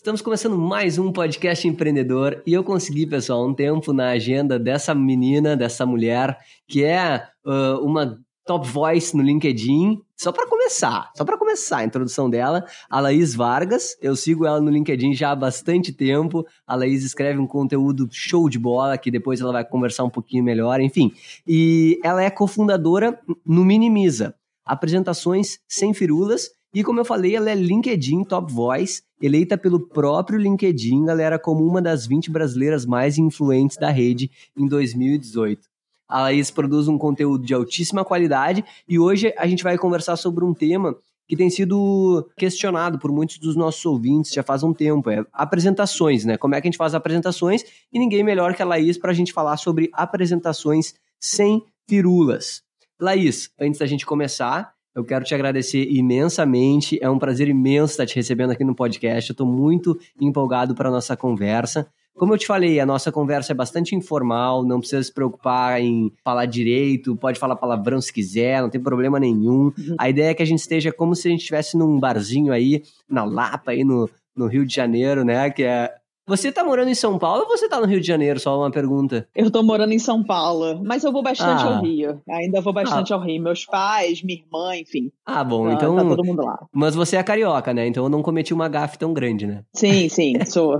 Estamos 0.00 0.22
começando 0.22 0.56
mais 0.56 0.96
um 0.96 1.12
podcast 1.12 1.68
empreendedor 1.68 2.42
e 2.46 2.54
eu 2.54 2.64
consegui, 2.64 3.06
pessoal, 3.06 3.46
um 3.46 3.52
tempo 3.52 3.92
na 3.92 4.12
agenda 4.12 4.58
dessa 4.58 4.94
menina, 4.94 5.54
dessa 5.54 5.84
mulher, 5.84 6.38
que 6.66 6.82
é 6.82 7.22
uh, 7.44 7.84
uma 7.84 8.18
top 8.46 8.66
voice 8.66 9.14
no 9.14 9.22
LinkedIn. 9.22 10.00
Só 10.16 10.32
para 10.32 10.48
começar, 10.48 11.10
só 11.14 11.22
para 11.22 11.36
começar 11.36 11.76
a 11.76 11.84
introdução 11.84 12.30
dela, 12.30 12.64
a 12.88 12.98
Laís 12.98 13.34
Vargas. 13.34 13.94
Eu 14.00 14.16
sigo 14.16 14.46
ela 14.46 14.58
no 14.58 14.70
LinkedIn 14.70 15.12
já 15.12 15.32
há 15.32 15.36
bastante 15.36 15.92
tempo. 15.92 16.46
A 16.66 16.74
Laís 16.74 17.04
escreve 17.04 17.38
um 17.38 17.46
conteúdo 17.46 18.08
show 18.10 18.48
de 18.48 18.58
bola, 18.58 18.96
que 18.96 19.10
depois 19.10 19.42
ela 19.42 19.52
vai 19.52 19.66
conversar 19.66 20.04
um 20.04 20.10
pouquinho 20.10 20.42
melhor, 20.42 20.80
enfim. 20.80 21.12
E 21.46 22.00
ela 22.02 22.22
é 22.22 22.30
cofundadora 22.30 23.20
no 23.44 23.66
Minimiza, 23.66 24.34
apresentações 24.64 25.58
sem 25.68 25.92
firulas 25.92 26.58
e 26.72 26.84
como 26.84 27.00
eu 27.00 27.04
falei, 27.04 27.34
ela 27.34 27.50
é 27.50 27.54
LinkedIn 27.54 28.22
Top 28.24 28.52
Voice, 28.52 29.02
eleita 29.20 29.58
pelo 29.58 29.80
próprio 29.88 30.38
LinkedIn, 30.38 31.04
galera, 31.04 31.38
como 31.38 31.66
uma 31.66 31.82
das 31.82 32.06
20 32.06 32.30
brasileiras 32.30 32.86
mais 32.86 33.18
influentes 33.18 33.76
da 33.76 33.90
rede 33.90 34.30
em 34.56 34.68
2018. 34.68 35.68
A 36.08 36.22
Laís 36.22 36.50
produz 36.50 36.86
um 36.86 36.96
conteúdo 36.96 37.44
de 37.44 37.54
altíssima 37.54 38.04
qualidade 38.04 38.64
e 38.88 38.98
hoje 38.98 39.34
a 39.36 39.46
gente 39.46 39.64
vai 39.64 39.76
conversar 39.76 40.16
sobre 40.16 40.44
um 40.44 40.54
tema 40.54 40.96
que 41.26 41.36
tem 41.36 41.48
sido 41.48 42.28
questionado 42.36 42.98
por 42.98 43.12
muitos 43.12 43.38
dos 43.38 43.54
nossos 43.54 43.84
ouvintes 43.86 44.32
já 44.32 44.42
faz 44.42 44.64
um 44.64 44.72
tempo, 44.72 45.08
é 45.10 45.24
apresentações, 45.32 46.24
né? 46.24 46.36
Como 46.36 46.56
é 46.56 46.60
que 46.60 46.66
a 46.66 46.70
gente 46.70 46.76
faz 46.76 46.92
apresentações 46.92 47.62
e 47.92 47.98
ninguém 48.00 48.24
melhor 48.24 48.54
que 48.54 48.62
a 48.62 48.64
Laís 48.64 48.98
para 48.98 49.12
a 49.12 49.14
gente 49.14 49.32
falar 49.32 49.56
sobre 49.56 49.88
apresentações 49.92 50.94
sem 51.20 51.64
firulas. 51.88 52.62
Laís, 53.00 53.50
antes 53.60 53.78
da 53.78 53.86
gente 53.86 54.04
começar, 54.04 54.74
eu 54.94 55.04
quero 55.04 55.24
te 55.24 55.34
agradecer 55.34 55.88
imensamente. 55.90 56.98
É 57.00 57.08
um 57.08 57.18
prazer 57.18 57.48
imenso 57.48 57.92
estar 57.92 58.06
te 58.06 58.16
recebendo 58.16 58.50
aqui 58.50 58.64
no 58.64 58.74
podcast. 58.74 59.30
Eu 59.30 59.34
estou 59.34 59.46
muito 59.46 59.98
empolgado 60.20 60.74
para 60.74 60.88
a 60.88 60.92
nossa 60.92 61.16
conversa. 61.16 61.86
Como 62.14 62.34
eu 62.34 62.38
te 62.38 62.46
falei, 62.46 62.78
a 62.80 62.84
nossa 62.84 63.10
conversa 63.10 63.52
é 63.52 63.54
bastante 63.54 63.94
informal, 63.94 64.62
não 64.62 64.80
precisa 64.80 65.02
se 65.02 65.12
preocupar 65.12 65.80
em 65.80 66.12
falar 66.22 66.44
direito, 66.44 67.16
pode 67.16 67.38
falar 67.38 67.56
palavrão 67.56 68.00
se 68.00 68.12
quiser, 68.12 68.60
não 68.60 68.68
tem 68.68 68.80
problema 68.80 69.18
nenhum. 69.18 69.72
Uhum. 69.78 69.96
A 69.98 70.10
ideia 70.10 70.30
é 70.30 70.34
que 70.34 70.42
a 70.42 70.46
gente 70.46 70.58
esteja 70.58 70.92
como 70.92 71.14
se 71.14 71.28
a 71.28 71.30
gente 71.30 71.40
estivesse 71.40 71.78
num 71.78 71.98
barzinho 71.98 72.52
aí, 72.52 72.82
na 73.08 73.24
Lapa, 73.24 73.70
aí 73.70 73.84
no, 73.84 74.10
no 74.36 74.46
Rio 74.48 74.66
de 74.66 74.74
Janeiro, 74.74 75.24
né? 75.24 75.48
Que 75.50 75.62
é 75.62 75.94
você 76.26 76.52
tá 76.52 76.64
morando 76.64 76.88
em 76.88 76.94
São 76.94 77.18
Paulo 77.18 77.42
ou 77.42 77.48
você 77.48 77.68
tá 77.68 77.80
no 77.80 77.86
Rio 77.86 78.00
de 78.00 78.06
Janeiro? 78.06 78.38
Só 78.38 78.58
uma 78.58 78.70
pergunta. 78.70 79.28
Eu 79.34 79.50
tô 79.50 79.62
morando 79.62 79.92
em 79.92 79.98
São 79.98 80.22
Paulo, 80.22 80.80
mas 80.84 81.02
eu 81.04 81.12
vou 81.12 81.22
bastante 81.22 81.64
ah. 81.64 81.76
ao 81.76 81.82
Rio. 81.82 82.20
Ainda 82.28 82.60
vou 82.60 82.72
bastante 82.72 83.12
ah. 83.12 83.16
ao 83.16 83.22
Rio. 83.22 83.42
Meus 83.42 83.64
pais, 83.64 84.22
minha 84.22 84.38
irmã, 84.38 84.76
enfim. 84.76 85.10
Ah, 85.26 85.42
bom, 85.42 85.66
tá, 85.66 85.74
então. 85.74 85.96
Tá 85.96 86.04
todo 86.04 86.24
mundo 86.24 86.44
lá. 86.44 86.66
Mas 86.72 86.94
você 86.94 87.16
é 87.16 87.22
carioca, 87.22 87.74
né? 87.74 87.86
Então 87.86 88.04
eu 88.04 88.10
não 88.10 88.22
cometi 88.22 88.54
uma 88.54 88.68
gafe 88.68 88.98
tão 88.98 89.12
grande, 89.12 89.46
né? 89.46 89.62
Sim, 89.74 90.08
sim, 90.08 90.34
sou. 90.46 90.78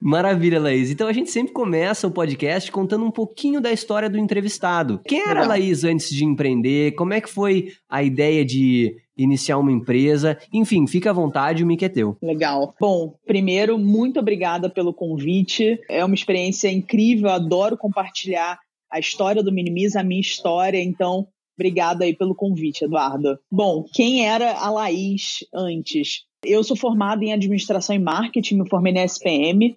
Maravilha, 0.00 0.60
Laís. 0.60 0.90
Então 0.90 1.08
a 1.08 1.12
gente 1.12 1.30
sempre 1.30 1.52
começa 1.52 2.06
o 2.06 2.10
podcast 2.10 2.70
contando 2.72 3.04
um 3.04 3.10
pouquinho 3.10 3.60
da 3.60 3.72
história 3.72 4.08
do 4.08 4.18
entrevistado. 4.18 5.00
Quem 5.06 5.20
era 5.20 5.44
a 5.44 5.46
Laís 5.46 5.84
antes 5.84 6.10
de 6.10 6.24
empreender? 6.24 6.92
Como 6.92 7.12
é 7.12 7.20
que 7.20 7.28
foi 7.28 7.72
a 7.88 8.02
ideia 8.02 8.44
de 8.44 8.96
iniciar 9.16 9.58
uma 9.58 9.72
empresa. 9.72 10.38
Enfim, 10.52 10.86
fica 10.86 11.10
à 11.10 11.12
vontade, 11.12 11.64
o 11.64 11.66
mic 11.66 11.84
é 11.84 11.88
teu. 11.88 12.16
Legal. 12.22 12.74
Bom, 12.80 13.14
primeiro, 13.26 13.78
muito 13.78 14.20
obrigada 14.20 14.68
pelo 14.68 14.92
convite. 14.92 15.80
É 15.88 16.04
uma 16.04 16.14
experiência 16.14 16.70
incrível, 16.70 17.30
adoro 17.30 17.76
compartilhar 17.76 18.58
a 18.90 18.98
história 18.98 19.42
do 19.42 19.52
Minimiza, 19.52 20.00
a 20.00 20.04
minha 20.04 20.20
história, 20.20 20.82
então 20.82 21.26
obrigada 21.58 22.04
aí 22.04 22.14
pelo 22.14 22.34
convite, 22.34 22.84
Eduardo. 22.84 23.38
Bom, 23.50 23.84
quem 23.92 24.26
era 24.26 24.52
a 24.52 24.70
Laís 24.70 25.38
antes? 25.54 26.24
Eu 26.44 26.62
sou 26.62 26.76
formada 26.76 27.24
em 27.24 27.32
administração 27.32 27.96
e 27.96 27.98
marketing, 27.98 28.58
me 28.58 28.68
formei 28.68 28.92
na 28.92 29.04
SPM 29.04 29.76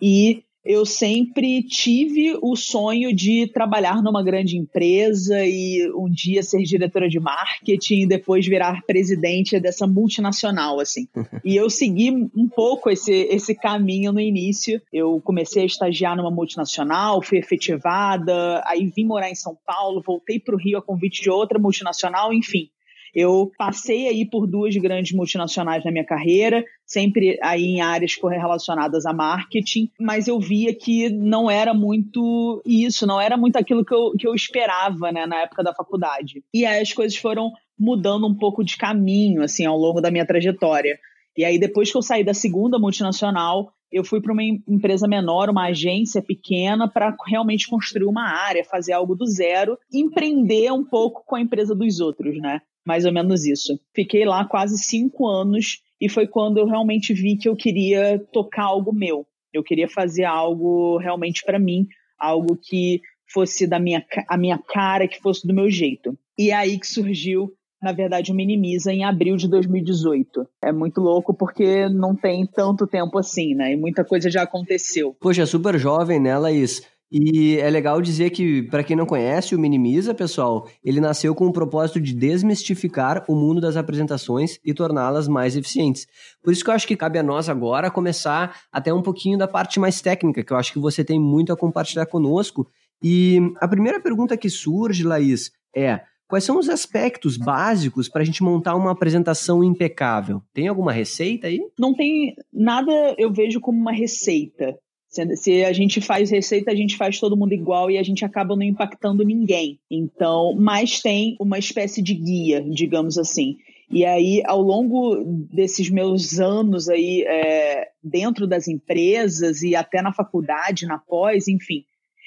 e 0.00 0.42
eu 0.64 0.84
sempre 0.84 1.62
tive 1.62 2.36
o 2.42 2.56
sonho 2.56 3.14
de 3.14 3.46
trabalhar 3.46 4.02
numa 4.02 4.22
grande 4.22 4.56
empresa 4.56 5.44
e 5.44 5.90
um 5.94 6.10
dia 6.10 6.42
ser 6.42 6.62
diretora 6.62 7.08
de 7.08 7.18
marketing 7.18 8.02
e 8.02 8.06
depois 8.06 8.46
virar 8.46 8.82
presidente 8.86 9.58
dessa 9.60 9.86
multinacional, 9.86 10.80
assim. 10.80 11.08
e 11.44 11.56
eu 11.56 11.70
segui 11.70 12.10
um 12.10 12.48
pouco 12.48 12.90
esse, 12.90 13.12
esse 13.12 13.54
caminho 13.54 14.12
no 14.12 14.20
início. 14.20 14.80
Eu 14.92 15.20
comecei 15.20 15.62
a 15.62 15.66
estagiar 15.66 16.16
numa 16.16 16.30
multinacional, 16.30 17.22
fui 17.22 17.38
efetivada, 17.38 18.62
aí 18.66 18.86
vim 18.94 19.04
morar 19.04 19.30
em 19.30 19.34
São 19.34 19.56
Paulo, 19.64 20.02
voltei 20.04 20.38
para 20.38 20.54
o 20.54 20.58
Rio 20.58 20.78
a 20.78 20.82
convite 20.82 21.22
de 21.22 21.30
outra 21.30 21.58
multinacional, 21.58 22.32
enfim. 22.32 22.68
Eu 23.14 23.50
passei 23.56 24.08
aí 24.08 24.24
por 24.28 24.46
duas 24.46 24.74
grandes 24.76 25.12
multinacionais 25.12 25.84
na 25.84 25.90
minha 25.90 26.04
carreira, 26.04 26.64
sempre 26.86 27.38
aí 27.42 27.64
em 27.64 27.80
áreas 27.80 28.16
relacionadas 28.22 29.06
a 29.06 29.12
marketing, 29.12 29.90
mas 30.00 30.28
eu 30.28 30.38
via 30.38 30.74
que 30.74 31.08
não 31.08 31.50
era 31.50 31.74
muito 31.74 32.62
isso, 32.64 33.06
não 33.06 33.20
era 33.20 33.36
muito 33.36 33.56
aquilo 33.56 33.84
que 33.84 33.94
eu, 33.94 34.12
que 34.18 34.26
eu 34.26 34.34
esperava 34.34 35.10
né, 35.12 35.26
na 35.26 35.42
época 35.42 35.62
da 35.62 35.74
faculdade. 35.74 36.42
E 36.52 36.64
aí 36.64 36.80
as 36.80 36.92
coisas 36.92 37.16
foram 37.16 37.50
mudando 37.78 38.26
um 38.26 38.34
pouco 38.34 38.64
de 38.64 38.76
caminho, 38.76 39.42
assim, 39.42 39.64
ao 39.64 39.76
longo 39.76 40.00
da 40.00 40.10
minha 40.10 40.26
trajetória. 40.26 40.98
E 41.36 41.44
aí, 41.44 41.58
depois 41.58 41.90
que 41.90 41.96
eu 41.96 42.02
saí 42.02 42.24
da 42.24 42.34
segunda 42.34 42.80
multinacional, 42.80 43.72
eu 43.92 44.04
fui 44.04 44.20
para 44.20 44.32
uma 44.32 44.42
empresa 44.42 45.06
menor, 45.06 45.48
uma 45.48 45.68
agência 45.68 46.20
pequena, 46.20 46.88
para 46.88 47.14
realmente 47.26 47.68
construir 47.68 48.06
uma 48.06 48.28
área, 48.28 48.64
fazer 48.64 48.92
algo 48.92 49.14
do 49.14 49.24
zero, 49.24 49.78
empreender 49.92 50.72
um 50.72 50.84
pouco 50.84 51.22
com 51.24 51.36
a 51.36 51.40
empresa 51.40 51.74
dos 51.74 52.00
outros, 52.00 52.36
né? 52.38 52.60
Mais 52.88 53.04
ou 53.04 53.12
menos 53.12 53.44
isso. 53.44 53.78
Fiquei 53.94 54.24
lá 54.24 54.46
quase 54.46 54.78
cinco 54.78 55.28
anos 55.28 55.82
e 56.00 56.08
foi 56.08 56.26
quando 56.26 56.56
eu 56.56 56.66
realmente 56.66 57.12
vi 57.12 57.36
que 57.36 57.46
eu 57.46 57.54
queria 57.54 58.18
tocar 58.32 58.62
algo 58.62 58.94
meu. 58.94 59.26
Eu 59.52 59.62
queria 59.62 59.86
fazer 59.86 60.24
algo 60.24 60.96
realmente 60.96 61.44
para 61.44 61.58
mim, 61.58 61.86
algo 62.18 62.56
que 62.56 63.02
fosse 63.30 63.66
da 63.66 63.78
minha, 63.78 64.02
a 64.26 64.38
minha 64.38 64.56
cara, 64.56 65.06
que 65.06 65.20
fosse 65.20 65.46
do 65.46 65.52
meu 65.52 65.70
jeito. 65.70 66.18
E 66.38 66.50
é 66.50 66.54
aí 66.54 66.78
que 66.78 66.86
surgiu, 66.86 67.52
na 67.82 67.92
verdade, 67.92 68.32
o 68.32 68.34
Minimiza 68.34 68.90
em 68.90 69.04
abril 69.04 69.36
de 69.36 69.48
2018. 69.48 70.48
É 70.64 70.72
muito 70.72 71.02
louco 71.02 71.34
porque 71.34 71.90
não 71.90 72.16
tem 72.16 72.46
tanto 72.46 72.86
tempo 72.86 73.18
assim, 73.18 73.54
né? 73.54 73.74
E 73.74 73.76
muita 73.76 74.02
coisa 74.02 74.30
já 74.30 74.44
aconteceu. 74.44 75.14
Poxa, 75.20 75.44
super 75.44 75.78
jovem, 75.78 76.18
né, 76.18 76.38
Laís? 76.38 76.82
E 77.10 77.56
é 77.56 77.70
legal 77.70 78.02
dizer 78.02 78.30
que, 78.30 78.62
para 78.64 78.84
quem 78.84 78.94
não 78.94 79.06
conhece, 79.06 79.54
o 79.54 79.58
Minimiza, 79.58 80.14
pessoal, 80.14 80.68
ele 80.84 81.00
nasceu 81.00 81.34
com 81.34 81.46
o 81.46 81.52
propósito 81.52 81.98
de 81.98 82.14
desmistificar 82.14 83.24
o 83.26 83.34
mundo 83.34 83.62
das 83.62 83.78
apresentações 83.78 84.58
e 84.62 84.74
torná-las 84.74 85.26
mais 85.26 85.56
eficientes. 85.56 86.06
Por 86.42 86.52
isso 86.52 86.62
que 86.62 86.68
eu 86.68 86.74
acho 86.74 86.86
que 86.86 86.96
cabe 86.96 87.18
a 87.18 87.22
nós 87.22 87.48
agora 87.48 87.90
começar 87.90 88.60
até 88.70 88.92
um 88.92 89.00
pouquinho 89.00 89.38
da 89.38 89.48
parte 89.48 89.80
mais 89.80 90.02
técnica, 90.02 90.44
que 90.44 90.52
eu 90.52 90.56
acho 90.58 90.72
que 90.72 90.78
você 90.78 91.02
tem 91.02 91.18
muito 91.18 91.50
a 91.50 91.56
compartilhar 91.56 92.04
conosco. 92.04 92.68
E 93.02 93.38
a 93.58 93.66
primeira 93.66 94.00
pergunta 94.00 94.36
que 94.36 94.50
surge, 94.50 95.02
Laís, 95.02 95.50
é: 95.74 96.02
quais 96.28 96.44
são 96.44 96.58
os 96.58 96.68
aspectos 96.68 97.38
básicos 97.38 98.06
para 98.06 98.20
a 98.20 98.24
gente 98.24 98.42
montar 98.42 98.74
uma 98.76 98.90
apresentação 98.90 99.64
impecável? 99.64 100.42
Tem 100.52 100.68
alguma 100.68 100.92
receita 100.92 101.46
aí? 101.46 101.58
Não 101.78 101.94
tem 101.94 102.34
nada, 102.52 102.92
eu 103.16 103.32
vejo 103.32 103.60
como 103.60 103.80
uma 103.80 103.92
receita 103.92 104.76
Se 105.08 105.64
a 105.64 105.72
gente 105.72 106.00
faz 106.00 106.30
receita, 106.30 106.70
a 106.70 106.74
gente 106.74 106.96
faz 106.96 107.18
todo 107.18 107.36
mundo 107.36 107.54
igual 107.54 107.90
e 107.90 107.96
a 107.96 108.02
gente 108.02 108.24
acaba 108.24 108.54
não 108.54 108.62
impactando 108.62 109.24
ninguém. 109.24 109.78
Então, 109.90 110.54
mas 110.54 111.00
tem 111.00 111.34
uma 111.40 111.58
espécie 111.58 112.02
de 112.02 112.14
guia, 112.14 112.62
digamos 112.62 113.16
assim. 113.16 113.56
E 113.90 114.04
aí, 114.04 114.42
ao 114.44 114.60
longo 114.60 115.24
desses 115.50 115.88
meus 115.88 116.38
anos 116.38 116.90
aí 116.90 117.24
é, 117.26 117.88
dentro 118.04 118.46
das 118.46 118.68
empresas 118.68 119.62
e 119.62 119.74
até 119.74 120.02
na 120.02 120.12
faculdade, 120.12 120.86
na 120.86 120.98
pós, 120.98 121.48
enfim, 121.48 121.84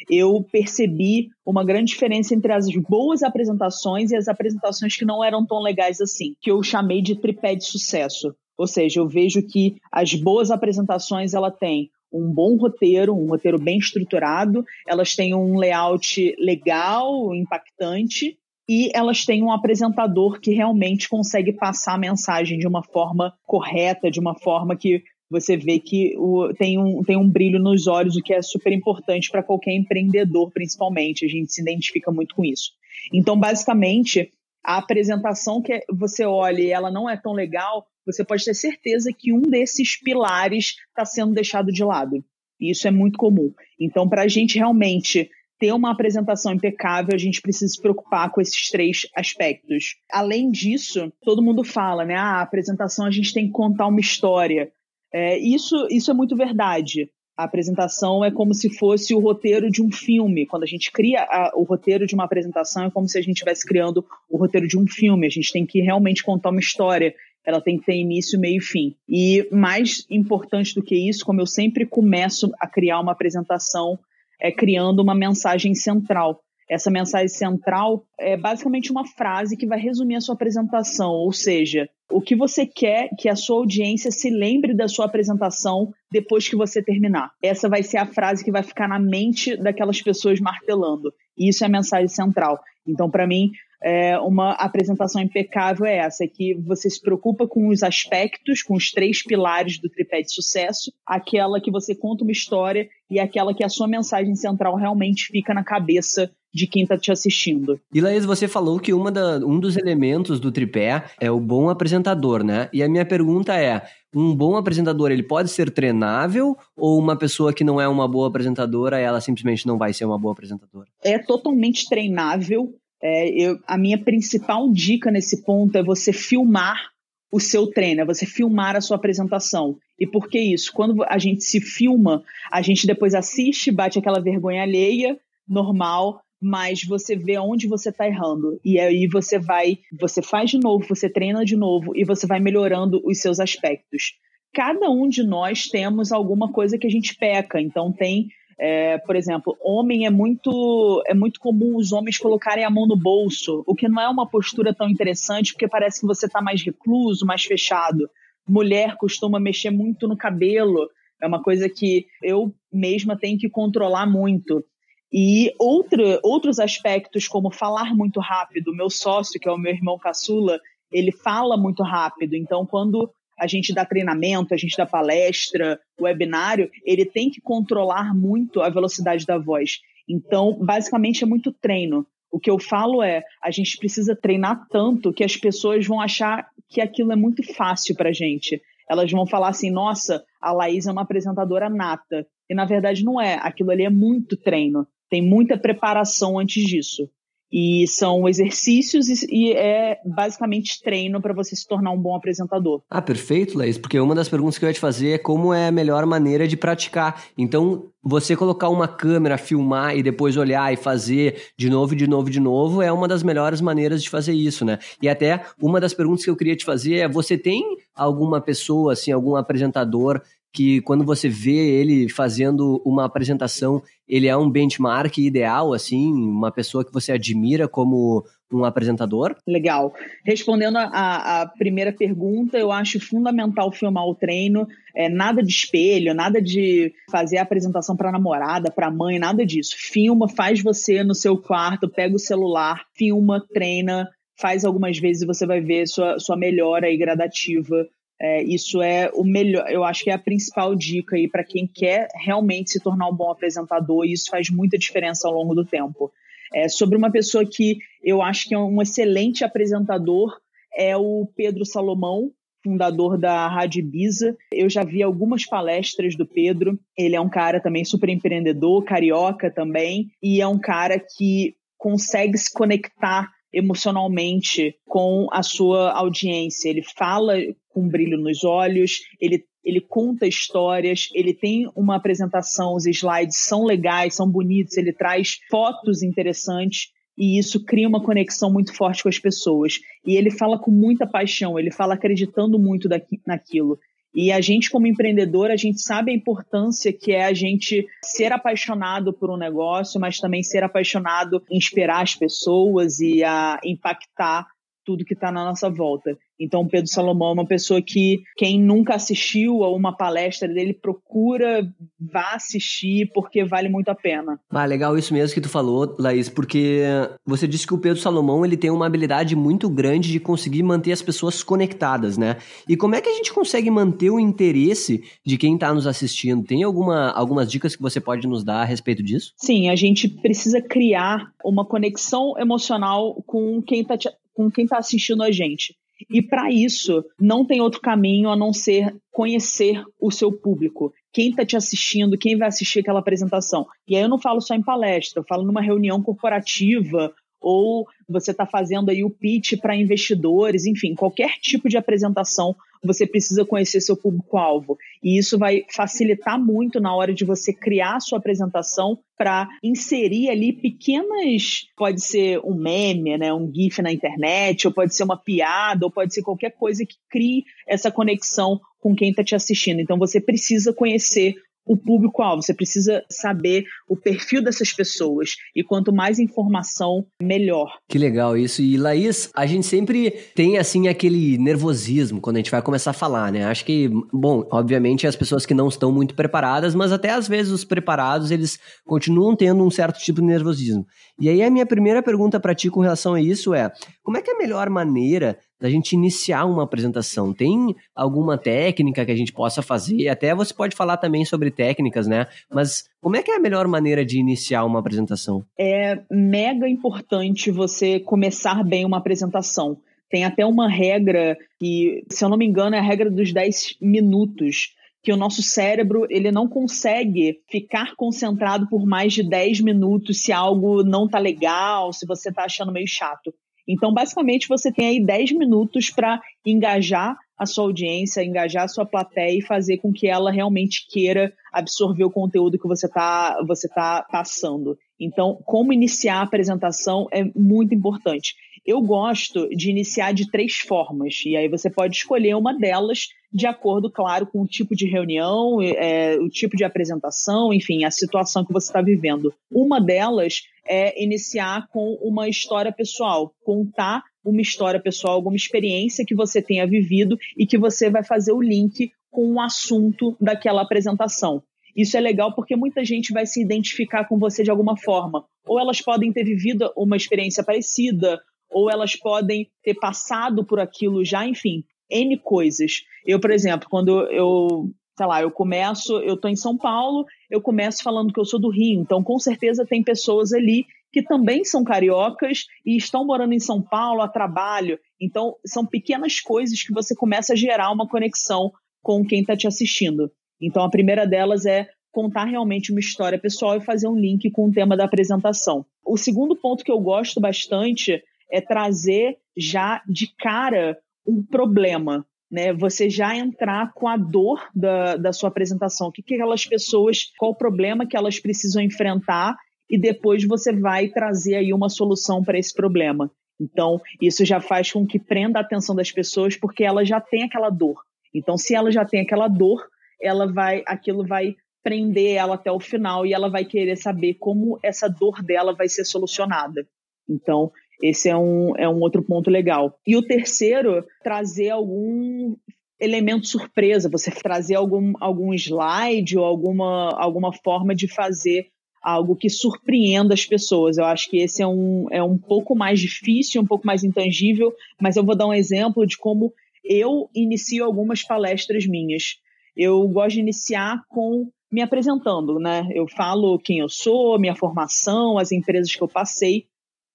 eu 0.10 0.44
percebi 0.52 1.30
uma 1.46 1.64
grande 1.64 1.92
diferença 1.92 2.34
entre 2.34 2.52
as 2.52 2.66
boas 2.90 3.22
apresentações 3.22 4.10
e 4.10 4.16
as 4.16 4.28
apresentações 4.28 4.96
que 4.98 5.06
não 5.06 5.24
eram 5.24 5.46
tão 5.46 5.62
legais 5.62 6.02
assim, 6.02 6.36
que 6.42 6.50
eu 6.50 6.64
chamei 6.64 7.00
de 7.00 7.16
tripé 7.16 7.54
de 7.54 7.66
sucesso. 7.66 8.36
Ou 8.58 8.66
seja, 8.66 9.00
eu 9.00 9.08
vejo 9.08 9.46
que 9.46 9.76
as 9.92 10.16
boas 10.16 10.50
apresentações 10.50 11.36
ela 11.36 11.52
tem 11.52 11.92
um 12.12 12.32
bom 12.34 12.58
roteiro, 12.58 13.16
um 13.16 13.28
roteiro 13.28 13.58
bem 13.60 13.78
estruturado, 13.78 14.64
elas 14.88 15.16
têm 15.16 15.34
um 15.34 15.58
layout 15.58 16.36
legal, 16.40 17.34
impactante, 17.34 18.38
e 18.70 18.90
elas 18.94 19.26
têm 19.26 19.44
um 19.44 19.52
apresentador 19.52 20.40
que 20.40 20.54
realmente 20.54 21.10
consegue 21.10 21.54
passar 21.54 21.96
a 21.96 22.00
mensagem 22.00 22.58
de 22.58 22.68
uma 22.68 22.84
forma 22.84 23.34
correta, 23.46 24.10
de 24.10 24.20
uma 24.20 24.34
forma 24.34 24.76
que 24.76 25.04
você 25.30 25.56
vê 25.56 25.80
que 25.80 26.14
o, 26.18 26.54
tem, 26.54 26.78
um, 26.78 27.04
tem 27.04 27.18
um 27.18 27.30
brilho 27.30 27.58
nos 27.58 27.88
olhos, 27.88 28.18
o 28.18 28.22
que 28.22 28.34
é 28.34 28.42
super 28.42 28.74
importante 28.74 29.30
para 29.30 29.42
qualquer 29.42 29.74
empreendedor, 29.74 30.52
principalmente. 30.52 31.26
A 31.26 31.30
gente 31.30 31.54
se 31.54 31.62
identifica 31.62 32.12
muito 32.12 32.36
com 32.36 32.44
isso. 32.44 32.72
Então, 33.14 33.40
basicamente, 33.40 34.30
a 34.64 34.78
apresentação 34.78 35.62
que 35.62 35.82
você 35.92 36.26
olha 36.26 36.62
e 36.62 36.72
ela 36.72 36.92
não 36.92 37.10
é 37.10 37.18
tão 37.18 37.34
legal, 37.34 37.86
você 38.06 38.24
pode 38.24 38.44
ter 38.46 38.54
certeza 38.54 39.12
que 39.18 39.34
um 39.34 39.42
desses 39.42 40.00
pilares 40.02 40.76
está 40.90 41.06
sendo 41.06 41.34
deixado 41.34 41.72
de 41.72 41.84
lado. 41.84 42.24
E 42.60 42.72
isso 42.72 42.88
é 42.88 42.92
muito 42.92 43.18
comum. 43.18 43.52
Então, 43.80 44.08
para 44.08 44.24
a 44.24 44.28
gente 44.28 44.58
realmente 44.58 45.30
ter 45.60 45.74
uma 45.74 45.92
apresentação 45.92 46.54
impecável, 46.54 47.14
a 47.14 47.20
gente 47.20 47.42
precisa 47.42 47.72
se 47.72 47.80
preocupar 47.80 48.32
com 48.32 48.42
esses 48.42 48.70
três 48.70 49.02
aspectos. 49.16 49.96
Além 50.12 50.50
disso, 50.50 51.12
todo 51.22 51.44
mundo 51.44 51.64
fala, 51.64 52.04
né? 52.04 52.16
Ah, 52.16 52.40
a 52.40 52.42
apresentação 52.42 53.06
a 53.06 53.12
gente 53.12 53.34
tem 53.34 53.46
que 53.46 53.52
contar 53.52 53.88
uma 53.88 54.00
história. 54.00 54.72
É, 55.14 55.38
isso, 55.38 55.88
isso 55.92 56.10
é 56.10 56.14
muito 56.14 56.36
verdade. 56.36 57.12
A 57.42 57.46
apresentação 57.46 58.24
é 58.24 58.30
como 58.30 58.54
se 58.54 58.70
fosse 58.70 59.16
o 59.16 59.20
roteiro 59.20 59.68
de 59.72 59.82
um 59.82 59.92
filme. 59.92 60.46
Quando 60.46 60.62
a 60.62 60.68
gente 60.68 60.92
cria 60.92 61.22
a, 61.24 61.52
o 61.56 61.64
roteiro 61.64 62.06
de 62.06 62.14
uma 62.14 62.26
apresentação, 62.26 62.86
é 62.86 62.92
como 62.92 63.08
se 63.08 63.18
a 63.18 63.22
gente 63.22 63.38
estivesse 63.38 63.66
criando 63.66 64.06
o 64.30 64.38
roteiro 64.38 64.68
de 64.68 64.78
um 64.78 64.86
filme. 64.88 65.26
A 65.26 65.30
gente 65.30 65.52
tem 65.52 65.66
que 65.66 65.82
realmente 65.82 66.24
contar 66.24 66.52
uma 66.52 66.60
história 66.60 67.16
ela 67.44 67.60
tem 67.60 67.80
que 67.80 67.86
ter 67.88 67.96
início, 67.96 68.40
meio 68.40 68.58
e 68.58 68.64
fim. 68.64 68.96
E 69.10 69.48
mais 69.52 70.06
importante 70.12 70.76
do 70.76 70.84
que 70.84 70.96
isso, 70.96 71.26
como 71.26 71.42
eu 71.42 71.48
sempre 71.48 71.88
começo 71.88 72.52
a 72.60 72.68
criar 72.68 73.00
uma 73.00 73.14
apresentação, 73.14 73.98
é 74.40 74.52
criando 74.52 75.02
uma 75.02 75.16
mensagem 75.16 75.74
central. 75.74 76.40
Essa 76.72 76.90
mensagem 76.90 77.28
central 77.28 78.06
é 78.18 78.38
basicamente 78.38 78.94
uma 78.94 79.06
frase 79.06 79.58
que 79.58 79.68
vai 79.68 79.78
resumir 79.78 80.16
a 80.16 80.22
sua 80.22 80.36
apresentação, 80.36 81.12
ou 81.12 81.34
seja, 81.34 81.90
o 82.10 82.22
que 82.22 82.34
você 82.34 82.66
quer 82.66 83.10
que 83.20 83.28
a 83.28 83.36
sua 83.36 83.58
audiência 83.58 84.10
se 84.10 84.30
lembre 84.30 84.74
da 84.74 84.88
sua 84.88 85.06
apresentação 85.06 85.92
depois 86.10 86.48
que 86.48 86.56
você 86.56 86.82
terminar. 86.82 87.32
Essa 87.44 87.68
vai 87.68 87.84
ser 87.84 87.98
a 87.98 88.06
frase 88.06 88.42
que 88.42 88.54
vai 88.54 88.64
ficar 88.64 88.88
na 88.88 89.00
mente 89.00 89.58
daquelas 89.58 90.02
pessoas 90.02 90.40
martelando. 90.40 91.14
E 91.38 91.50
isso 91.50 91.62
é 91.66 91.68
a 91.68 91.70
mensagem 91.70 92.08
central. 92.08 92.58
Então, 92.88 93.10
para 93.10 93.28
mim, 93.28 93.52
é, 93.84 94.18
uma 94.20 94.52
apresentação 94.54 95.22
impecável 95.22 95.86
é 95.86 95.98
essa, 95.98 96.24
é 96.24 96.28
que 96.28 96.54
você 96.54 96.90
se 96.90 97.02
preocupa 97.02 97.48
com 97.48 97.68
os 97.68 97.84
aspectos, 97.84 98.64
com 98.64 98.76
os 98.76 98.92
três 98.92 99.24
pilares 99.24 99.78
do 99.78 99.90
tripé 99.90 100.22
de 100.22 100.34
sucesso, 100.34 100.94
aquela 101.06 101.60
que 101.60 101.72
você 101.72 101.94
conta 101.94 102.24
uma 102.24 102.32
história 102.32 102.88
e 103.10 103.20
aquela 103.20 103.54
que 103.54 103.64
a 103.64 103.70
sua 103.70 103.88
mensagem 103.88 104.36
central 104.36 104.76
realmente 104.78 105.26
fica 105.26 105.54
na 105.54 105.64
cabeça 105.64 106.32
de 106.54 106.68
quem 106.68 106.84
está 106.84 106.98
te 106.98 107.12
assistindo. 107.12 107.80
E 107.94 108.02
Laís, 108.02 108.26
você 108.26 108.48
falou 108.48 108.80
que 108.80 108.94
uma 108.94 109.12
da, 109.12 109.38
um 109.38 109.60
dos 109.60 109.78
elementos 109.78 110.40
do 110.40 110.52
tripé 110.52 111.06
é 111.20 111.32
o 111.32 111.40
bom 111.40 111.70
apresentador, 111.70 112.44
né? 112.44 112.70
E 112.74 112.84
a 112.84 112.90
minha 112.90 113.06
pergunta 113.06 113.56
é, 113.56 113.82
um 114.14 114.36
bom 114.36 114.56
apresentador, 114.56 115.12
ele 115.12 115.24
pode 115.24 115.50
ser 115.50 115.72
treinável 115.72 116.58
ou 116.76 117.00
uma 117.00 117.16
pessoa 117.16 117.54
que 117.54 117.64
não 117.64 117.80
é 117.80 117.88
uma 117.88 118.08
boa 118.08 118.28
apresentadora, 118.28 119.00
ela 119.00 119.22
simplesmente 119.22 119.66
não 119.66 119.78
vai 119.78 119.94
ser 119.94 120.06
uma 120.06 120.20
boa 120.20 120.34
apresentadora? 120.34 120.88
É 121.04 121.18
totalmente 121.18 121.88
treinável, 121.88 122.74
é, 123.02 123.30
eu, 123.30 123.60
a 123.66 123.78
minha 123.78 123.98
principal 123.98 124.70
dica 124.70 125.10
nesse 125.10 125.44
ponto 125.44 125.76
é 125.78 125.84
você 125.84 126.14
filmar 126.14 126.92
o 127.32 127.40
seu 127.40 127.66
treino, 127.66 128.02
é 128.02 128.06
você 128.06 128.26
filmar 128.26 128.76
a 128.76 128.82
sua 128.82 128.98
apresentação. 128.98 129.78
E 129.98 130.06
por 130.06 130.28
que 130.28 130.40
isso? 130.40 130.72
Quando 130.74 131.04
a 131.04 131.18
gente 131.18 131.44
se 131.44 131.62
filma, 131.62 132.24
a 132.52 132.62
gente 132.62 132.86
depois 132.86 133.16
assiste, 133.16 133.72
bate 133.72 133.98
aquela 133.98 134.20
vergonha 134.20 134.64
alheia, 134.64 135.18
normal, 135.48 136.22
mas 136.42 136.84
você 136.84 137.16
vê 137.16 137.38
onde 137.38 137.68
você 137.68 137.90
está 137.90 138.08
errando. 138.08 138.60
E 138.66 138.80
aí 138.80 139.08
você 139.08 139.38
vai, 139.38 139.78
você 140.00 140.22
faz 140.22 140.50
de 140.50 140.58
novo, 140.58 140.86
você 140.88 141.08
treina 141.08 141.46
de 141.46 141.56
novo 141.56 141.96
e 141.96 142.04
você 142.04 142.26
vai 142.26 142.40
melhorando 142.40 143.02
os 143.06 143.20
seus 143.20 143.40
aspectos. 143.40 144.14
Cada 144.54 144.90
um 144.90 145.08
de 145.08 145.24
nós 145.24 145.68
temos 145.68 146.12
alguma 146.12 146.52
coisa 146.52 146.78
que 146.78 146.88
a 146.88 146.90
gente 146.90 147.16
peca, 147.16 147.62
então 147.62 147.92
tem 147.92 148.28
é, 148.64 149.00
por 149.00 149.16
exemplo, 149.16 149.58
homem 149.60 150.06
é 150.06 150.12
muito 150.12 151.02
é 151.08 151.16
muito 151.16 151.40
comum 151.40 151.78
os 151.78 151.92
homens 151.92 152.20
colocarem 152.20 152.64
a 152.64 152.70
mão 152.70 152.86
no 152.86 152.96
bolso, 152.96 153.64
o 153.66 153.74
que 153.74 153.90
não 153.90 154.00
é 154.00 154.08
uma 154.08 154.30
postura 154.30 154.72
tão 154.72 154.88
interessante, 154.88 155.52
porque 155.54 155.68
parece 155.68 156.02
que 156.02 156.06
você 156.06 156.28
está 156.28 156.42
mais 156.44 156.64
recluso, 156.64 157.26
mais 157.26 157.44
fechado. 157.44 158.08
Mulher 158.48 158.98
costuma 158.98 159.40
mexer 159.40 159.72
muito 159.72 160.08
no 160.08 160.16
cabelo, 160.16 160.88
é 161.20 161.26
uma 161.26 161.42
coisa 161.42 161.68
que 161.68 162.06
eu 162.22 162.54
mesma 162.72 163.18
tenho 163.18 163.38
que 163.38 163.50
controlar 163.50 164.06
muito. 164.06 164.64
E 165.14 165.54
outro, 165.60 166.20
outros 166.24 166.60
aspectos, 166.60 167.28
como 167.28 167.52
falar 167.52 167.94
muito 167.94 168.20
rápido, 168.20 168.74
meu 168.74 168.90
sócio, 168.90 169.40
que 169.40 169.50
é 169.50 169.52
o 169.52 169.58
meu 169.58 169.74
irmão 169.74 170.00
caçula, 170.00 170.60
ele 170.92 171.12
fala 171.12 171.58
muito 171.58 171.84
rápido. 171.84 172.36
Então, 172.36 172.66
quando 172.66 173.12
a 173.38 173.48
gente 173.48 173.74
dá 173.74 173.84
treinamento, 173.84 174.54
a 174.54 174.58
gente 174.58 174.78
dá 174.78 174.86
palestra, 174.86 175.80
webinário, 176.00 176.70
ele 176.86 177.06
tem 177.06 177.30
que 177.30 177.42
controlar 177.42 178.16
muito 178.16 178.62
a 178.62 178.70
velocidade 178.70 179.26
da 179.26 179.38
voz. 179.38 179.80
Então, 180.08 180.58
basicamente, 180.62 181.24
é 181.24 181.28
muito 181.28 181.52
treino. 181.52 182.06
O 182.32 182.40
que 182.40 182.50
eu 182.50 182.60
falo 182.60 183.04
é, 183.04 183.24
a 183.44 183.52
gente 183.52 183.78
precisa 183.78 184.16
treinar 184.16 184.66
tanto 184.70 185.12
que 185.12 185.24
as 185.24 185.36
pessoas 185.36 185.86
vão 185.86 186.00
achar 186.00 186.48
que 186.70 186.80
aquilo 186.80 187.12
é 187.12 187.16
muito 187.16 187.44
fácil 187.54 187.96
para 187.96 188.14
gente. 188.14 188.62
Elas 188.90 189.12
vão 189.12 189.28
falar 189.28 189.50
assim, 189.50 189.70
nossa, 189.70 190.24
a 190.40 190.54
Laís 190.54 190.88
é 190.88 190.92
uma 190.92 191.02
apresentadora 191.02 191.70
nata. 191.70 192.26
E 192.50 192.56
na 192.56 192.66
verdade 192.66 193.04
não 193.04 193.20
é. 193.20 193.36
Aquilo 193.42 193.72
ali 193.72 193.84
é 193.84 193.90
muito 193.90 194.38
treino. 194.38 194.88
Tem 195.12 195.22
muita 195.22 195.58
preparação 195.58 196.40
antes 196.40 196.64
disso. 196.64 197.10
E 197.54 197.86
são 197.86 198.30
exercícios 198.30 199.10
e, 199.10 199.52
é 199.52 200.00
basicamente 200.06 200.82
treino 200.82 201.22
para 201.22 201.34
você 201.34 201.54
se 201.54 201.68
tornar 201.68 201.92
um 201.92 202.02
bom 202.02 202.16
apresentador. 202.16 202.82
Ah, 202.90 203.02
perfeito, 203.02 203.58
Laís, 203.58 203.78
porque 203.78 204.00
uma 204.00 204.16
das 204.16 204.30
perguntas 204.30 204.58
que 204.58 204.64
eu 204.64 204.70
ia 204.70 204.74
te 204.74 204.80
fazer 204.80 205.10
é 205.10 205.18
como 205.18 205.54
é 205.54 205.68
a 205.68 205.72
melhor 205.72 206.06
maneira 206.06 206.48
de 206.48 206.56
praticar. 206.56 207.26
Então, 207.38 207.88
você 208.02 208.38
colocar 208.38 208.70
uma 208.70 208.88
câmera, 208.88 209.38
filmar 209.38 209.98
e 209.98 210.02
depois 210.02 210.38
olhar 210.38 210.72
e 210.72 210.78
fazer 210.78 211.50
de 211.58 211.70
novo, 211.70 211.94
de 211.94 212.08
novo, 212.08 212.30
de 212.30 212.40
novo, 212.40 212.82
é 212.82 212.90
uma 212.90 213.06
das 213.06 213.22
melhores 213.22 213.60
maneiras 213.60 214.02
de 214.02 214.10
fazer 214.10 214.34
isso, 214.34 214.64
né? 214.64 214.80
E 215.02 215.10
até 215.10 215.44
uma 215.62 215.82
das 215.82 215.94
perguntas 215.94 216.24
que 216.24 216.30
eu 216.30 216.38
queria 216.38 216.56
te 216.56 216.64
fazer 216.64 217.00
é: 217.00 217.10
você 217.10 217.38
tem 217.38 217.76
alguma 217.94 218.40
pessoa, 218.40 218.94
assim, 218.94 219.12
algum 219.12 219.36
apresentador 219.36 220.22
que 220.54 220.82
quando 220.82 221.06
você 221.06 221.30
vê 221.30 221.80
ele 221.80 222.10
fazendo 222.10 222.82
uma 222.86 223.06
apresentação, 223.06 223.82
ele 224.08 224.28
é 224.28 224.36
um 224.36 224.50
benchmark 224.50 225.18
ideal, 225.18 225.74
assim, 225.74 226.12
uma 226.12 226.52
pessoa 226.52 226.84
que 226.84 226.92
você 226.92 227.12
admira 227.12 227.68
como 227.68 228.26
um 228.52 228.66
apresentador? 228.66 229.36
Legal. 229.48 229.94
Respondendo 230.26 230.78
a 230.78 231.50
primeira 231.58 231.94
pergunta, 231.94 232.58
eu 232.58 232.72
acho 232.72 233.00
fundamental 233.00 233.72
filmar 233.72 234.06
o 234.06 234.16
treino. 234.16 234.68
É, 234.94 235.08
nada 235.08 235.42
de 235.42 235.50
espelho, 235.50 236.14
nada 236.14 236.42
de 236.42 236.94
fazer 237.10 237.38
a 237.38 237.44
apresentação 237.44 237.96
para 237.96 238.12
namorada, 238.12 238.70
para 238.70 238.92
mãe, 238.92 239.18
nada 239.18 239.46
disso. 239.46 239.76
Filma, 239.78 240.28
faz 240.28 240.62
você 240.62 241.02
no 241.02 241.16
seu 241.16 241.38
quarto, 241.38 241.88
pega 241.88 242.14
o 242.14 242.20
celular, 242.20 242.84
filma, 242.94 243.42
treina, 243.54 244.10
faz 244.38 244.66
algumas 244.66 244.98
vezes 244.98 245.24
e 245.24 245.28
você 245.28 245.46
vai 245.46 245.62
ver 245.62 245.88
sua, 245.88 246.20
sua 246.20 246.36
melhora 246.36 246.88
aí 246.88 246.98
gradativa 246.98 247.88
é, 248.24 248.44
isso 248.44 248.84
é 248.84 249.10
o 249.16 249.24
melhor, 249.24 249.68
eu 249.68 249.84
acho 249.84 250.04
que 250.04 250.12
é 250.12 250.14
a 250.14 250.20
principal 250.20 250.76
dica 250.76 251.16
aí 251.16 251.28
para 251.28 251.44
quem 251.44 251.66
quer 251.66 252.08
realmente 252.14 252.70
se 252.70 252.80
tornar 252.80 253.10
um 253.10 253.16
bom 253.16 253.32
apresentador, 253.32 254.06
e 254.06 254.14
isso 254.14 254.30
faz 254.30 254.52
muita 254.52 254.78
diferença 254.78 255.28
ao 255.28 255.34
longo 255.34 255.56
do 255.56 255.66
tempo. 255.66 256.12
É, 256.54 256.70
sobre 256.70 256.96
uma 256.96 257.12
pessoa 257.12 257.44
que 257.44 257.80
eu 258.04 258.22
acho 258.22 258.48
que 258.48 258.54
é 258.54 258.60
um 258.60 258.80
excelente 258.80 259.44
apresentador, 259.44 260.38
é 260.78 260.96
o 260.96 261.28
Pedro 261.36 261.66
Salomão, 261.66 262.30
fundador 262.64 263.18
da 263.18 263.48
Rádio 263.48 263.80
Ibiza. 263.80 264.38
Eu 264.54 264.70
já 264.70 264.84
vi 264.84 265.02
algumas 265.02 265.44
palestras 265.44 266.16
do 266.16 266.26
Pedro. 266.26 266.80
Ele 266.96 267.16
é 267.16 267.22
um 267.22 267.30
cara 267.30 267.60
também 267.60 267.84
super 267.84 268.08
empreendedor, 268.10 268.84
carioca 268.84 269.50
também, 269.50 270.12
e 270.22 270.42
é 270.42 270.48
um 270.48 270.60
cara 270.60 271.00
que 271.00 271.56
consegue 271.76 272.38
se 272.38 272.54
conectar 272.54 273.32
emocionalmente 273.52 274.76
com 274.86 275.28
a 275.32 275.42
sua 275.42 275.92
audiência. 275.92 276.70
Ele 276.70 276.84
fala 276.84 277.36
com 277.74 277.88
brilho 277.88 278.18
nos 278.18 278.44
olhos, 278.44 279.00
ele 279.20 279.44
ele 279.64 279.80
conta 279.80 280.26
histórias, 280.26 281.08
ele 281.14 281.36
tem 281.36 281.70
uma 281.76 281.96
apresentação, 281.96 282.74
os 282.74 282.88
slides 282.88 283.46
são 283.46 283.64
legais, 283.64 284.16
são 284.16 284.28
bonitos, 284.28 284.76
ele 284.76 284.92
traz 284.92 285.38
fotos 285.52 286.02
interessantes 286.02 286.88
e 287.18 287.38
isso 287.38 287.64
cria 287.64 287.88
uma 287.88 288.04
conexão 288.04 288.52
muito 288.52 288.76
forte 288.76 289.04
com 289.04 289.10
as 289.10 289.20
pessoas. 289.20 289.76
E 290.04 290.16
ele 290.16 290.32
fala 290.32 290.58
com 290.58 290.72
muita 290.72 291.06
paixão, 291.06 291.60
ele 291.60 291.72
fala 291.72 291.94
acreditando 291.94 292.58
muito 292.58 292.90
daqui, 292.90 293.22
naquilo. 293.28 293.78
E 294.14 294.32
a 294.32 294.42
gente, 294.42 294.70
como 294.70 294.88
empreendedor, 294.88 295.52
a 295.52 295.56
gente 295.56 295.80
sabe 295.82 296.12
a 296.12 296.16
importância 296.16 296.92
que 296.92 297.12
é 297.12 297.26
a 297.26 297.34
gente 297.34 297.86
ser 298.04 298.34
apaixonado 298.34 299.14
por 299.14 299.30
um 299.30 299.38
negócio, 299.38 300.02
mas 300.02 300.20
também 300.20 300.44
ser 300.44 300.64
apaixonado 300.64 301.42
em 301.50 301.58
inspirar 301.58 302.02
as 302.02 302.16
pessoas 302.16 303.00
e 303.00 303.24
a 303.24 303.60
impactar 303.64 304.46
tudo 304.84 305.06
que 305.06 305.14
está 305.14 305.32
na 305.32 305.46
nossa 305.46 305.70
volta. 305.70 306.18
Então, 306.44 306.68
Pedro 306.68 306.88
Salomão 306.88 307.30
é 307.30 307.34
uma 307.34 307.46
pessoa 307.46 307.82
que 307.82 308.24
quem 308.36 308.60
nunca 308.60 308.96
assistiu 308.96 309.64
a 309.64 309.74
uma 309.74 309.96
palestra 309.96 310.48
dele 310.48 310.74
procura 310.74 311.68
vá 312.00 312.32
assistir 312.34 313.12
porque 313.14 313.44
vale 313.44 313.70
muito 313.70 313.90
a 313.90 313.96
pena. 313.96 314.40
Ah, 314.50 314.66
legal 314.66 314.98
isso 314.98 315.14
mesmo 315.14 315.34
que 315.34 315.42
tu 315.42 315.50
falou, 315.50 315.96
Laís, 316.00 316.30
porque 316.30 316.82
você 317.26 317.48
disse 317.48 317.68
que 317.68 317.74
o 317.74 317.78
Pedro 317.78 318.00
Salomão 318.00 318.46
ele 318.46 318.58
tem 318.58 318.70
uma 318.70 318.86
habilidade 318.86 319.36
muito 319.36 319.70
grande 319.70 320.12
de 320.12 320.20
conseguir 320.20 320.64
manter 320.64 320.92
as 320.92 321.02
pessoas 321.02 321.44
conectadas, 321.44 322.18
né? 322.18 322.38
E 322.68 322.76
como 322.76 322.96
é 322.96 323.02
que 323.02 323.10
a 323.10 323.14
gente 323.14 323.34
consegue 323.34 323.70
manter 323.70 324.10
o 324.10 324.20
interesse 324.20 325.04
de 325.26 325.38
quem 325.38 325.56
está 325.56 325.74
nos 325.74 325.86
assistindo? 325.86 326.44
Tem 326.44 326.64
alguma, 326.64 327.12
algumas 327.12 327.52
dicas 327.52 327.76
que 327.76 327.82
você 327.82 328.02
pode 328.02 328.28
nos 328.28 328.44
dar 328.44 328.62
a 328.62 328.66
respeito 328.66 329.04
disso? 329.04 329.34
Sim, 329.38 329.70
a 329.70 329.76
gente 329.76 330.08
precisa 330.08 330.62
criar 330.62 331.32
uma 331.44 331.66
conexão 331.66 332.34
emocional 332.38 333.22
com 333.26 333.62
quem 333.62 333.82
está 333.82 333.98
com 334.34 334.50
quem 334.50 334.64
está 334.64 334.78
assistindo 334.78 335.24
a 335.24 335.32
gente. 335.32 335.76
E 336.10 336.22
para 336.22 336.52
isso, 336.52 337.04
não 337.20 337.46
tem 337.46 337.62
outro 337.62 337.82
caminho 337.82 338.30
a 338.30 338.36
não 338.36 338.54
ser 338.54 338.96
conhecer 339.12 339.84
o 340.00 340.12
seu 340.12 340.32
público. 340.32 340.94
Quem 341.14 341.30
está 341.30 341.46
te 341.46 341.58
assistindo, 341.58 342.18
quem 342.18 342.38
vai 342.38 342.48
assistir 342.48 342.80
aquela 342.80 343.00
apresentação. 343.00 343.66
E 343.88 343.96
aí 343.96 344.02
eu 344.02 344.10
não 344.10 344.20
falo 344.20 344.40
só 344.40 344.56
em 344.56 344.64
palestra, 344.64 345.20
eu 345.20 345.26
falo 345.28 345.44
numa 345.44 345.62
reunião 345.62 346.02
corporativa 346.02 347.14
ou 347.42 347.88
você 348.08 348.32
está 348.32 348.46
fazendo 348.46 348.90
aí 348.90 349.04
o 349.04 349.10
pitch 349.10 349.58
para 349.60 349.76
investidores, 349.76 350.66
enfim, 350.66 350.94
qualquer 350.94 351.40
tipo 351.40 351.68
de 351.68 351.78
apresentação, 351.78 352.56
você 352.84 353.06
precisa 353.06 353.46
conhecer 353.46 353.80
seu 353.80 353.96
público-alvo. 353.96 354.78
E 355.04 355.18
isso 355.18 355.38
vai 355.38 355.64
facilitar 355.70 356.40
muito 356.40 356.80
na 356.80 356.96
hora 356.96 357.14
de 357.14 357.24
você 357.24 357.54
criar 357.54 357.96
a 357.96 358.00
sua 358.00 358.18
apresentação 358.18 359.00
para 359.18 359.48
inserir 359.64 360.30
ali 360.30 360.52
pequenas, 360.52 361.68
pode 361.78 362.02
ser 362.02 362.40
um 362.40 362.56
meme, 362.56 363.18
né, 363.18 363.34
um 363.34 363.52
gif 363.54 363.82
na 363.82 363.92
internet, 363.92 364.68
ou 364.68 364.74
pode 364.74 364.96
ser 364.96 365.04
uma 365.04 365.18
piada, 365.18 365.86
ou 365.86 365.92
pode 365.92 366.14
ser 366.14 366.24
qualquer 366.24 366.52
coisa 366.52 366.86
que 366.86 366.96
crie 367.10 367.44
essa 367.68 367.92
conexão 367.92 368.60
com 368.80 368.96
quem 368.96 369.12
está 369.12 369.24
te 369.24 369.36
assistindo. 369.36 369.80
Então 369.80 369.98
você 369.98 370.20
precisa 370.20 370.74
conhecer 370.74 371.36
o 371.66 371.78
público-alvo, 371.78 372.42
você 372.42 372.54
precisa 372.54 373.04
saber 373.10 373.64
o 373.88 373.96
perfil 373.96 374.44
dessas 374.44 374.74
pessoas. 374.74 375.36
E 375.56 375.64
quanto 375.64 375.94
mais 375.94 376.20
informação, 376.20 377.06
melhor. 377.22 377.78
Que 377.88 377.98
legal 377.98 378.38
isso. 378.38 378.62
E 378.62 378.78
Laís, 378.78 379.30
a 379.36 379.46
gente 379.46 379.66
sempre 379.66 380.12
tem 380.36 380.58
assim 380.58 380.88
aquele 380.88 381.38
nervosismo 381.38 382.20
quando 382.20 382.38
a 382.38 382.40
gente 382.40 382.52
vai 382.52 382.62
começar 382.62 382.92
a 382.92 382.94
falar, 382.94 383.32
né? 383.32 383.46
Acho 383.46 383.66
que, 383.66 383.90
bom, 384.12 384.46
obviamente 384.52 385.08
as 385.08 385.16
pessoas 385.16 385.46
que 385.46 385.54
não 385.54 385.68
estão 385.68 385.92
muito 385.92 386.16
preparadas, 386.16 386.76
mas 386.76 386.92
até 386.92 387.12
às 387.12 387.28
vezes 387.28 387.52
os 387.52 387.64
preparados, 387.64 388.32
eles 388.32 388.60
continuam 388.86 389.36
tendo 389.36 389.64
um 389.64 389.72
certo 389.72 390.00
tipo 390.00 390.22
de 390.22 390.28
nervosismo. 390.28 390.86
E 391.20 391.30
aí 391.30 391.44
a 391.44 391.50
minha 391.50 391.66
primeira 391.66 392.02
pergunta 392.02 392.40
para 392.40 392.56
ti 392.56 392.70
com 392.70 392.80
relação 392.80 393.14
a 393.14 393.22
isso 393.22 393.54
é: 393.54 393.72
como 394.04 394.18
é 394.18 394.22
que 394.22 394.32
é 394.32 394.34
a 394.34 394.38
melhor 394.38 394.70
maneira 394.70 395.38
da 395.62 395.70
gente 395.70 395.94
iniciar 395.94 396.46
uma 396.46 396.64
apresentação? 396.64 397.32
Tem 397.32 397.76
alguma 397.96 398.36
técnica 398.36 399.06
que 399.06 399.12
a 399.12 399.16
gente 399.16 399.32
possa 399.32 399.62
fazer? 399.62 400.10
Até 400.10 400.34
você 400.34 400.52
pode 400.52 400.76
falar 400.76 400.98
também 400.98 401.24
sobre 401.24 401.52
técnicas, 401.52 402.08
né? 402.08 402.26
Mas 402.52 402.90
como 403.00 403.16
é 403.16 403.22
que 403.22 403.30
é 403.30 403.36
a 403.36 403.40
melhor 403.40 403.68
maneira 403.68 404.04
de 404.04 404.18
iniciar 404.18 404.66
uma 404.66 404.80
apresentação? 404.80 405.46
É 405.58 406.02
mega 406.10 406.68
importante 406.68 407.52
você 407.52 408.00
começar 408.00 408.64
bem 408.64 408.86
uma 408.86 408.98
apresentação. 408.98 409.78
Tem 410.10 410.26
até 410.26 410.46
uma 410.46 410.68
regra 410.68 411.38
que, 411.60 412.04
se 412.10 412.26
eu 412.26 412.30
não 412.30 412.38
me 412.38 412.46
engano, 412.46 412.76
é 412.76 412.80
a 412.80 412.84
regra 412.84 413.10
dos 413.10 413.32
10 413.32 413.78
minutos 413.80 414.74
que 415.04 415.12
o 415.12 415.18
nosso 415.18 415.42
cérebro 415.42 416.06
ele 416.10 416.32
não 416.32 416.48
consegue 416.48 417.40
ficar 417.50 417.96
concentrado 417.96 418.68
por 418.68 418.86
mais 418.86 419.14
de 419.14 419.24
10 419.24 419.62
minutos 419.62 420.22
se 420.22 420.32
algo 420.32 420.84
não 420.84 421.08
tá 421.08 421.18
legal, 421.18 421.92
se 421.92 422.06
você 422.06 422.32
tá 422.32 422.44
achando 422.44 422.72
meio 422.72 422.88
chato. 422.88 423.34
Então, 423.72 423.94
basicamente, 423.94 424.48
você 424.48 424.72
tem 424.72 424.88
aí 424.88 425.06
10 425.06 425.32
minutos 425.32 425.90
para 425.90 426.20
engajar 426.46 427.16
a 427.38 427.46
sua 427.46 427.64
audiência, 427.64 428.24
engajar 428.24 428.66
a 428.66 428.68
sua 428.68 428.86
plateia 428.86 429.38
e 429.38 429.42
fazer 429.42 429.78
com 429.78 429.92
que 429.92 430.08
ela 430.08 430.32
realmente 430.32 430.86
queira 430.90 431.34
absorver 431.52 432.04
o 432.04 432.12
conteúdo 432.12 432.60
que 432.60 432.68
você 432.68 432.86
está 432.86 433.42
você 433.48 433.68
tá 433.70 434.06
passando. 434.12 434.78
Então, 435.00 435.40
como 435.46 435.74
iniciar 435.74 436.18
a 436.18 436.24
apresentação 436.24 437.08
é 437.12 437.24
muito 437.36 437.74
importante. 437.74 438.36
Eu 438.66 438.82
gosto 438.82 439.50
de 439.50 439.72
iniciar 439.72 440.14
de 440.14 440.30
três 440.30 440.58
formas, 440.58 441.16
e 441.26 441.36
aí 441.36 441.48
você 441.48 441.70
pode 441.70 441.96
escolher 441.96 442.36
uma 442.36 442.54
delas 442.56 443.08
de 443.34 443.48
acordo, 443.48 443.90
claro, 443.90 444.28
com 444.28 444.42
o 444.42 444.48
tipo 444.48 444.76
de 444.76 444.86
reunião, 444.88 445.62
é, 445.62 446.18
o 446.18 446.28
tipo 446.28 446.58
de 446.58 446.64
apresentação, 446.64 447.54
enfim, 447.54 447.86
a 447.86 447.92
situação 447.92 448.46
que 448.46 448.52
você 448.52 448.68
está 448.68 448.82
vivendo. 448.82 449.34
Uma 449.50 449.80
delas 449.80 450.42
é 450.68 451.02
iniciar 451.02 451.68
com 451.70 451.98
uma 452.02 452.28
história 452.28 452.72
pessoal, 452.72 453.34
contar 453.44 454.04
uma 454.24 454.42
história 454.42 454.80
pessoal, 454.80 455.16
alguma 455.16 455.36
experiência 455.36 456.06
que 456.06 456.16
você 456.16 456.42
tenha 456.42 456.68
vivido 456.68 457.18
e 457.38 457.46
que 457.46 457.58
você 457.58 457.90
vai 457.90 458.04
fazer 458.04 458.34
o 458.34 458.42
link 458.42 458.92
com 459.10 459.34
o 459.34 459.42
assunto 459.42 460.16
daquela 460.20 460.62
apresentação. 460.62 461.42
Isso 461.76 461.96
é 461.96 462.02
legal 462.02 462.36
porque 462.36 462.56
muita 462.56 462.84
gente 462.84 463.14
vai 463.14 463.26
se 463.26 463.42
identificar 463.42 464.06
com 464.06 464.20
você 464.20 464.44
de 464.44 464.52
alguma 464.52 464.78
forma. 464.78 465.26
Ou 465.46 465.60
elas 465.60 465.82
podem 465.82 466.12
ter 466.12 466.24
vivido 466.24 466.72
uma 466.76 466.98
experiência 466.98 467.44
parecida, 467.44 468.20
ou 468.50 468.70
elas 468.70 468.96
podem 468.96 469.50
ter 469.64 469.76
passado 469.76 470.46
por 470.46 470.60
aquilo 470.60 471.04
já, 471.06 471.26
enfim, 471.26 471.64
N 471.92 472.18
coisas. 472.18 472.84
Eu, 473.06 473.20
por 473.20 473.32
exemplo, 473.32 473.68
quando 473.70 474.02
eu, 474.12 474.70
sei 474.98 475.06
lá, 475.06 475.22
eu 475.22 475.32
começo, 475.32 475.98
eu 476.00 476.18
tô 476.18 476.28
em 476.28 476.36
São 476.36 476.58
Paulo, 476.58 477.06
eu 477.30 477.42
começo 477.42 477.84
falando 477.84 478.14
que 478.14 478.20
eu 478.20 478.26
sou 478.26 478.40
do 478.40 478.50
Rio, 478.50 478.82
então 478.82 479.04
com 479.04 479.20
certeza 479.20 479.66
tem 479.66 479.84
pessoas 479.84 480.34
ali 480.34 480.66
que 480.92 481.02
também 481.02 481.46
são 481.46 481.64
cariocas 481.64 482.46
e 482.66 482.76
estão 482.76 483.06
morando 483.06 483.34
em 483.34 483.40
São 483.40 483.62
Paulo 483.62 484.02
a 484.02 484.08
trabalho. 484.08 484.78
Então, 485.00 485.36
são 485.46 485.66
pequenas 485.66 486.20
coisas 486.20 486.62
que 486.62 486.74
você 486.74 486.94
começa 486.94 487.34
a 487.34 487.36
gerar 487.36 487.72
uma 487.72 487.88
conexão 487.88 488.52
com 488.84 489.06
quem 489.06 489.22
está 489.22 489.36
te 489.36 489.48
assistindo. 489.48 490.12
Então, 490.42 490.64
a 490.64 490.70
primeira 490.70 491.08
delas 491.08 491.46
é 491.46 491.70
contar 491.92 492.26
realmente 492.26 492.72
uma 492.72 492.80
história 492.80 493.20
pessoal 493.20 493.56
e 493.56 493.62
fazer 493.64 493.88
um 493.88 493.96
link 493.96 494.30
com 494.32 494.48
o 494.48 494.52
tema 494.52 494.76
da 494.76 494.86
apresentação. 494.86 495.66
O 495.86 495.98
segundo 495.98 496.36
ponto 496.36 496.64
que 496.64 496.72
eu 496.72 496.80
gosto 496.80 497.20
bastante 497.20 498.02
é 498.30 498.42
trazer 498.42 499.18
já 499.38 499.82
de 499.88 500.08
cara 500.18 500.78
um 501.06 501.24
problema, 501.24 502.06
né? 502.30 502.54
Você 502.54 502.90
já 502.90 503.16
entrar 503.16 503.74
com 503.74 503.88
a 503.88 503.98
dor 503.98 504.48
da, 504.56 504.96
da 504.96 505.14
sua 505.14 505.30
apresentação. 505.30 505.88
O 505.88 505.92
que, 505.92 506.02
que 506.02 506.16
aquelas 506.16 506.46
pessoas, 506.46 507.12
qual 507.18 507.32
o 507.32 507.38
problema 507.38 507.88
que 507.88 507.98
elas 507.98 508.20
precisam 508.20 508.62
enfrentar 508.62 509.36
e 509.70 509.80
depois 509.80 510.26
você 510.26 510.52
vai 510.52 510.90
trazer 510.90 511.36
aí 511.36 511.54
uma 511.54 511.70
solução 511.70 512.22
para 512.22 512.38
esse 512.38 512.54
problema. 512.54 513.10
Então, 513.40 513.80
isso 514.02 514.26
já 514.26 514.42
faz 514.42 514.72
com 514.72 514.86
que 514.86 515.00
prenda 515.00 515.40
a 515.40 515.42
atenção 515.42 515.74
das 515.74 515.92
pessoas 515.92 516.36
porque 516.36 516.64
ela 516.64 516.84
já 516.84 517.00
tem 517.00 517.24
aquela 517.24 517.50
dor. 517.50 517.82
Então, 518.14 518.38
se 518.38 518.54
ela 518.54 518.70
já 518.70 518.86
tem 518.86 519.02
aquela 519.02 519.30
dor, 519.30 519.66
ela 520.02 520.32
vai, 520.32 520.62
aquilo 520.68 521.06
vai 521.06 521.36
prender 521.64 522.16
ela 522.16 522.36
até 522.36 522.52
o 522.52 522.60
final 522.60 523.06
e 523.06 523.14
ela 523.14 523.30
vai 523.30 523.46
querer 523.46 523.78
saber 523.78 524.16
como 524.16 524.60
essa 524.62 524.90
dor 524.90 525.24
dela 525.24 525.56
vai 525.56 525.70
ser 525.70 525.86
solucionada. 525.86 526.68
Então, 527.10 527.52
esse 527.82 528.10
é 528.10 528.18
um, 528.18 528.56
é 528.58 528.68
um 528.68 528.80
outro 528.80 529.04
ponto 529.04 529.30
legal. 529.30 529.78
E 529.86 529.96
o 529.96 530.02
terceiro, 530.02 530.86
trazer 531.04 531.50
algum 531.50 532.36
elemento 532.80 533.28
surpresa, 533.28 533.90
você 533.90 534.10
trazer 534.10 534.56
algum, 534.56 534.94
algum 535.00 535.34
slide 535.34 536.18
ou 536.18 536.26
alguma, 536.26 536.90
alguma 536.98 537.32
forma 537.32 537.76
de 537.76 537.88
fazer 537.88 538.48
algo 538.82 539.16
que 539.16 539.30
surpreenda 539.30 540.14
as 540.14 540.26
pessoas. 540.26 540.78
Eu 540.78 540.86
acho 540.86 541.10
que 541.10 541.18
esse 541.18 541.44
é 541.44 541.48
um, 541.48 541.86
é 541.92 542.02
um 542.02 542.18
pouco 542.18 542.56
mais 542.56 542.80
difícil, 542.80 543.42
um 543.42 543.46
pouco 543.46 543.66
mais 543.68 543.84
intangível, 543.84 544.52
mas 544.82 544.96
eu 544.96 545.06
vou 545.06 545.16
dar 545.16 545.28
um 545.28 545.34
exemplo 545.34 545.86
de 545.86 545.98
como 545.98 546.34
eu 546.64 547.08
inicio 547.16 547.64
algumas 547.64 548.04
palestras 548.04 548.66
minhas. 548.66 549.18
Eu 549.56 549.88
gosto 549.88 550.16
de 550.16 550.22
iniciar 550.22 550.82
com 550.90 551.30
me 551.52 551.62
apresentando, 551.62 552.40
né? 552.40 552.68
Eu 552.74 552.88
falo 552.88 553.38
quem 553.38 553.60
eu 553.60 553.70
sou, 553.70 554.18
minha 554.18 554.36
formação, 554.36 555.18
as 555.18 555.32
empresas 555.32 555.76
que 555.76 555.84
eu 555.84 555.88
passei, 555.88 556.46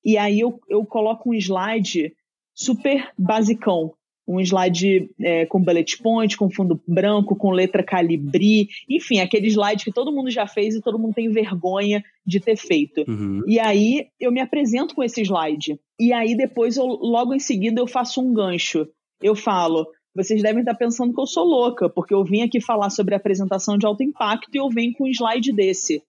e 0.07 0.17
aí 0.17 0.39
eu, 0.39 0.61
eu 0.69 0.87
coloco 0.87 1.31
um 1.31 1.35
slide 1.35 2.15
super 2.55 3.11
basicão, 3.19 3.93
um 4.27 4.39
slide 4.41 5.11
é, 5.21 5.45
com 5.47 5.61
bullet 5.61 6.01
point, 6.01 6.37
com 6.37 6.49
fundo 6.49 6.81
branco, 6.87 7.35
com 7.35 7.51
letra 7.51 7.83
calibri, 7.83 8.69
enfim, 8.89 9.19
aquele 9.19 9.49
slide 9.49 9.85
que 9.85 9.93
todo 9.93 10.13
mundo 10.13 10.31
já 10.31 10.47
fez 10.47 10.77
e 10.77 10.81
todo 10.81 10.97
mundo 10.97 11.15
tem 11.15 11.29
vergonha 11.29 12.05
de 12.25 12.39
ter 12.39 12.57
feito. 12.57 13.05
Uhum. 13.09 13.43
E 13.49 13.59
aí 13.59 14.07
eu 14.21 14.31
me 14.31 14.41
apresento 14.41 14.95
com 14.95 15.03
esse 15.03 15.23
slide. 15.23 15.77
E 15.99 16.13
aí 16.13 16.37
depois, 16.37 16.77
eu, 16.77 16.87
logo 16.87 17.35
em 17.35 17.41
seguida, 17.41 17.81
eu 17.81 17.87
faço 17.89 18.21
um 18.21 18.33
gancho. 18.33 18.87
Eu 19.21 19.35
falo, 19.35 19.89
vocês 20.15 20.41
devem 20.41 20.61
estar 20.61 20.77
pensando 20.77 21.13
que 21.13 21.21
eu 21.21 21.27
sou 21.27 21.45
louca, 21.45 21.89
porque 21.89 22.15
eu 22.15 22.23
vim 22.23 22.43
aqui 22.43 22.61
falar 22.61 22.91
sobre 22.91 23.17
apresentação 23.17 23.77
de 23.77 23.87
alto 23.87 24.05
impacto 24.05 24.55
e 24.55 24.59
eu 24.59 24.69
venho 24.71 24.93
com 24.93 25.05
um 25.05 25.11
slide 25.11 25.53
desse. 25.53 26.01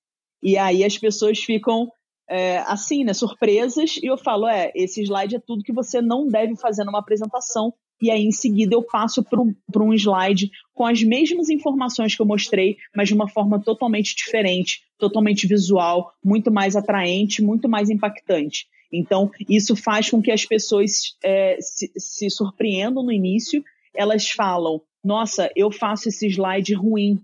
E 0.43 0.55
aí 0.55 0.83
as 0.83 0.97
pessoas 0.99 1.39
ficam 1.39 1.89
é, 2.29 2.59
assim, 2.59 3.03
né, 3.03 3.13
surpresas, 3.13 3.97
e 3.97 4.05
eu 4.05 4.17
falo, 4.17 4.47
é, 4.47 4.71
esse 4.75 5.01
slide 5.01 5.35
é 5.35 5.39
tudo 5.39 5.63
que 5.63 5.73
você 5.73 6.01
não 6.01 6.27
deve 6.27 6.55
fazer 6.55 6.83
numa 6.83 6.99
apresentação, 6.99 7.73
e 8.01 8.11
aí 8.11 8.23
em 8.23 8.31
seguida 8.31 8.75
eu 8.75 8.83
passo 8.83 9.23
para 9.23 9.41
um, 9.41 9.93
slide 9.93 10.51
com 10.73 10.85
as 10.85 11.01
mesmas 11.01 11.49
informações 11.49 12.15
que 12.15 12.21
eu 12.21 12.25
mostrei, 12.25 12.77
mas 12.95 13.07
de 13.07 13.13
uma 13.13 13.27
forma 13.27 13.59
totalmente 13.59 14.15
diferente, 14.15 14.81
totalmente 14.97 15.47
visual, 15.47 16.13
muito 16.23 16.51
mais 16.51 16.75
atraente, 16.75 17.41
muito 17.41 17.67
mais 17.67 17.89
impactante. 17.89 18.67
Então, 18.91 19.31
isso 19.49 19.75
faz 19.75 20.09
com 20.09 20.21
que 20.21 20.31
as 20.31 20.45
pessoas 20.45 21.15
é, 21.23 21.57
se, 21.59 21.91
se 21.97 22.29
surpreendam 22.29 23.03
no 23.03 23.11
início, 23.11 23.63
elas 23.95 24.29
falam, 24.29 24.81
nossa, 25.03 25.49
eu 25.55 25.71
faço 25.71 26.09
esse 26.09 26.27
slide 26.27 26.73
ruim 26.73 27.19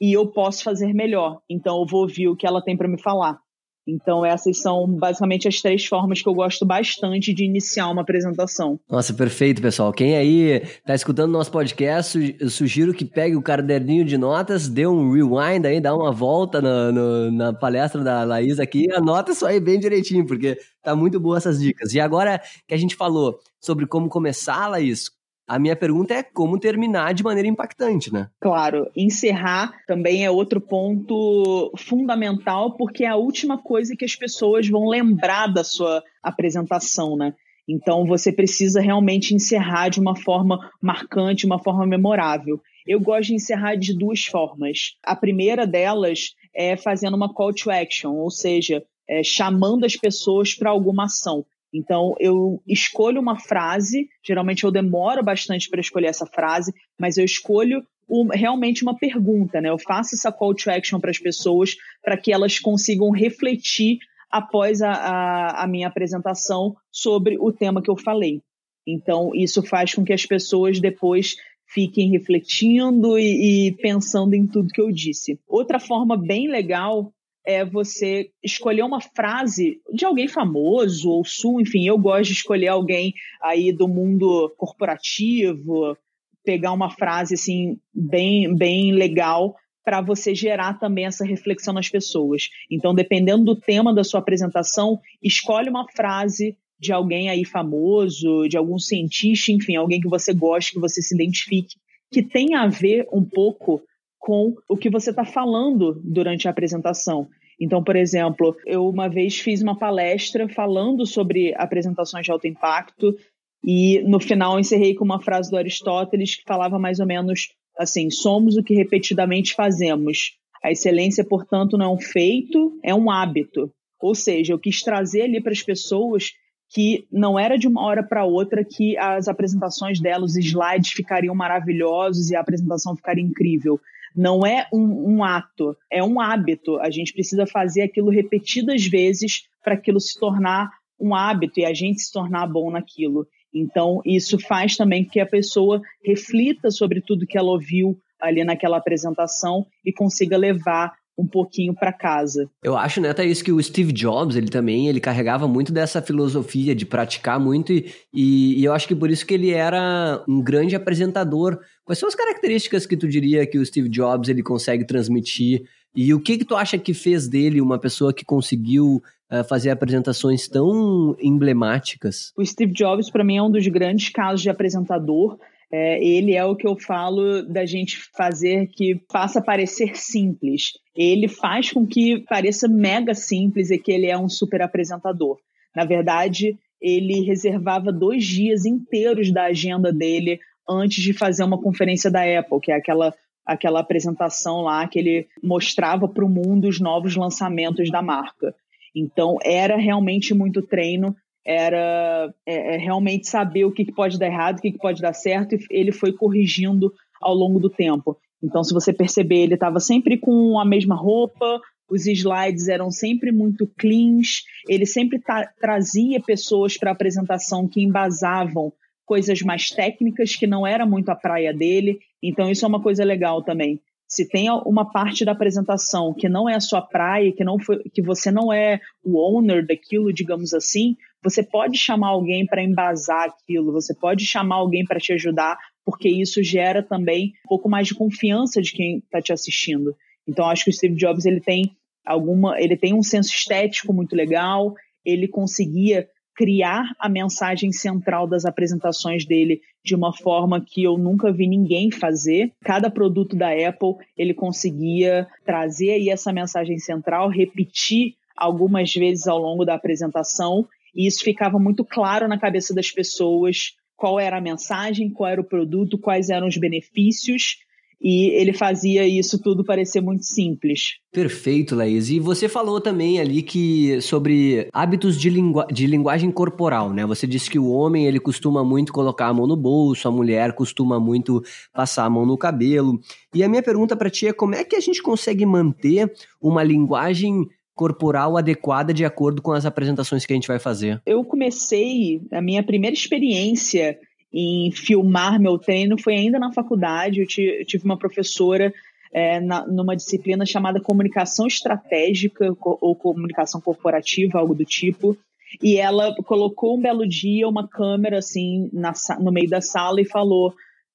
e 0.00 0.12
eu 0.12 0.26
posso 0.26 0.64
fazer 0.64 0.92
melhor, 0.92 1.40
então 1.48 1.80
eu 1.80 1.86
vou 1.86 2.00
ouvir 2.00 2.28
o 2.28 2.36
que 2.36 2.46
ela 2.46 2.62
tem 2.62 2.76
para 2.76 2.88
me 2.88 3.00
falar. 3.00 3.38
Então, 3.86 4.24
essas 4.24 4.60
são 4.60 4.86
basicamente 4.86 5.46
as 5.46 5.60
três 5.60 5.84
formas 5.84 6.22
que 6.22 6.28
eu 6.28 6.34
gosto 6.34 6.64
bastante 6.64 7.34
de 7.34 7.44
iniciar 7.44 7.90
uma 7.90 8.02
apresentação. 8.02 8.78
Nossa, 8.88 9.12
perfeito, 9.12 9.60
pessoal. 9.60 9.92
Quem 9.92 10.16
aí 10.16 10.62
está 10.62 10.94
escutando 10.94 11.32
nosso 11.32 11.50
podcast, 11.50 12.36
eu 12.40 12.48
sugiro 12.48 12.94
que 12.94 13.04
pegue 13.04 13.36
o 13.36 13.42
caderninho 13.42 14.04
de 14.04 14.16
notas, 14.16 14.68
dê 14.68 14.86
um 14.86 15.12
rewind 15.12 15.66
aí, 15.66 15.80
dá 15.80 15.94
uma 15.94 16.10
volta 16.10 16.62
no, 16.62 16.92
no, 16.92 17.30
na 17.30 17.52
palestra 17.52 18.02
da 18.02 18.24
Laís 18.24 18.58
aqui 18.58 18.86
e 18.88 18.92
anota 18.92 19.32
isso 19.32 19.44
aí 19.46 19.60
bem 19.60 19.78
direitinho, 19.78 20.26
porque 20.26 20.58
tá 20.82 20.96
muito 20.96 21.20
boa 21.20 21.36
essas 21.36 21.60
dicas. 21.60 21.92
E 21.92 22.00
agora 22.00 22.40
que 22.66 22.74
a 22.74 22.78
gente 22.78 22.96
falou 22.96 23.38
sobre 23.60 23.86
como 23.86 24.08
começar, 24.08 24.66
Laís, 24.68 25.10
a 25.46 25.58
minha 25.58 25.76
pergunta 25.76 26.14
é 26.14 26.22
como 26.22 26.58
terminar 26.58 27.12
de 27.12 27.22
maneira 27.22 27.48
impactante, 27.48 28.12
né? 28.12 28.28
Claro, 28.40 28.90
encerrar 28.96 29.72
também 29.86 30.24
é 30.24 30.30
outro 30.30 30.60
ponto 30.60 31.72
fundamental, 31.76 32.76
porque 32.76 33.04
é 33.04 33.08
a 33.08 33.16
última 33.16 33.58
coisa 33.58 33.94
que 33.96 34.04
as 34.04 34.16
pessoas 34.16 34.68
vão 34.68 34.88
lembrar 34.88 35.46
da 35.48 35.62
sua 35.62 36.02
apresentação, 36.22 37.16
né? 37.16 37.34
Então 37.68 38.06
você 38.06 38.32
precisa 38.32 38.80
realmente 38.80 39.34
encerrar 39.34 39.88
de 39.88 40.00
uma 40.00 40.16
forma 40.16 40.70
marcante, 40.80 41.46
uma 41.46 41.58
forma 41.58 41.86
memorável. 41.86 42.60
Eu 42.86 43.00
gosto 43.00 43.28
de 43.28 43.34
encerrar 43.34 43.76
de 43.76 43.96
duas 43.96 44.24
formas. 44.24 44.96
A 45.02 45.16
primeira 45.16 45.66
delas 45.66 46.34
é 46.54 46.76
fazendo 46.76 47.16
uma 47.16 47.32
call 47.32 47.54
to 47.54 47.70
action, 47.70 48.12
ou 48.12 48.30
seja, 48.30 48.84
é 49.08 49.22
chamando 49.22 49.84
as 49.84 49.96
pessoas 49.96 50.54
para 50.54 50.70
alguma 50.70 51.04
ação. 51.04 51.44
Então, 51.74 52.14
eu 52.20 52.62
escolho 52.68 53.20
uma 53.20 53.36
frase, 53.36 54.08
geralmente 54.24 54.62
eu 54.62 54.70
demoro 54.70 55.24
bastante 55.24 55.68
para 55.68 55.80
escolher 55.80 56.06
essa 56.06 56.24
frase, 56.24 56.72
mas 56.96 57.18
eu 57.18 57.24
escolho 57.24 57.84
realmente 58.32 58.84
uma 58.84 58.96
pergunta, 58.96 59.60
né? 59.60 59.70
Eu 59.70 59.78
faço 59.78 60.14
essa 60.14 60.30
call 60.30 60.54
to 60.54 60.70
action 60.70 61.00
para 61.00 61.10
as 61.10 61.18
pessoas 61.18 61.74
para 62.02 62.16
que 62.16 62.32
elas 62.32 62.60
consigam 62.60 63.10
refletir 63.10 63.98
após 64.30 64.82
a, 64.82 64.92
a, 64.92 65.64
a, 65.64 65.66
minha 65.66 65.88
apresentação 65.88 66.76
sobre 66.92 67.38
o 67.38 67.52
tema 67.52 67.82
que 67.82 67.90
eu 67.90 67.96
falei. 67.96 68.40
Então, 68.86 69.30
isso 69.34 69.62
faz 69.62 69.94
com 69.94 70.04
que 70.04 70.12
as 70.12 70.26
pessoas 70.26 70.78
depois 70.80 71.36
fiquem 71.66 72.10
refletindo 72.10 73.18
e, 73.18 73.68
e 73.68 73.72
pensando 73.72 74.34
em 74.34 74.46
tudo 74.46 74.68
que 74.68 74.80
eu 74.80 74.92
disse. 74.92 75.40
Outra 75.48 75.80
forma 75.80 76.16
bem 76.16 76.48
legal 76.48 77.13
é 77.46 77.64
você 77.64 78.30
escolher 78.42 78.82
uma 78.82 79.00
frase 79.00 79.80
de 79.92 80.04
alguém 80.04 80.28
famoso 80.28 81.10
ou 81.10 81.24
sul, 81.24 81.60
enfim, 81.60 81.86
eu 81.86 81.98
gosto 81.98 82.28
de 82.28 82.32
escolher 82.32 82.68
alguém 82.68 83.12
aí 83.42 83.72
do 83.72 83.86
mundo 83.86 84.54
corporativo, 84.56 85.96
pegar 86.44 86.72
uma 86.72 86.90
frase 86.90 87.34
assim 87.34 87.78
bem 87.92 88.54
bem 88.54 88.92
legal 88.92 89.54
para 89.84 90.00
você 90.00 90.34
gerar 90.34 90.74
também 90.74 91.04
essa 91.04 91.24
reflexão 91.24 91.74
nas 91.74 91.90
pessoas. 91.90 92.48
Então, 92.70 92.94
dependendo 92.94 93.44
do 93.44 93.60
tema 93.60 93.94
da 93.94 94.02
sua 94.02 94.20
apresentação, 94.20 94.98
escolhe 95.22 95.68
uma 95.68 95.86
frase 95.94 96.56
de 96.80 96.92
alguém 96.92 97.28
aí 97.28 97.44
famoso, 97.44 98.48
de 98.48 98.56
algum 98.56 98.78
cientista, 98.78 99.52
enfim, 99.52 99.76
alguém 99.76 100.00
que 100.00 100.08
você 100.08 100.32
goste, 100.32 100.72
que 100.72 100.80
você 100.80 101.02
se 101.02 101.14
identifique, 101.14 101.76
que 102.10 102.22
tenha 102.22 102.60
a 102.60 102.66
ver 102.66 103.06
um 103.12 103.22
pouco 103.22 103.82
com 104.24 104.54
o 104.66 104.74
que 104.74 104.88
você 104.88 105.10
está 105.10 105.22
falando 105.22 106.00
durante 106.02 106.48
a 106.48 106.50
apresentação. 106.50 107.28
Então, 107.60 107.84
por 107.84 107.94
exemplo, 107.94 108.56
eu 108.64 108.88
uma 108.88 109.06
vez 109.06 109.38
fiz 109.38 109.60
uma 109.60 109.78
palestra 109.78 110.48
falando 110.48 111.04
sobre 111.04 111.54
apresentações 111.58 112.24
de 112.24 112.32
alto 112.32 112.46
impacto 112.46 113.14
e 113.62 114.00
no 114.08 114.18
final 114.18 114.58
encerrei 114.58 114.94
com 114.94 115.04
uma 115.04 115.20
frase 115.20 115.50
do 115.50 115.58
Aristóteles 115.58 116.36
que 116.36 116.42
falava 116.42 116.78
mais 116.78 117.00
ou 117.00 117.06
menos 117.06 117.48
assim: 117.78 118.10
somos 118.10 118.56
o 118.56 118.62
que 118.62 118.74
repetidamente 118.74 119.54
fazemos. 119.54 120.38
A 120.62 120.72
excelência, 120.72 121.22
portanto, 121.22 121.76
não 121.76 121.84
é 121.84 121.94
um 121.94 122.00
feito, 122.00 122.80
é 122.82 122.94
um 122.94 123.10
hábito. 123.10 123.70
Ou 124.00 124.14
seja, 124.14 124.54
eu 124.54 124.58
quis 124.58 124.80
trazer 124.80 125.24
ali 125.24 125.42
para 125.42 125.52
as 125.52 125.62
pessoas 125.62 126.30
que 126.70 127.06
não 127.12 127.38
era 127.38 127.58
de 127.58 127.68
uma 127.68 127.82
hora 127.82 128.02
para 128.02 128.24
outra 128.24 128.64
que 128.64 128.96
as 128.96 129.28
apresentações 129.28 130.00
delas, 130.00 130.30
os 130.30 130.38
slides 130.38 130.92
ficariam 130.92 131.34
maravilhosos 131.34 132.30
e 132.30 132.36
a 132.36 132.40
apresentação 132.40 132.96
ficaria 132.96 133.22
incrível. 133.22 133.78
Não 134.14 134.46
é 134.46 134.66
um, 134.72 135.16
um 135.16 135.24
ato, 135.24 135.76
é 135.90 136.02
um 136.02 136.20
hábito. 136.20 136.78
A 136.78 136.90
gente 136.90 137.12
precisa 137.12 137.46
fazer 137.46 137.82
aquilo 137.82 138.10
repetidas 138.10 138.86
vezes 138.86 139.42
para 139.62 139.74
aquilo 139.74 140.00
se 140.00 140.18
tornar 140.18 140.70
um 141.00 141.14
hábito 141.14 141.60
e 141.60 141.64
a 141.64 141.74
gente 141.74 142.00
se 142.00 142.12
tornar 142.12 142.46
bom 142.46 142.70
naquilo. 142.70 143.26
Então, 143.52 144.00
isso 144.04 144.38
faz 144.38 144.76
também 144.76 145.04
que 145.04 145.20
a 145.20 145.26
pessoa 145.26 145.80
reflita 146.04 146.70
sobre 146.70 147.00
tudo 147.00 147.26
que 147.26 147.38
ela 147.38 147.50
ouviu 147.50 147.98
ali 148.20 148.42
naquela 148.44 148.76
apresentação 148.76 149.66
e 149.84 149.92
consiga 149.92 150.36
levar 150.36 150.92
um 151.16 151.26
pouquinho 151.26 151.74
para 151.74 151.92
casa. 151.92 152.48
Eu 152.62 152.76
acho, 152.76 153.00
né, 153.00 153.10
até 153.10 153.24
isso 153.24 153.44
que 153.44 153.52
o 153.52 153.62
Steve 153.62 153.92
Jobs, 153.92 154.36
ele 154.36 154.48
também, 154.48 154.88
ele 154.88 155.00
carregava 155.00 155.46
muito 155.46 155.72
dessa 155.72 156.02
filosofia 156.02 156.74
de 156.74 156.84
praticar 156.84 157.38
muito 157.38 157.72
e, 157.72 157.92
e, 158.12 158.60
e, 158.60 158.64
eu 158.64 158.72
acho 158.72 158.88
que 158.88 158.96
por 158.96 159.10
isso 159.10 159.24
que 159.24 159.34
ele 159.34 159.50
era 159.50 160.22
um 160.28 160.42
grande 160.42 160.74
apresentador. 160.74 161.58
Quais 161.84 161.98
são 161.98 162.08
as 162.08 162.14
características 162.14 162.86
que 162.86 162.96
tu 162.96 163.08
diria 163.08 163.46
que 163.46 163.58
o 163.58 163.64
Steve 163.64 163.88
Jobs 163.88 164.28
ele 164.28 164.42
consegue 164.42 164.84
transmitir 164.84 165.64
e 165.94 166.12
o 166.12 166.20
que 166.20 166.38
que 166.38 166.44
tu 166.44 166.56
acha 166.56 166.76
que 166.76 166.92
fez 166.92 167.28
dele 167.28 167.60
uma 167.60 167.78
pessoa 167.78 168.12
que 168.12 168.24
conseguiu 168.24 169.00
uh, 169.30 169.44
fazer 169.48 169.70
apresentações 169.70 170.48
tão 170.48 171.14
emblemáticas? 171.20 172.32
O 172.36 172.44
Steve 172.44 172.72
Jobs 172.72 173.10
para 173.10 173.22
mim 173.22 173.36
é 173.36 173.42
um 173.42 173.50
dos 173.50 173.66
grandes 173.68 174.08
casos 174.08 174.42
de 174.42 174.50
apresentador 174.50 175.38
é, 175.76 176.00
ele 176.00 176.36
é 176.36 176.44
o 176.44 176.54
que 176.54 176.68
eu 176.68 176.76
falo 176.78 177.42
da 177.42 177.66
gente 177.66 177.98
fazer 178.16 178.68
que 178.68 179.00
faça 179.10 179.42
parecer 179.42 179.96
simples. 179.96 180.70
Ele 180.94 181.26
faz 181.26 181.72
com 181.72 181.84
que 181.84 182.20
pareça 182.28 182.68
mega 182.68 183.12
simples 183.12 183.72
e 183.72 183.78
que 183.78 183.90
ele 183.90 184.06
é 184.06 184.16
um 184.16 184.28
super 184.28 184.62
apresentador. 184.62 185.36
Na 185.74 185.84
verdade, 185.84 186.56
ele 186.80 187.22
reservava 187.22 187.92
dois 187.92 188.24
dias 188.24 188.64
inteiros 188.64 189.32
da 189.32 189.46
agenda 189.46 189.92
dele 189.92 190.38
antes 190.70 191.02
de 191.02 191.12
fazer 191.12 191.42
uma 191.42 191.60
conferência 191.60 192.08
da 192.08 192.22
Apple, 192.22 192.60
que 192.62 192.70
é 192.70 192.76
aquela 192.76 193.12
aquela 193.44 193.80
apresentação 193.80 194.62
lá 194.62 194.86
que 194.88 194.98
ele 194.98 195.26
mostrava 195.42 196.08
para 196.08 196.24
o 196.24 196.30
mundo 196.30 196.68
os 196.68 196.80
novos 196.80 197.16
lançamentos 197.16 197.90
da 197.90 198.00
marca. 198.00 198.54
Então 198.94 199.36
era 199.42 199.76
realmente 199.76 200.32
muito 200.32 200.62
treino 200.62 201.16
era 201.44 202.32
é, 202.46 202.74
é, 202.74 202.78
realmente 202.78 203.28
saber 203.28 203.64
o 203.64 203.72
que, 203.72 203.84
que 203.84 203.92
pode 203.92 204.18
dar 204.18 204.26
errado, 204.26 204.58
o 204.58 204.62
que, 204.62 204.72
que 204.72 204.78
pode 204.78 205.02
dar 205.02 205.12
certo, 205.12 205.54
e 205.54 205.66
ele 205.70 205.92
foi 205.92 206.12
corrigindo 206.12 206.92
ao 207.20 207.34
longo 207.34 207.60
do 207.60 207.68
tempo. 207.70 208.16
Então, 208.42 208.62
se 208.62 208.72
você 208.72 208.92
perceber, 208.92 209.42
ele 209.42 209.54
estava 209.54 209.80
sempre 209.80 210.18
com 210.18 210.58
a 210.58 210.64
mesma 210.64 210.94
roupa, 210.94 211.60
os 211.88 212.06
slides 212.06 212.68
eram 212.68 212.90
sempre 212.90 213.30
muito 213.30 213.66
cleans, 213.78 214.42
ele 214.68 214.86
sempre 214.86 215.20
trazia 215.60 216.20
pessoas 216.20 216.76
para 216.76 216.90
a 216.90 216.94
apresentação 216.94 217.68
que 217.68 217.82
embasavam 217.82 218.72
coisas 219.04 219.42
mais 219.42 219.68
técnicas 219.68 220.34
que 220.34 220.46
não 220.46 220.66
era 220.66 220.86
muito 220.86 221.10
a 221.10 221.14
praia 221.14 221.52
dele. 221.52 221.98
Então, 222.22 222.50
isso 222.50 222.64
é 222.64 222.68
uma 222.68 222.82
coisa 222.82 223.04
legal 223.04 223.42
também. 223.42 223.80
Se 224.14 224.28
tem 224.28 224.48
uma 224.48 224.88
parte 224.92 225.24
da 225.24 225.32
apresentação 225.32 226.14
que 226.14 226.28
não 226.28 226.48
é 226.48 226.54
a 226.54 226.60
sua 226.60 226.80
praia, 226.80 227.32
que 227.32 227.42
não 227.42 227.58
foi, 227.58 227.82
que 227.92 228.00
você 228.00 228.30
não 228.30 228.52
é 228.52 228.78
o 229.02 229.18
owner 229.18 229.66
daquilo, 229.66 230.12
digamos 230.12 230.54
assim, 230.54 230.96
você 231.20 231.42
pode 231.42 231.76
chamar 231.76 232.10
alguém 232.10 232.46
para 232.46 232.62
embasar 232.62 233.24
aquilo, 233.24 233.72
você 233.72 233.92
pode 233.92 234.24
chamar 234.24 234.56
alguém 234.56 234.84
para 234.84 235.00
te 235.00 235.12
ajudar, 235.14 235.58
porque 235.84 236.08
isso 236.08 236.44
gera 236.44 236.80
também 236.80 237.32
um 237.44 237.48
pouco 237.48 237.68
mais 237.68 237.88
de 237.88 237.94
confiança 237.96 238.62
de 238.62 238.70
quem 238.70 238.98
está 238.98 239.20
te 239.20 239.32
assistindo. 239.32 239.96
Então 240.28 240.48
acho 240.48 240.62
que 240.62 240.70
o 240.70 240.72
Steve 240.72 240.94
Jobs 240.94 241.26
ele 241.26 241.40
tem 241.40 241.76
alguma, 242.06 242.60
ele 242.60 242.76
tem 242.76 242.94
um 242.94 243.02
senso 243.02 243.34
estético 243.34 243.92
muito 243.92 244.14
legal, 244.14 244.74
ele 245.04 245.26
conseguia 245.26 246.08
criar 246.34 246.84
a 246.98 247.08
mensagem 247.08 247.72
central 247.72 248.26
das 248.26 248.44
apresentações 248.44 249.24
dele 249.24 249.60
de 249.84 249.94
uma 249.94 250.12
forma 250.12 250.60
que 250.60 250.82
eu 250.82 250.98
nunca 250.98 251.32
vi 251.32 251.46
ninguém 251.46 251.90
fazer. 251.90 252.52
Cada 252.64 252.90
produto 252.90 253.36
da 253.36 253.50
Apple, 253.50 253.94
ele 254.16 254.34
conseguia 254.34 255.26
trazer 255.44 255.92
aí 255.92 256.08
essa 256.08 256.32
mensagem 256.32 256.78
central, 256.78 257.28
repetir 257.28 258.14
algumas 258.36 258.92
vezes 258.92 259.28
ao 259.28 259.38
longo 259.38 259.64
da 259.64 259.74
apresentação 259.74 260.66
e 260.94 261.06
isso 261.06 261.24
ficava 261.24 261.58
muito 261.58 261.84
claro 261.84 262.28
na 262.28 262.38
cabeça 262.38 262.72
das 262.72 262.90
pessoas 262.90 263.74
qual 263.96 264.20
era 264.20 264.38
a 264.38 264.40
mensagem, 264.40 265.10
qual 265.10 265.30
era 265.30 265.40
o 265.40 265.44
produto, 265.44 265.98
quais 265.98 266.30
eram 266.30 266.46
os 266.46 266.56
benefícios 266.56 267.58
e 268.04 268.28
ele 268.38 268.52
fazia 268.52 269.08
isso 269.08 269.40
tudo 269.40 269.64
parecer 269.64 270.02
muito 270.02 270.26
simples. 270.26 270.98
Perfeito, 271.10 271.74
Laís. 271.74 272.10
E 272.10 272.20
você 272.20 272.50
falou 272.50 272.78
também 272.78 273.18
ali 273.18 273.40
que 273.40 273.98
sobre 274.02 274.68
hábitos 274.74 275.18
de, 275.18 275.30
lingu 275.30 275.64
de 275.72 275.86
linguagem 275.86 276.30
corporal, 276.30 276.92
né? 276.92 277.06
Você 277.06 277.26
disse 277.26 277.48
que 277.48 277.58
o 277.58 277.70
homem 277.70 278.06
ele 278.06 278.20
costuma 278.20 278.62
muito 278.62 278.92
colocar 278.92 279.28
a 279.28 279.32
mão 279.32 279.46
no 279.46 279.56
bolso, 279.56 280.06
a 280.06 280.10
mulher 280.10 280.52
costuma 280.52 281.00
muito 281.00 281.42
passar 281.72 282.04
a 282.04 282.10
mão 282.10 282.26
no 282.26 282.36
cabelo. 282.36 283.00
E 283.34 283.42
a 283.42 283.48
minha 283.48 283.62
pergunta 283.62 283.96
para 283.96 284.10
ti 284.10 284.26
é 284.26 284.34
como 284.34 284.54
é 284.54 284.64
que 284.64 284.76
a 284.76 284.80
gente 284.80 285.02
consegue 285.02 285.46
manter 285.46 286.12
uma 286.42 286.62
linguagem 286.62 287.48
corporal 287.74 288.36
adequada 288.36 288.92
de 288.92 289.04
acordo 289.04 289.40
com 289.40 289.52
as 289.52 289.64
apresentações 289.64 290.26
que 290.26 290.32
a 290.34 290.36
gente 290.36 290.46
vai 290.48 290.58
fazer? 290.58 291.00
Eu 291.06 291.24
comecei 291.24 292.20
a 292.30 292.42
minha 292.42 292.62
primeira 292.62 292.94
experiência 292.94 293.98
em 294.34 294.72
filmar 294.72 295.40
meu 295.40 295.56
treino 295.56 295.96
foi 295.96 296.16
ainda 296.16 296.40
na 296.40 296.52
faculdade. 296.52 297.20
Eu, 297.20 297.26
tive 297.26 297.84
uma 297.84 297.96
professora 297.96 298.74
é, 299.12 299.38
na, 299.38 299.64
numa 299.64 299.94
disciplina 299.94 300.44
chamada 300.44 300.80
comunicação 300.80 301.46
estratégica 301.46 302.52
ou 302.60 302.96
comunicação 302.96 303.60
corporativa, 303.60 304.40
algo 304.40 304.54
do 304.54 304.64
tipo. 304.64 305.16
E 305.62 305.76
ela 305.76 306.12
colocou 306.24 306.76
um 306.76 306.82
belo 306.82 307.06
dia 307.06 307.48
uma 307.48 307.68
câmera 307.68 308.18
assim 308.18 308.68
na, 308.72 308.92
no 309.20 309.30
meio 309.30 309.48
da 309.48 309.60
sala 309.60 310.00
e 310.00 310.04
falou: 310.04 310.52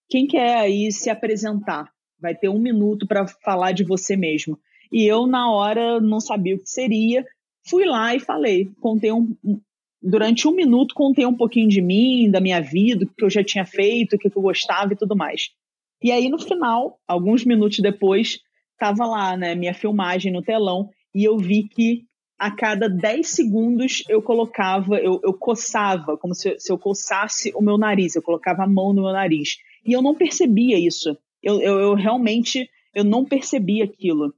quem 0.10 0.28
quer 0.28 0.58
aí 0.58 0.92
se 0.92 1.10
apresentar? 1.10 1.90
Vai 2.22 2.36
ter 2.36 2.50
um 2.50 2.60
minuto 2.60 3.08
para 3.08 3.26
falar 3.26 3.72
de 3.72 3.86
você 3.86 4.18
mesmo. 4.18 4.60
E 4.92 5.06
eu, 5.06 5.26
na 5.26 5.50
hora, 5.50 6.02
não 6.02 6.20
sabia 6.20 6.56
o 6.56 6.60
que 6.60 6.70
seria. 6.70 7.26
Fui 7.70 7.86
lá 7.86 8.14
e 8.14 8.20
falei, 8.20 8.70
contei 8.82 9.12
um, 9.12 9.34
durante 10.02 10.48
um 10.48 10.52
minuto 10.52 10.96
contei 10.96 11.26
um 11.26 11.36
pouquinho 11.36 11.68
de 11.68 11.82
mim, 11.82 12.30
da 12.30 12.40
minha 12.40 12.62
vida, 12.62 13.06
o 13.06 13.08
que 13.08 13.24
eu 13.24 13.30
já 13.30 13.44
tinha 13.44 13.66
feito, 13.66 14.16
o 14.16 14.20
que 14.20 14.28
eu 14.28 14.42
gostava 14.42 14.94
e 14.94 14.96
tudo 14.96 15.16
mais. 15.16 15.50
E 16.02 16.12
aí, 16.12 16.30
no 16.30 16.40
final, 16.40 16.98
alguns 17.08 17.44
minutos 17.44 17.80
depois, 17.80 18.40
estava 18.74 19.06
lá, 19.06 19.36
né, 19.36 19.56
minha 19.56 19.74
filmagem 19.74 20.32
no 20.32 20.42
telão, 20.42 20.90
e 21.14 21.24
eu 21.24 21.38
vi 21.38 21.68
que 21.68 22.06
a 22.38 22.50
cada 22.50 22.88
10 22.88 23.28
segundos 23.28 24.04
eu 24.08 24.22
colocava, 24.22 24.96
eu, 24.96 25.20
eu 25.22 25.34
coçava, 25.34 26.18
como 26.18 26.34
se, 26.34 26.58
se, 26.58 26.72
eu 26.72 26.78
coçasse 26.78 27.52
o 27.54 27.62
meu 27.62 27.78
nariz, 27.78 28.16
eu 28.16 28.22
colocava 28.22 28.64
a 28.64 28.68
mão 28.68 28.94
no 28.94 29.02
meu 29.02 29.12
nariz. 29.12 29.58
E 29.86 29.92
eu 29.92 30.02
não 30.02 30.16
percebia 30.16 30.80
isso. 30.80 31.18
Eu, 31.44 31.62
eu, 31.62 31.80
eu 31.80 31.94
realmente 31.96 32.70
eu 32.94 33.04
não 33.04 33.26
percebi 33.26 33.82
aquilo 33.82 34.34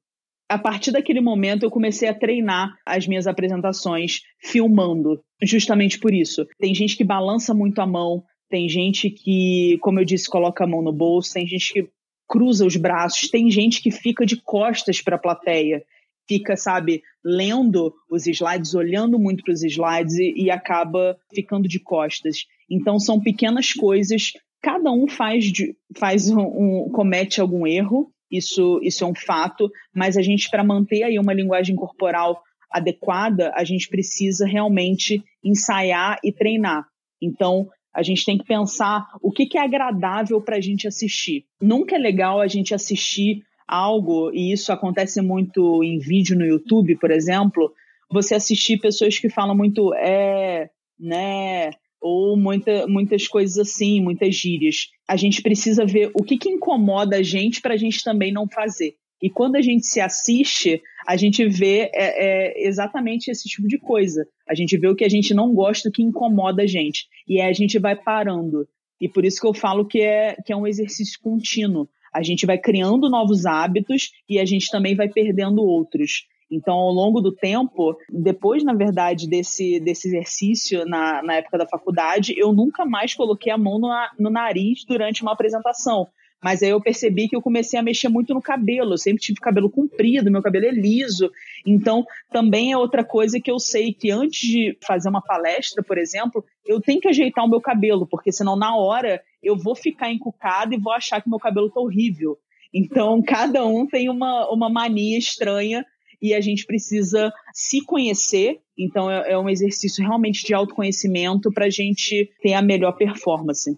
a 0.51 0.57
partir 0.57 0.91
daquele 0.91 1.21
momento 1.21 1.63
eu 1.63 1.71
comecei 1.71 2.09
a 2.09 2.13
treinar 2.13 2.75
as 2.85 3.07
minhas 3.07 3.25
apresentações 3.25 4.19
filmando, 4.37 5.23
justamente 5.41 5.97
por 5.97 6.13
isso. 6.13 6.45
Tem 6.59 6.75
gente 6.75 6.97
que 6.97 7.05
balança 7.05 7.53
muito 7.53 7.79
a 7.79 7.87
mão, 7.87 8.21
tem 8.49 8.67
gente 8.67 9.09
que, 9.09 9.77
como 9.79 10.01
eu 10.01 10.05
disse, 10.05 10.29
coloca 10.29 10.65
a 10.65 10.67
mão 10.67 10.81
no 10.81 10.91
bolso, 10.91 11.33
tem 11.33 11.47
gente 11.47 11.71
que 11.71 11.89
cruza 12.27 12.65
os 12.65 12.75
braços, 12.75 13.29
tem 13.29 13.49
gente 13.49 13.81
que 13.81 13.91
fica 13.91 14.25
de 14.25 14.41
costas 14.41 15.01
para 15.01 15.15
a 15.15 15.19
plateia, 15.19 15.83
fica, 16.27 16.57
sabe, 16.57 17.01
lendo 17.23 17.93
os 18.09 18.27
slides, 18.27 18.73
olhando 18.75 19.17
muito 19.17 19.45
para 19.45 19.53
os 19.53 19.63
slides 19.63 20.15
e, 20.15 20.33
e 20.35 20.51
acaba 20.51 21.17
ficando 21.33 21.65
de 21.65 21.79
costas. 21.79 22.39
Então 22.69 22.99
são 22.99 23.21
pequenas 23.21 23.71
coisas, 23.71 24.33
cada 24.61 24.91
um 24.91 25.07
faz, 25.07 25.49
faz 25.97 26.29
um, 26.29 26.41
um 26.41 26.89
comete 26.91 27.39
algum 27.39 27.65
erro, 27.65 28.11
isso, 28.31 28.79
isso 28.81 29.03
é 29.03 29.07
um 29.07 29.15
fato, 29.15 29.69
mas 29.93 30.15
a 30.17 30.21
gente, 30.21 30.49
para 30.49 30.63
manter 30.63 31.03
aí 31.03 31.19
uma 31.19 31.33
linguagem 31.33 31.75
corporal 31.75 32.41
adequada, 32.71 33.51
a 33.55 33.63
gente 33.63 33.89
precisa 33.89 34.47
realmente 34.47 35.21
ensaiar 35.43 36.17
e 36.23 36.31
treinar. 36.31 36.85
Então, 37.21 37.67
a 37.93 38.01
gente 38.01 38.25
tem 38.25 38.37
que 38.37 38.45
pensar 38.45 39.05
o 39.21 39.31
que, 39.31 39.45
que 39.45 39.57
é 39.57 39.61
agradável 39.61 40.41
para 40.41 40.55
a 40.55 40.61
gente 40.61 40.87
assistir. 40.87 41.45
Nunca 41.61 41.95
é 41.95 41.99
legal 41.99 42.39
a 42.39 42.47
gente 42.47 42.73
assistir 42.73 43.43
algo, 43.67 44.31
e 44.33 44.51
isso 44.51 44.71
acontece 44.71 45.21
muito 45.21 45.83
em 45.83 45.99
vídeo 45.99 46.37
no 46.37 46.45
YouTube, 46.45 46.97
por 46.97 47.11
exemplo, 47.11 47.71
você 48.09 48.35
assistir 48.35 48.79
pessoas 48.79 49.17
que 49.17 49.29
falam 49.29 49.55
muito 49.55 49.93
é, 49.95 50.69
né, 50.99 51.71
ou 52.01 52.35
muita, 52.35 52.87
muitas 52.87 53.27
coisas 53.27 53.57
assim, 53.57 54.01
muitas 54.01 54.35
gírias. 54.35 54.87
A 55.07 55.15
gente 55.15 55.41
precisa 55.41 55.85
ver 55.85 56.11
o 56.15 56.23
que, 56.23 56.37
que 56.37 56.49
incomoda 56.49 57.17
a 57.17 57.23
gente 57.23 57.61
para 57.61 57.75
a 57.75 57.77
gente 57.77 58.03
também 58.03 58.33
não 58.33 58.47
fazer. 58.47 58.95
E 59.21 59.29
quando 59.29 59.55
a 59.55 59.61
gente 59.61 59.85
se 59.85 60.01
assiste, 60.01 60.81
a 61.07 61.15
gente 61.15 61.47
vê 61.47 61.91
é, 61.93 62.63
é, 62.63 62.67
exatamente 62.67 63.29
esse 63.29 63.47
tipo 63.47 63.67
de 63.67 63.77
coisa. 63.77 64.25
A 64.49 64.55
gente 64.55 64.75
vê 64.77 64.87
o 64.87 64.95
que 64.95 65.05
a 65.05 65.09
gente 65.09 65.33
não 65.33 65.53
gosta, 65.53 65.89
o 65.89 65.91
que 65.91 66.01
incomoda 66.01 66.63
a 66.63 66.67
gente. 66.67 67.05
E 67.27 67.39
aí 67.39 67.47
a 67.47 67.53
gente 67.53 67.77
vai 67.77 67.95
parando. 67.95 68.67
E 68.99 69.07
por 69.07 69.23
isso 69.23 69.39
que 69.39 69.45
eu 69.45 69.53
falo 69.53 69.85
que 69.85 70.01
é, 70.01 70.35
que 70.43 70.51
é 70.51 70.55
um 70.55 70.65
exercício 70.65 71.19
contínuo. 71.21 71.87
A 72.13 72.23
gente 72.23 72.45
vai 72.45 72.57
criando 72.57 73.09
novos 73.09 73.45
hábitos 73.45 74.09
e 74.27 74.39
a 74.39 74.45
gente 74.45 74.69
também 74.71 74.95
vai 74.95 75.07
perdendo 75.07 75.61
outros. 75.61 76.25
Então, 76.51 76.75
ao 76.75 76.91
longo 76.91 77.21
do 77.21 77.31
tempo, 77.31 77.97
depois, 78.09 78.61
na 78.61 78.73
verdade, 78.73 79.27
desse, 79.27 79.79
desse 79.79 80.09
exercício 80.09 80.85
na, 80.85 81.23
na 81.23 81.35
época 81.35 81.57
da 81.57 81.65
faculdade, 81.65 82.33
eu 82.37 82.51
nunca 82.51 82.85
mais 82.85 83.15
coloquei 83.15 83.51
a 83.51 83.57
mão 83.57 83.79
no, 83.79 83.89
no 84.19 84.29
nariz 84.29 84.83
durante 84.83 85.21
uma 85.21 85.31
apresentação. 85.31 86.07
Mas 86.43 86.63
aí 86.63 86.69
eu 86.69 86.81
percebi 86.81 87.29
que 87.29 87.35
eu 87.35 87.41
comecei 87.41 87.79
a 87.79 87.83
mexer 87.83 88.09
muito 88.09 88.33
no 88.33 88.41
cabelo. 88.41 88.93
Eu 88.93 88.97
sempre 88.97 89.21
tive 89.21 89.39
cabelo 89.39 89.69
comprido, 89.69 90.31
meu 90.31 90.41
cabelo 90.41 90.65
é 90.65 90.71
liso. 90.71 91.31
Então, 91.65 92.03
também 92.31 92.71
é 92.71 92.77
outra 92.77 93.03
coisa 93.03 93.39
que 93.39 93.51
eu 93.51 93.59
sei 93.59 93.93
que 93.93 94.09
antes 94.09 94.49
de 94.49 94.77
fazer 94.85 95.07
uma 95.07 95.21
palestra, 95.21 95.83
por 95.83 95.99
exemplo, 95.99 96.43
eu 96.65 96.81
tenho 96.81 96.99
que 96.99 97.07
ajeitar 97.07 97.45
o 97.45 97.49
meu 97.49 97.61
cabelo, 97.61 98.07
porque 98.07 98.31
senão 98.31 98.55
na 98.55 98.75
hora 98.75 99.21
eu 99.41 99.55
vou 99.55 99.75
ficar 99.75 100.11
encucada 100.11 100.73
e 100.73 100.79
vou 100.79 100.91
achar 100.91 101.21
que 101.21 101.29
meu 101.29 101.39
cabelo 101.39 101.69
tá 101.69 101.79
horrível. 101.79 102.37
Então, 102.73 103.21
cada 103.23 103.63
um 103.65 103.85
tem 103.85 104.09
uma, 104.09 104.49
uma 104.51 104.69
mania 104.69 105.19
estranha 105.19 105.85
e 106.21 106.34
a 106.34 106.41
gente 106.41 106.65
precisa 106.65 107.31
se 107.53 107.84
conhecer. 107.84 108.60
Então, 108.77 109.10
é, 109.10 109.31
é 109.31 109.38
um 109.38 109.49
exercício 109.49 110.03
realmente 110.03 110.45
de 110.45 110.53
autoconhecimento 110.53 111.51
para 111.51 111.65
a 111.65 111.69
gente 111.69 112.31
ter 112.41 112.53
a 112.53 112.62
melhor 112.62 112.93
performance. 112.93 113.77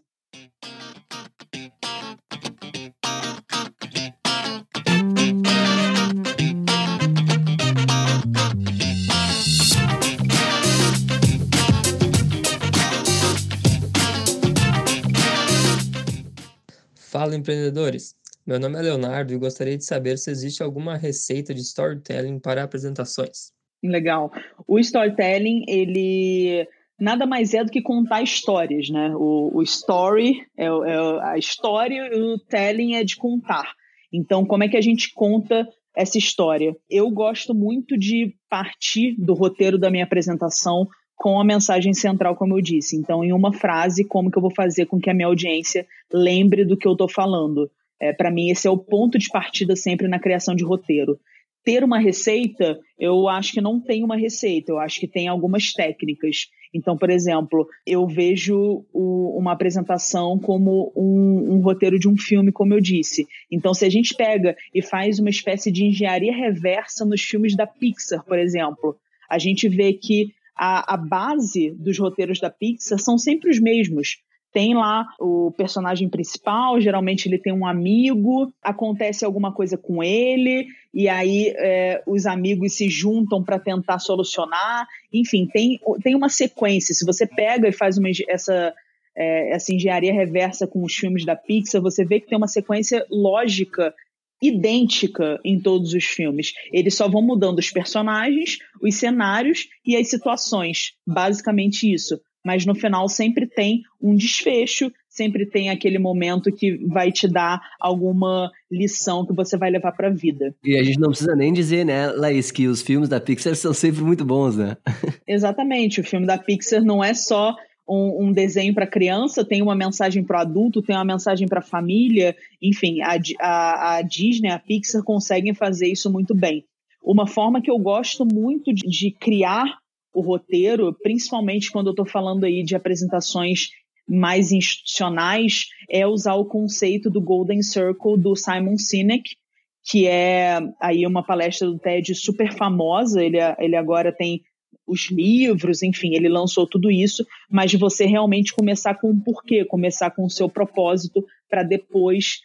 Fala, 17.13 17.36
empreendedores! 17.36 18.22
Meu 18.45 18.60
nome 18.60 18.77
é 18.77 18.82
Leonardo 18.82 19.34
e 19.34 19.38
gostaria 19.38 19.77
de 19.77 19.86
saber 19.86 20.17
se 20.17 20.29
existe 20.29 20.62
alguma 20.62 20.97
receita 20.97 21.53
de 21.53 21.62
storytelling 21.62 22.39
para 22.39 22.63
apresentações. 22.63 23.53
Legal. 23.82 24.32
O 24.67 24.79
storytelling, 24.79 25.63
ele 25.67 26.67
nada 26.99 27.25
mais 27.25 27.53
é 27.53 27.63
do 27.63 27.71
que 27.71 27.82
contar 27.82 28.21
histórias, 28.21 28.89
né? 28.89 29.13
O, 29.15 29.51
o 29.53 29.62
story 29.63 30.45
é, 30.58 30.65
é 30.65 31.23
a 31.23 31.38
história 31.38 32.10
e 32.13 32.19
o 32.19 32.38
telling 32.38 32.95
é 32.95 33.03
de 33.03 33.15
contar. 33.15 33.73
Então, 34.12 34.45
como 34.45 34.63
é 34.63 34.67
que 34.67 34.77
a 34.77 34.82
gente 34.82 35.13
conta 35.13 35.67
essa 35.95 36.17
história? 36.17 36.75
Eu 36.89 37.10
gosto 37.12 37.56
muito 37.56 37.97
de 37.97 38.36
partir 38.49 39.15
do 39.17 39.34
roteiro 39.34 39.77
da 39.77 39.89
minha 39.89 40.03
apresentação 40.03 40.88
com 41.15 41.39
a 41.39 41.45
mensagem 41.45 41.93
central, 41.93 42.36
como 42.36 42.58
eu 42.58 42.62
disse. 42.62 42.97
Então, 42.97 43.23
em 43.23 43.32
uma 43.32 43.53
frase, 43.53 44.03
como 44.03 44.29
que 44.29 44.38
eu 44.38 44.41
vou 44.41 44.53
fazer 44.53 44.86
com 44.86 44.99
que 44.99 45.10
a 45.10 45.13
minha 45.13 45.27
audiência 45.27 45.88
lembre 46.12 46.65
do 46.65 46.75
que 46.75 46.88
eu 46.88 46.91
estou 46.91 47.08
falando? 47.08 47.71
É, 48.03 48.11
para 48.11 48.29
mim, 48.29 48.49
esse 48.49 48.67
é 48.67 48.69
o 48.69 48.77
ponto 48.77 49.17
de 49.17 49.29
partida 49.29 49.77
sempre 49.77 50.09
na 50.09 50.19
criação 50.19 50.53
de 50.53 50.65
roteiro. 50.65 51.17
Ter 51.63 51.85
uma 51.85 51.97
receita, 51.97 52.77
eu 52.99 53.29
acho 53.29 53.53
que 53.53 53.61
não 53.61 53.79
tem 53.79 54.03
uma 54.03 54.17
receita, 54.17 54.73
eu 54.73 54.77
acho 54.77 54.99
que 54.99 55.07
tem 55.07 55.29
algumas 55.29 55.71
técnicas. 55.71 56.47
Então, 56.73 56.97
por 56.97 57.09
exemplo, 57.09 57.65
eu 57.87 58.05
vejo 58.05 58.85
o, 58.91 59.39
uma 59.39 59.53
apresentação 59.53 60.37
como 60.37 60.91
um, 60.93 61.53
um, 61.53 61.61
roteiro 61.61 61.97
de 61.97 62.09
um 62.09 62.17
filme, 62.17 62.51
como 62.51 62.73
eu 62.73 62.81
disse. 62.81 63.25
Então, 63.49 63.73
se 63.73 63.85
a 63.85 63.89
gente 63.89 64.13
pega 64.13 64.53
e 64.75 64.81
faz 64.81 65.17
uma 65.19 65.29
espécie 65.29 65.71
de 65.71 65.85
engenharia 65.85 66.35
reversa 66.35 67.05
nos 67.05 67.21
filmes 67.21 67.55
da 67.55 67.65
Pixar, 67.65 68.25
por 68.25 68.37
exemplo, 68.37 68.97
a 69.29 69.39
gente 69.39 69.69
vê 69.69 69.93
que 69.93 70.33
a, 70.57 70.95
a 70.95 70.97
base 70.97 71.71
dos 71.71 71.97
roteiros 71.97 72.41
da 72.41 72.49
Pixar 72.49 72.99
são 72.99 73.17
sempre 73.17 73.49
os 73.49 73.61
mesmos 73.61 74.17
tem 74.53 74.75
lá 74.75 75.07
o 75.19 75.51
personagem 75.57 76.07
principal, 76.07 76.79
geralmente 76.79 77.27
ele 77.27 77.39
tem 77.39 77.51
um 77.51 77.65
amigo, 77.65 78.53
acontece 78.61 79.25
alguma 79.25 79.51
coisa 79.51 79.77
com 79.77 80.03
ele, 80.03 80.67
e 80.93 81.09
aí 81.09 81.51
é, 81.57 82.03
os 82.05 82.27
amigos 82.27 82.77
se 82.77 82.87
juntam 82.87 83.43
para 83.43 83.59
tentar 83.59 83.97
solucionar. 83.97 84.87
Enfim, 85.11 85.47
tem, 85.51 85.79
tem 86.03 86.15
uma 86.15 86.29
sequência. 86.29 86.93
Se 86.93 87.03
você 87.03 87.25
pega 87.25 87.67
e 87.67 87.73
faz 87.73 87.97
uma, 87.97 88.09
essa, 88.29 88.71
é, 89.17 89.55
essa 89.55 89.73
engenharia 89.73 90.13
reversa 90.13 90.67
com 90.67 90.83
os 90.83 90.93
filmes 90.93 91.25
da 91.25 91.35
Pixar, 91.35 91.81
você 91.81 92.05
vê 92.05 92.19
que 92.19 92.27
tem 92.27 92.37
uma 92.37 92.47
sequência 92.47 93.03
lógica 93.09 93.91
idêntica 94.39 95.39
em 95.43 95.59
todos 95.59 95.93
os 95.93 96.03
filmes. 96.03 96.53
Eles 96.71 96.95
só 96.95 97.07
vão 97.07 97.21
mudando 97.23 97.57
os 97.57 97.71
personagens, 97.71 98.59
os 98.81 98.95
cenários 98.95 99.67
e 99.83 99.95
as 99.95 100.09
situações. 100.09 100.93
Basicamente 101.07 101.91
isso 101.91 102.19
mas 102.43 102.65
no 102.65 102.75
final 102.75 103.08
sempre 103.08 103.47
tem 103.47 103.84
um 104.01 104.15
desfecho, 104.15 104.91
sempre 105.08 105.45
tem 105.45 105.69
aquele 105.69 105.97
momento 105.97 106.51
que 106.51 106.86
vai 106.88 107.12
te 107.12 107.27
dar 107.27 107.62
alguma 107.79 108.51
lição 108.69 109.25
que 109.25 109.34
você 109.34 109.56
vai 109.58 109.69
levar 109.69 109.91
para 109.93 110.08
a 110.08 110.13
vida. 110.13 110.53
E 110.63 110.75
a 110.75 110.84
gente 110.84 110.99
não 110.99 111.10
precisa 111.10 111.36
nem 111.36 111.53
dizer, 111.53 111.86
né, 111.86 112.08
Laís, 112.08 112.51
que 112.51 112.67
os 112.67 112.82
filmes 112.82 113.08
da 113.08 113.21
Pixar 113.21 113.56
são 113.56 113.73
sempre 113.73 114.01
muito 114.01 114.25
bons, 114.25 114.58
né? 114.58 114.75
Exatamente, 115.27 116.01
o 116.01 116.03
filme 116.03 116.25
da 116.25 116.38
Pixar 116.38 116.84
não 116.84 117.03
é 117.03 117.13
só 117.13 117.56
um, 117.88 118.27
um 118.27 118.32
desenho 118.32 118.73
para 118.73 118.88
criança, 118.88 119.45
tem 119.45 119.62
uma 119.62 119.75
mensagem 119.75 120.23
para 120.23 120.39
o 120.39 120.41
adulto, 120.41 120.82
tem 120.82 120.95
uma 120.95 121.06
mensagem 121.06 121.47
para 121.47 121.60
a 121.60 121.63
família, 121.63 122.36
enfim, 122.62 123.01
a, 123.01 123.17
a, 123.39 123.95
a 123.97 124.01
Disney, 124.01 124.49
a 124.49 124.60
Pixar 124.60 125.03
conseguem 125.03 125.53
fazer 125.53 125.88
isso 125.88 126.12
muito 126.12 126.34
bem. 126.34 126.65
Uma 127.01 127.27
forma 127.27 127.62
que 127.62 127.69
eu 127.69 127.77
gosto 127.77 128.25
muito 128.25 128.73
de, 128.73 128.88
de 128.88 129.12
criar 129.12 129.83
o 130.13 130.21
roteiro, 130.21 130.93
principalmente 131.02 131.71
quando 131.71 131.88
eu 131.88 131.91
estou 131.91 132.06
falando 132.06 132.45
aí 132.45 132.63
de 132.63 132.76
apresentações 132.76 133.69
mais 134.08 134.52
institucionais, 134.52 135.65
é 135.89 136.06
usar 136.06 136.36
o 136.36 136.45
conceito 136.45 137.10
do 137.10 137.21
Golden 137.21 137.62
Circle 137.62 138.17
do 138.17 138.36
Simon 138.36 138.78
Sinek, 138.78 139.36
que 139.84 140.08
é 140.08 140.60
aí 140.80 141.06
uma 141.06 141.26
palestra 141.26 141.67
do 141.67 141.80
TED 141.80 142.13
super 142.15 142.54
famosa. 142.54 143.23
Ele, 143.23 143.38
ele 143.60 143.76
agora 143.76 144.12
tem 144.12 144.41
os 144.86 145.10
livros, 145.10 145.82
enfim, 145.82 146.13
ele 146.13 146.28
lançou 146.28 146.67
tudo 146.67 146.91
isso, 146.91 147.26
mas 147.49 147.73
você 147.73 148.06
realmente 148.06 148.54
começar 148.54 148.95
com 148.95 149.12
o 149.12 149.21
porquê, 149.21 149.63
começar 149.65 150.12
com 150.12 150.26
o 150.26 150.30
seu 150.30 150.49
propósito 150.49 151.26
para 151.49 151.63
depois 151.63 152.41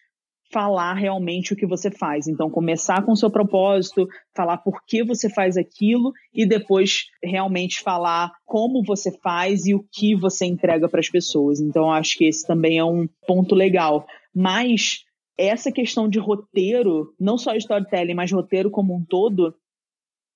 falar 0.51 0.95
realmente 0.95 1.53
o 1.53 1.57
que 1.57 1.67
você 1.67 1.91
faz. 1.91 2.27
Então, 2.27 2.51
começar 2.51 3.05
com 3.05 3.13
o 3.13 3.17
seu 3.17 3.31
propósito, 3.31 4.09
falar 4.35 4.59
por 4.59 4.81
que 4.87 5.05
você 5.05 5.29
faz 5.29 5.57
aquilo 5.57 6.13
e 6.33 6.47
depois 6.47 7.07
realmente 7.23 7.83
falar 7.83 8.33
como 8.47 8.83
você 8.83 9.11
faz 9.19 9.67
e 9.67 9.75
o 9.75 9.85
que 9.93 10.15
você 10.15 10.47
entrega 10.47 10.89
para 10.89 11.01
as 11.01 11.09
pessoas. 11.09 11.61
Então, 11.61 11.91
acho 11.91 12.17
que 12.17 12.25
esse 12.25 12.47
também 12.47 12.79
é 12.79 12.85
um 12.85 13.07
ponto 13.27 13.55
legal. 13.55 14.07
Mas 14.35 15.05
essa 15.37 15.71
questão 15.71 16.09
de 16.09 16.19
roteiro, 16.19 17.15
não 17.21 17.37
só 17.37 17.55
storytelling, 17.55 18.15
mas 18.15 18.33
roteiro 18.33 18.71
como 18.71 18.97
um 18.97 19.05
todo, 19.05 19.55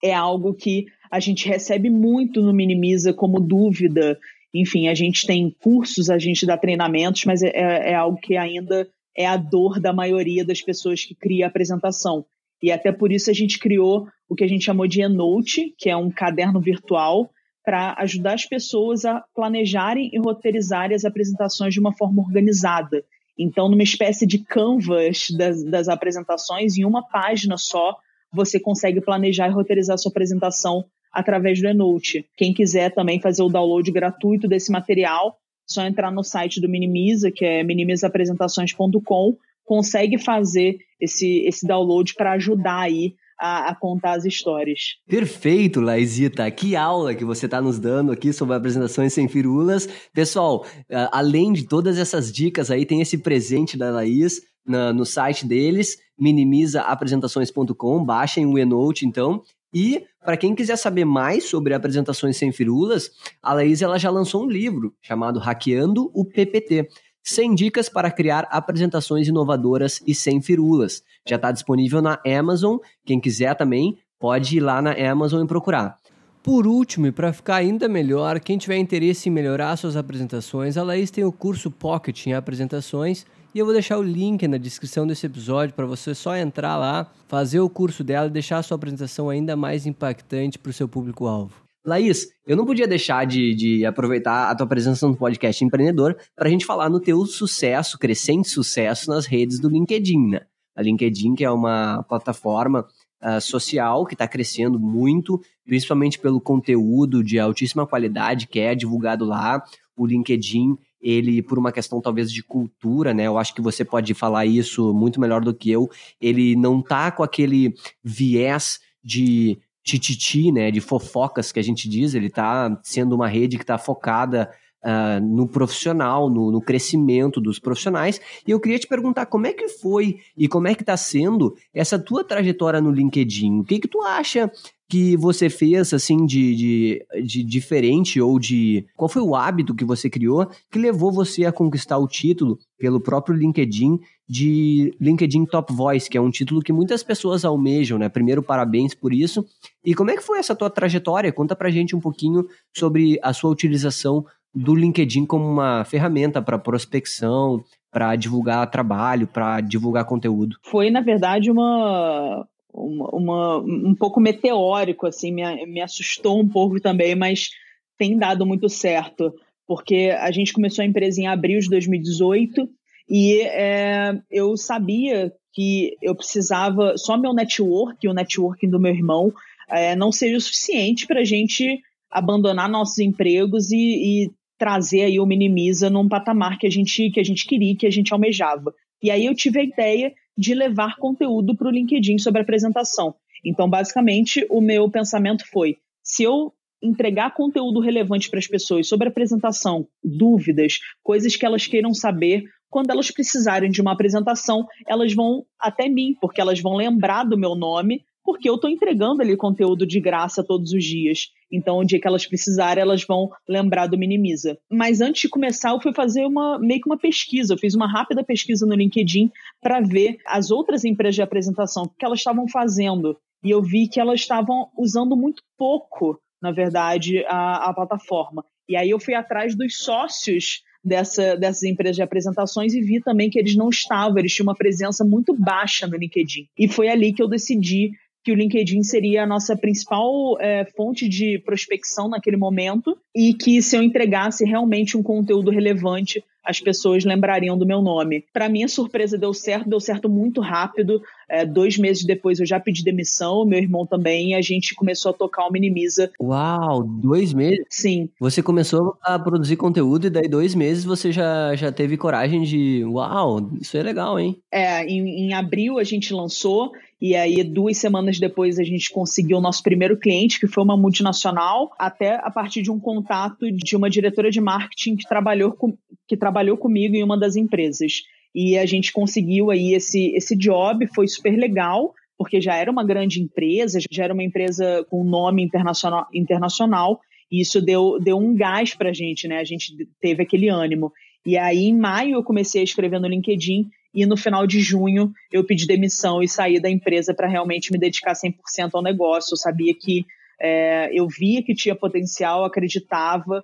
é 0.03 0.13
algo 0.13 0.55
que 0.55 0.87
a 1.11 1.21
gente 1.21 1.49
recebe 1.49 1.89
muito 1.89 2.43
no 2.43 2.53
Minimiza 2.53 3.15
como 3.15 3.41
dúvida. 3.41 4.19
Enfim, 4.53 4.89
a 4.89 4.95
gente 4.95 5.27
tem 5.27 5.51
cursos, 5.63 6.11
a 6.11 6.19
gente 6.19 6.45
dá 6.45 6.59
treinamentos, 6.59 7.25
mas 7.25 7.43
é, 7.43 7.49
é, 7.49 7.91
é 7.91 7.95
algo 7.95 8.19
que 8.19 8.37
ainda 8.37 8.89
é 9.17 9.27
a 9.27 9.37
dor 9.37 9.81
da 9.81 9.93
maioria 9.93 10.45
das 10.45 10.61
pessoas 10.61 11.05
que 11.05 11.15
cria 11.15 11.47
a 11.47 11.49
apresentação. 11.49 12.25
E 12.63 12.71
até 12.71 12.93
por 12.93 13.13
isso 13.13 13.31
a 13.31 13.35
gente 13.35 13.59
criou 13.59 14.07
o 14.29 14.35
que 14.35 14.45
a 14.45 14.49
gente 14.49 14.65
chamou 14.65 14.87
de 14.87 15.03
e-note, 15.03 15.75
que 15.77 15.91
é 15.91 15.97
um 15.97 16.11
caderno 16.11 16.61
virtual 16.61 17.31
para 17.65 17.95
ajudar 17.99 18.35
as 18.35 18.47
pessoas 18.47 19.05
a 19.05 19.25
planejarem 19.35 20.11
e 20.13 20.19
roteirizarem 20.19 20.95
as 20.95 21.05
apresentações 21.05 21.75
de 21.75 21.81
uma 21.81 21.97
forma 21.97 22.23
organizada. 22.23 23.05
Então, 23.39 23.69
numa 23.69 23.83
espécie 23.83 24.27
de 24.27 24.39
canvas 24.39 25.27
das, 25.37 25.65
das 25.65 25.89
apresentações, 25.89 26.77
em 26.77 26.85
uma 26.85 27.03
página 27.07 27.57
só, 27.57 27.97
você 28.33 28.59
consegue 28.59 29.01
planejar 29.01 29.49
e 29.49 29.53
roteirizar 29.53 29.95
a 29.95 29.99
sua 29.99 30.11
apresentação 30.11 30.85
através 31.13 31.61
do 31.61 31.69
e-note. 31.69 32.27
Quem 32.37 32.55
quiser 32.55 32.93
também 32.95 33.21
fazer 33.21 33.43
o 33.43 33.49
download 33.49 33.91
gratuito 33.91 34.49
desse 34.49 34.73
material, 34.73 35.37
só 35.67 35.83
entrar 35.87 36.11
no 36.11 36.23
site 36.23 36.61
do 36.61 36.69
Minimiza, 36.69 37.31
que 37.31 37.45
é 37.45 37.63
minimizapresentações.com, 37.63 39.37
consegue 39.65 40.19
fazer 40.19 40.79
esse, 41.01 41.41
esse 41.47 41.67
download 41.67 42.15
para 42.15 42.33
ajudar 42.33 42.81
aí 42.81 43.15
a, 43.39 43.71
a, 43.71 43.75
contar 43.75 44.13
as 44.13 44.25
histórias. 44.25 44.97
Perfeito, 45.09 45.81
Laizita. 45.81 46.49
Que 46.51 46.77
aula 46.77 47.15
que 47.15 47.25
você 47.25 47.47
está 47.47 47.61
nos 47.61 47.79
dando 47.79 48.13
aqui 48.13 48.33
sobre 48.33 48.55
apresentações 48.55 49.13
sem 49.13 49.29
firulas. 49.29 49.89
Pessoal, 50.13 50.65
além 51.11 51.53
de 51.53 51.67
todas 51.67 51.99
essas 51.99 52.33
dicas 52.33 52.71
aí, 52.71 52.87
tem 52.87 53.01
esse 53.01 53.19
presente 53.19 53.77
da 53.77 53.91
Laís 53.91 54.41
na, 54.65 54.93
no 54.93 55.05
site 55.05 55.45
deles, 55.45 55.97
minimizaapresentações.com. 56.19 58.05
Baixem 58.05 58.47
o 58.47 58.57
e-note, 58.57 59.07
então. 59.07 59.43
E 59.73 60.05
para 60.25 60.37
quem 60.37 60.55
quiser 60.55 60.77
saber 60.77 61.05
mais 61.05 61.45
sobre 61.45 61.75
apresentações 61.75 62.37
sem 62.37 62.53
firulas, 62.53 63.11
a 63.43 63.55
Laís 63.55 63.83
ela 63.83 63.99
já 63.99 64.11
lançou 64.11 64.45
um 64.45 64.49
livro 64.49 64.95
chamado 65.01 65.41
Hackeando 65.41 66.11
o 66.15 66.25
PPT. 66.25 66.89
100 67.25 67.55
dicas 67.55 67.89
para 67.89 68.11
criar 68.11 68.49
apresentações 68.51 69.29
inovadoras 69.29 70.01
e 70.07 70.15
sem 70.15 70.43
firulas. 70.43 71.03
Já 71.27 71.37
está 71.37 71.53
disponível 71.53 72.03
na 72.03 72.21
Amazon. 72.27 72.79
Quem 73.05 73.21
quiser 73.21 73.55
também 73.55 73.97
pode 74.19 74.57
ir 74.57 74.61
lá 74.61 74.83
na 74.83 74.93
Amazon 74.93 75.45
e 75.45 75.47
procurar. 75.47 75.97
Por 76.43 76.67
último, 76.67 77.07
e 77.07 77.13
para 77.13 77.33
ficar 77.33 77.57
ainda 77.57 77.89
melhor, 77.89 78.41
quem 78.41 78.59
tiver 78.59 78.77
interesse 78.77 79.29
em 79.29 79.33
melhorar 79.33 79.77
suas 79.77 79.97
apresentações, 79.97 80.77
a 80.77 80.83
Laís 80.83 81.11
tem 81.11 81.23
o 81.23 81.31
curso 81.31 81.71
Pocket 81.71 82.27
em 82.27 82.35
apresentações 82.35 83.25
e 83.55 83.59
eu 83.59 83.65
vou 83.65 83.75
deixar 83.75 83.99
o 83.99 84.03
link 84.03 84.47
na 84.49 84.57
descrição 84.57 85.07
desse 85.07 85.27
episódio 85.27 85.75
para 85.75 85.87
você 85.87 86.15
só 86.15 86.35
entrar 86.37 86.77
lá, 86.77 87.11
fazer 87.29 87.61
o 87.61 87.69
curso 87.69 88.03
dela 88.03 88.27
e 88.27 88.31
deixar 88.31 88.59
a 88.59 88.63
sua 88.63 88.77
apresentação 88.77 89.29
ainda 89.29 89.55
mais 89.55 89.87
impactante 89.87 90.59
para 90.59 90.71
o 90.71 90.73
seu 90.73 90.89
público-alvo. 90.89 91.63
Laís, 91.85 92.29
eu 92.47 92.57
não 92.57 92.65
podia 92.65 92.87
deixar 92.87 93.27
de, 93.27 93.55
de, 93.55 93.85
aproveitar 93.85 94.51
a 94.51 94.55
tua 94.55 94.67
presença 94.67 95.07
no 95.07 95.17
podcast 95.17 95.65
empreendedor 95.65 96.17
para 96.37 96.47
a 96.47 96.51
gente 96.51 96.65
falar 96.65 96.89
no 96.89 97.01
teu 97.01 97.27
sucesso, 97.27 97.99
crescente 97.99 98.49
sucesso 98.49 99.11
nas 99.11 99.27
redes 99.27 99.59
do 99.59 99.69
LinkedIn, 99.69 100.29
né? 100.29 100.41
A 100.77 100.83
LinkedIn, 100.83 101.35
que 101.35 101.45
é 101.45 101.51
uma 101.51 102.05
plataforma 102.05 102.87
uh, 103.23 103.41
social 103.41 104.07
que 104.07 104.15
está 104.15 104.29
crescendo 104.29 104.79
muito, 104.79 105.41
principalmente 105.67 106.21
pelo 106.21 106.41
conteúdo 106.41 107.23
de 107.23 107.39
altíssima 107.39 107.87
qualidade 107.87 108.47
que 108.47 108.61
é 108.61 108.75
divulgado 108.75 109.25
lá. 109.25 109.63
O 109.97 110.07
LinkedIn 110.07 110.77
ele, 111.03 111.43
por 111.43 111.59
uma 111.59 111.73
questão 111.73 112.01
talvez 112.01 112.33
de 112.33 112.43
cultura, 112.43 113.13
né? 113.13 113.27
Eu 113.27 113.37
acho 113.37 113.55
que 113.55 113.61
você 113.61 113.85
pode 113.85 114.15
falar 114.15 114.47
isso 114.47 114.95
muito 114.95 115.21
melhor 115.21 115.41
do 115.41 115.53
que 115.53 115.71
eu. 115.71 115.91
Ele 116.21 116.55
não 116.55 116.81
tá 116.81 117.11
com 117.11 117.23
aquele 117.23 117.75
viés 118.05 118.79
de 119.03 119.59
tititi, 119.83 120.53
né? 120.53 120.71
De 120.71 120.81
fofocas 120.81 121.51
que 121.51 121.59
a 121.59 121.63
gente 121.63 121.89
diz. 121.89 122.15
Ele 122.15 122.31
tá 122.31 122.79
sendo 122.83 123.15
uma 123.15 123.27
rede 123.27 123.57
que 123.57 123.65
está 123.65 123.77
focada 123.77 124.49
uh, 124.85 125.25
no 125.25 125.47
profissional, 125.47 126.29
no, 126.29 126.51
no, 126.51 126.61
crescimento 126.61 127.41
dos 127.41 127.59
profissionais. 127.59 128.21
E 128.47 128.51
eu 128.51 128.61
queria 128.61 128.79
te 128.79 128.87
perguntar 128.87 129.27
como 129.27 129.47
é 129.47 129.53
que 129.53 129.69
foi 129.69 130.19
e 130.37 130.49
como 130.49 130.69
é 130.69 130.75
que 130.75 130.83
está 130.83 130.97
sendo 130.97 131.55
essa 131.73 131.99
tua 131.99 132.25
trajetória 132.25 132.81
no 132.81 132.91
LinkedIn. 132.91 133.61
O 133.61 133.65
que 133.65 133.81
que 133.81 133.89
tu 133.89 134.03
acha 134.03 134.51
que 134.93 135.17
você 135.17 135.49
fez, 135.49 135.95
assim, 135.95 136.27
de, 136.27 136.55
de, 136.55 137.07
de, 137.25 137.43
diferente 137.43 138.21
ou 138.21 138.39
de. 138.39 138.85
Qual 138.95 139.09
foi 139.09 139.23
o 139.23 139.35
hábito 139.35 139.75
que 139.75 139.87
você 139.87 140.11
criou 140.11 140.47
que 140.71 140.79
levou 140.79 141.11
você 141.11 141.47
a 141.47 141.53
conquistar 141.53 141.97
o 141.97 142.07
título 142.07 142.59
pelo 142.79 143.01
próprio 143.01 143.35
LinkedIn 143.35 143.99
de 144.29 144.95
LinkedIn 145.01 145.47
Top 145.47 145.73
Voice, 145.73 146.11
que 146.11 146.19
é 146.19 146.21
um 146.21 146.31
título 146.31 146.61
que 146.61 146.75
muitas 146.75 147.03
pessoas 147.03 147.43
almejam, 147.43 147.99
né? 147.99 148.11
Primeiro, 148.11 148.43
parabéns 148.43 148.95
por 148.95 149.15
isso. 149.15 149.47
E 149.83 149.95
como 149.95 150.11
é 150.11 150.17
que 150.17 150.23
foi 150.23 150.39
essa 150.39 150.55
tua 150.55 150.69
trajetória? 150.69 151.33
Conta 151.33 151.57
pra 151.57 151.71
gente 151.71 151.97
um 151.97 152.01
pouquinho 152.01 152.47
sobre 152.77 153.19
a 153.23 153.33
sua 153.33 153.51
utilização 153.51 154.27
do 154.55 154.75
LinkedIn 154.75 155.27
como 155.27 155.45
uma 155.45 155.85
ferramenta 155.85 156.43
para 156.43 156.59
prospecção, 156.59 157.65
para 157.91 158.15
divulgar 158.17 158.71
trabalho, 158.71 159.27
para 159.27 159.61
divulgar 159.61 160.05
conteúdo. 160.05 160.57
Foi, 160.63 160.91
na 160.91 161.01
verdade, 161.01 161.51
uma 161.51 162.47
uma, 162.73 163.09
uma, 163.11 163.59
um 163.59 163.95
pouco 163.95 164.19
meteórico, 164.19 165.07
assim, 165.07 165.31
me, 165.31 165.67
me 165.67 165.81
assustou 165.81 166.41
um 166.41 166.49
pouco 166.49 166.81
também, 166.81 167.15
mas 167.15 167.51
tem 167.99 168.17
dado 168.17 168.47
muito 168.47 168.69
certo, 168.69 169.33
porque 169.67 170.15
a 170.19 170.31
gente 170.33 170.53
começou 170.53 170.83
a 170.83 170.87
empresa 170.87 171.21
em 171.21 171.27
abril 171.27 171.61
de 171.61 171.69
2018 171.69 172.69
e 173.09 173.43
é, 173.43 174.19
eu 174.31 174.57
sabia 174.57 175.33
que 175.53 175.97
eu 176.01 176.15
precisava, 176.15 176.97
só 176.97 177.17
meu 177.17 177.35
network 177.35 178.09
o 178.09 178.15
networking 178.15 178.71
do 178.71 178.81
meu 178.81 178.93
irmão 178.93 179.33
é, 179.69 179.95
não 179.95 180.11
seria 180.11 180.39
o 180.39 180.41
suficiente 180.41 181.07
para 181.07 181.21
a 181.21 181.25
gente 181.25 181.81
abandonar 182.11 182.71
nossos 182.71 182.99
empregos 182.99 183.71
e, 183.71 183.77
e 183.77 184.31
trazer 184.63 185.03
aí 185.03 185.19
o 185.19 185.27
Minimiza 185.27 185.91
num 185.91 186.09
patamar 186.09 186.57
que 186.57 186.69
a 186.69 186.71
gente 186.71 187.11
que 187.11 187.19
a 187.19 187.25
gente 187.25 187.45
queria, 187.45 187.77
que 187.77 187.85
a 187.85 187.91
gente 187.91 188.13
almejava. 188.13 188.73
E 189.03 189.11
aí 189.11 189.27
eu 189.27 189.35
tive 189.35 189.59
a 189.59 189.65
ideia 189.65 190.13
de 190.39 190.55
levar 190.55 190.99
conteúdo 190.99 191.57
para 191.57 191.67
o 191.67 191.71
LinkedIn 191.73 192.19
sobre 192.19 192.43
apresentação. 192.43 193.13
Então, 193.45 193.69
basicamente, 193.69 194.47
o 194.49 194.61
meu 194.61 194.89
pensamento 194.89 195.45
foi: 195.51 195.79
se 196.01 196.23
eu 196.23 196.53
entregar 196.81 197.35
conteúdo 197.35 197.81
relevante 197.81 198.31
para 198.31 198.39
as 198.39 198.47
pessoas 198.47 198.87
sobre 198.87 199.09
apresentação, 199.09 199.85
dúvidas, 200.01 200.79
coisas 201.03 201.35
que 201.35 201.45
elas 201.45 201.67
queiram 201.67 201.93
saber, 201.93 202.45
quando 202.71 202.91
elas 202.91 203.11
precisarem 203.11 203.69
de 203.69 203.81
uma 203.81 203.95
apresentação, 203.95 204.65
elas 204.87 205.13
vão 205.13 205.45
até 205.59 205.89
mim, 205.89 206.15
porque 206.21 206.41
elas 206.41 206.61
vão 206.61 206.77
lembrar 206.77 207.25
do 207.25 207.37
meu 207.37 207.57
nome 207.57 208.05
porque 208.25 208.49
eu 208.49 208.55
estou 208.55 208.71
entregando 208.71 209.23
ali 209.23 209.37
conteúdo 209.37 209.87
de 209.87 210.01
graça 210.01 210.45
todos 210.45 210.73
os 210.73 210.85
dias. 210.85 211.29
Então, 211.51 211.79
o 211.79 211.85
dia 211.85 212.01
que 212.01 212.07
elas 212.07 212.27
precisarem, 212.27 212.83
elas 212.83 213.05
vão 213.05 213.31
lembrar 213.49 213.87
do 213.87 213.99
Minimiza. 213.99 214.59
Mas 214.71 215.01
antes 215.01 215.23
de 215.23 215.29
começar, 215.29 215.71
eu 215.71 215.81
fui 215.81 215.93
fazer 215.93 216.25
uma 216.25 216.59
meio 216.59 216.81
que 216.81 216.89
uma 216.89 216.99
pesquisa. 216.99 217.55
Eu 217.55 217.59
fiz 217.59 217.75
uma 217.75 217.91
rápida 217.91 218.25
pesquisa 218.25 218.67
no 218.67 218.75
LinkedIn 218.75 219.31
para 219.61 219.81
ver 219.81 220.19
as 220.27 220.51
outras 220.51 220.85
empresas 220.85 221.17
de 221.17 221.23
apresentação, 221.23 221.85
o 221.85 221.89
que 221.89 222.05
elas 222.05 222.19
estavam 222.19 222.49
fazendo. 222.49 223.17
E 223.45 223.51
eu 223.51 223.63
vi 223.63 223.89
que 223.89 224.01
elas 224.01 224.21
estavam 224.21 224.69
usando 224.79 225.17
muito 225.17 225.43
pouco, 225.59 226.21
na 226.41 226.53
verdade, 226.53 227.25
a, 227.27 227.71
a 227.71 227.75
plataforma. 227.75 228.45
E 228.69 228.77
aí 228.77 228.91
eu 228.91 229.01
fui 229.01 229.15
atrás 229.15 229.57
dos 229.57 229.79
sócios 229.79 230.63
dessa, 230.85 231.37
dessas 231.37 231.63
empresas 231.63 231.97
de 231.97 232.03
apresentações 232.03 232.75
e 232.75 232.81
vi 232.81 233.01
também 233.01 233.31
que 233.31 233.39
eles 233.39 233.57
não 233.57 233.69
estavam, 233.69 234.19
eles 234.19 234.33
tinham 234.33 234.47
uma 234.47 234.55
presença 234.55 235.05
muito 235.05 235.35
baixa 235.35 235.87
no 235.87 235.97
LinkedIn. 235.97 236.49
E 236.59 236.69
foi 236.69 236.89
ali 236.89 237.13
que 237.13 237.23
eu 237.23 237.29
decidi 237.29 237.93
que 238.25 238.31
o 238.31 238.35
LinkedIn 238.35 238.83
seria 238.83 239.25
a 239.25 239.27
nossa 239.27 239.57
principal 239.57 240.41
é, 240.41 240.65
fonte 240.77 241.09
de 241.09 241.39
prospecção 241.39 242.09
naquele 242.09 242.37
momento 242.37 242.97
e 243.15 243.35
que 243.35 243.61
se 243.61 243.77
eu 243.77 243.83
entregasse 243.83 244.45
realmente 244.45 244.97
um 244.97 245.03
conteúdo 245.03 245.51
relevante, 245.51 246.23
as 246.45 246.61
pessoas 246.61 247.05
lembrariam 247.05 247.57
do 247.57 247.67
meu 247.67 247.81
nome. 247.81 248.25
Para 248.33 248.49
mim, 248.49 248.65
a 248.65 248.69
surpresa 248.69 249.17
deu 249.17 249.33
certo, 249.33 249.69
deu 249.69 249.81
certo 249.81 250.09
muito 250.09 250.41
rápido. 250.41 251.01
É, 251.33 251.47
dois 251.47 251.79
meses 251.79 252.05
depois 252.05 252.39
eu 252.39 252.45
já 252.45 252.61
pedi 252.61 252.85
demissão, 252.85 253.47
meu 253.47 253.59
irmão 253.59 253.87
também, 253.87 254.33
e 254.33 254.35
a 254.35 254.43
gente 254.43 254.75
começou 254.75 255.11
a 255.11 255.15
tocar 255.15 255.47
o 255.47 255.51
Minimiza. 255.51 256.11
Uau, 256.21 256.83
dois 256.83 257.33
meses? 257.33 257.65
Sim. 257.71 258.11
Você 258.21 258.43
começou 258.43 258.99
a 259.03 259.19
produzir 259.19 259.57
conteúdo 259.57 260.07
e 260.07 260.11
daí 260.11 260.29
dois 260.29 260.55
meses 260.55 260.85
você 260.85 261.11
já, 261.11 261.57
já 261.57 261.73
teve 261.73 261.97
coragem 261.97 262.43
de. 262.43 262.85
Uau, 262.85 263.51
isso 263.59 263.79
é 263.79 263.83
legal, 263.83 264.21
hein? 264.21 264.37
É, 264.53 264.85
em, 264.85 265.29
em 265.29 265.33
abril 265.33 265.79
a 265.79 265.85
gente 265.85 266.13
lançou 266.13 266.73
e 267.03 267.17
aí, 267.17 267.43
duas 267.43 267.79
semanas 267.79 268.21
depois, 268.21 268.61
a 268.61 268.63
gente 268.63 268.89
conseguiu 268.93 269.39
o 269.39 269.41
nosso 269.41 269.61
primeiro 269.61 269.97
cliente, 269.97 270.39
que 270.39 270.47
foi 270.47 270.63
uma 270.63 270.77
multinacional, 270.77 271.73
até 271.77 272.15
a 272.15 272.31
partir 272.31 272.63
de 272.63 272.71
um 272.71 272.79
contato 272.79 273.51
de 273.51 273.75
uma 273.75 273.91
diretora 273.91 274.31
de 274.31 274.41
marketing 274.41 274.95
que 274.95 275.09
trabalhou, 275.09 275.51
com, 275.51 275.77
que 276.07 276.17
trabalhou 276.17 276.57
comigo 276.57 276.95
em 276.95 277.03
uma 277.03 277.19
das 277.19 277.35
empresas. 277.35 278.03
E 278.35 278.57
a 278.57 278.67
gente 278.67 278.93
conseguiu 278.93 279.51
aí 279.51 279.75
esse, 279.75 280.15
esse 280.15 280.37
job, 280.37 280.87
foi 280.95 281.07
super 281.07 281.37
legal, 281.37 281.93
porque 282.17 282.41
já 282.41 282.57
era 282.57 282.71
uma 282.71 282.85
grande 282.85 283.21
empresa, 283.21 283.79
já 283.91 284.05
era 284.05 284.15
uma 284.15 284.23
empresa 284.23 284.85
com 284.89 285.05
nome 285.05 285.43
internacional, 285.43 286.07
internacional 286.15 287.01
e 287.33 287.41
isso 287.41 287.63
deu, 287.63 287.99
deu 287.99 288.19
um 288.19 288.35
gás 288.35 288.75
para 288.75 288.91
a 288.91 288.93
gente, 288.93 289.27
né? 289.27 289.39
A 289.39 289.45
gente 289.45 289.89
teve 289.99 290.23
aquele 290.23 290.51
ânimo. 290.51 290.93
E 291.25 291.39
aí, 291.39 291.65
em 291.65 291.77
maio, 291.77 292.17
eu 292.17 292.23
comecei 292.23 292.61
a 292.61 292.65
escrever 292.65 293.01
no 293.01 293.09
LinkedIn 293.09 293.71
e 293.95 294.05
no 294.05 294.17
final 294.19 294.47
de 294.47 294.61
junho 294.61 295.11
eu 295.33 295.45
pedi 295.45 295.67
demissão 295.67 296.23
e 296.23 296.29
saí 296.29 296.61
da 296.61 296.69
empresa 296.69 297.15
para 297.15 297.29
realmente 297.29 297.73
me 297.73 297.79
dedicar 297.79 298.13
100% 298.13 298.71
ao 298.75 298.83
negócio. 298.83 299.33
Eu 299.33 299.39
sabia 299.39 299.75
que 299.75 300.05
é, 300.39 300.91
eu 300.93 301.09
via 301.09 301.43
que 301.43 301.55
tinha 301.55 301.75
potencial, 301.75 302.45
acreditava, 302.45 303.43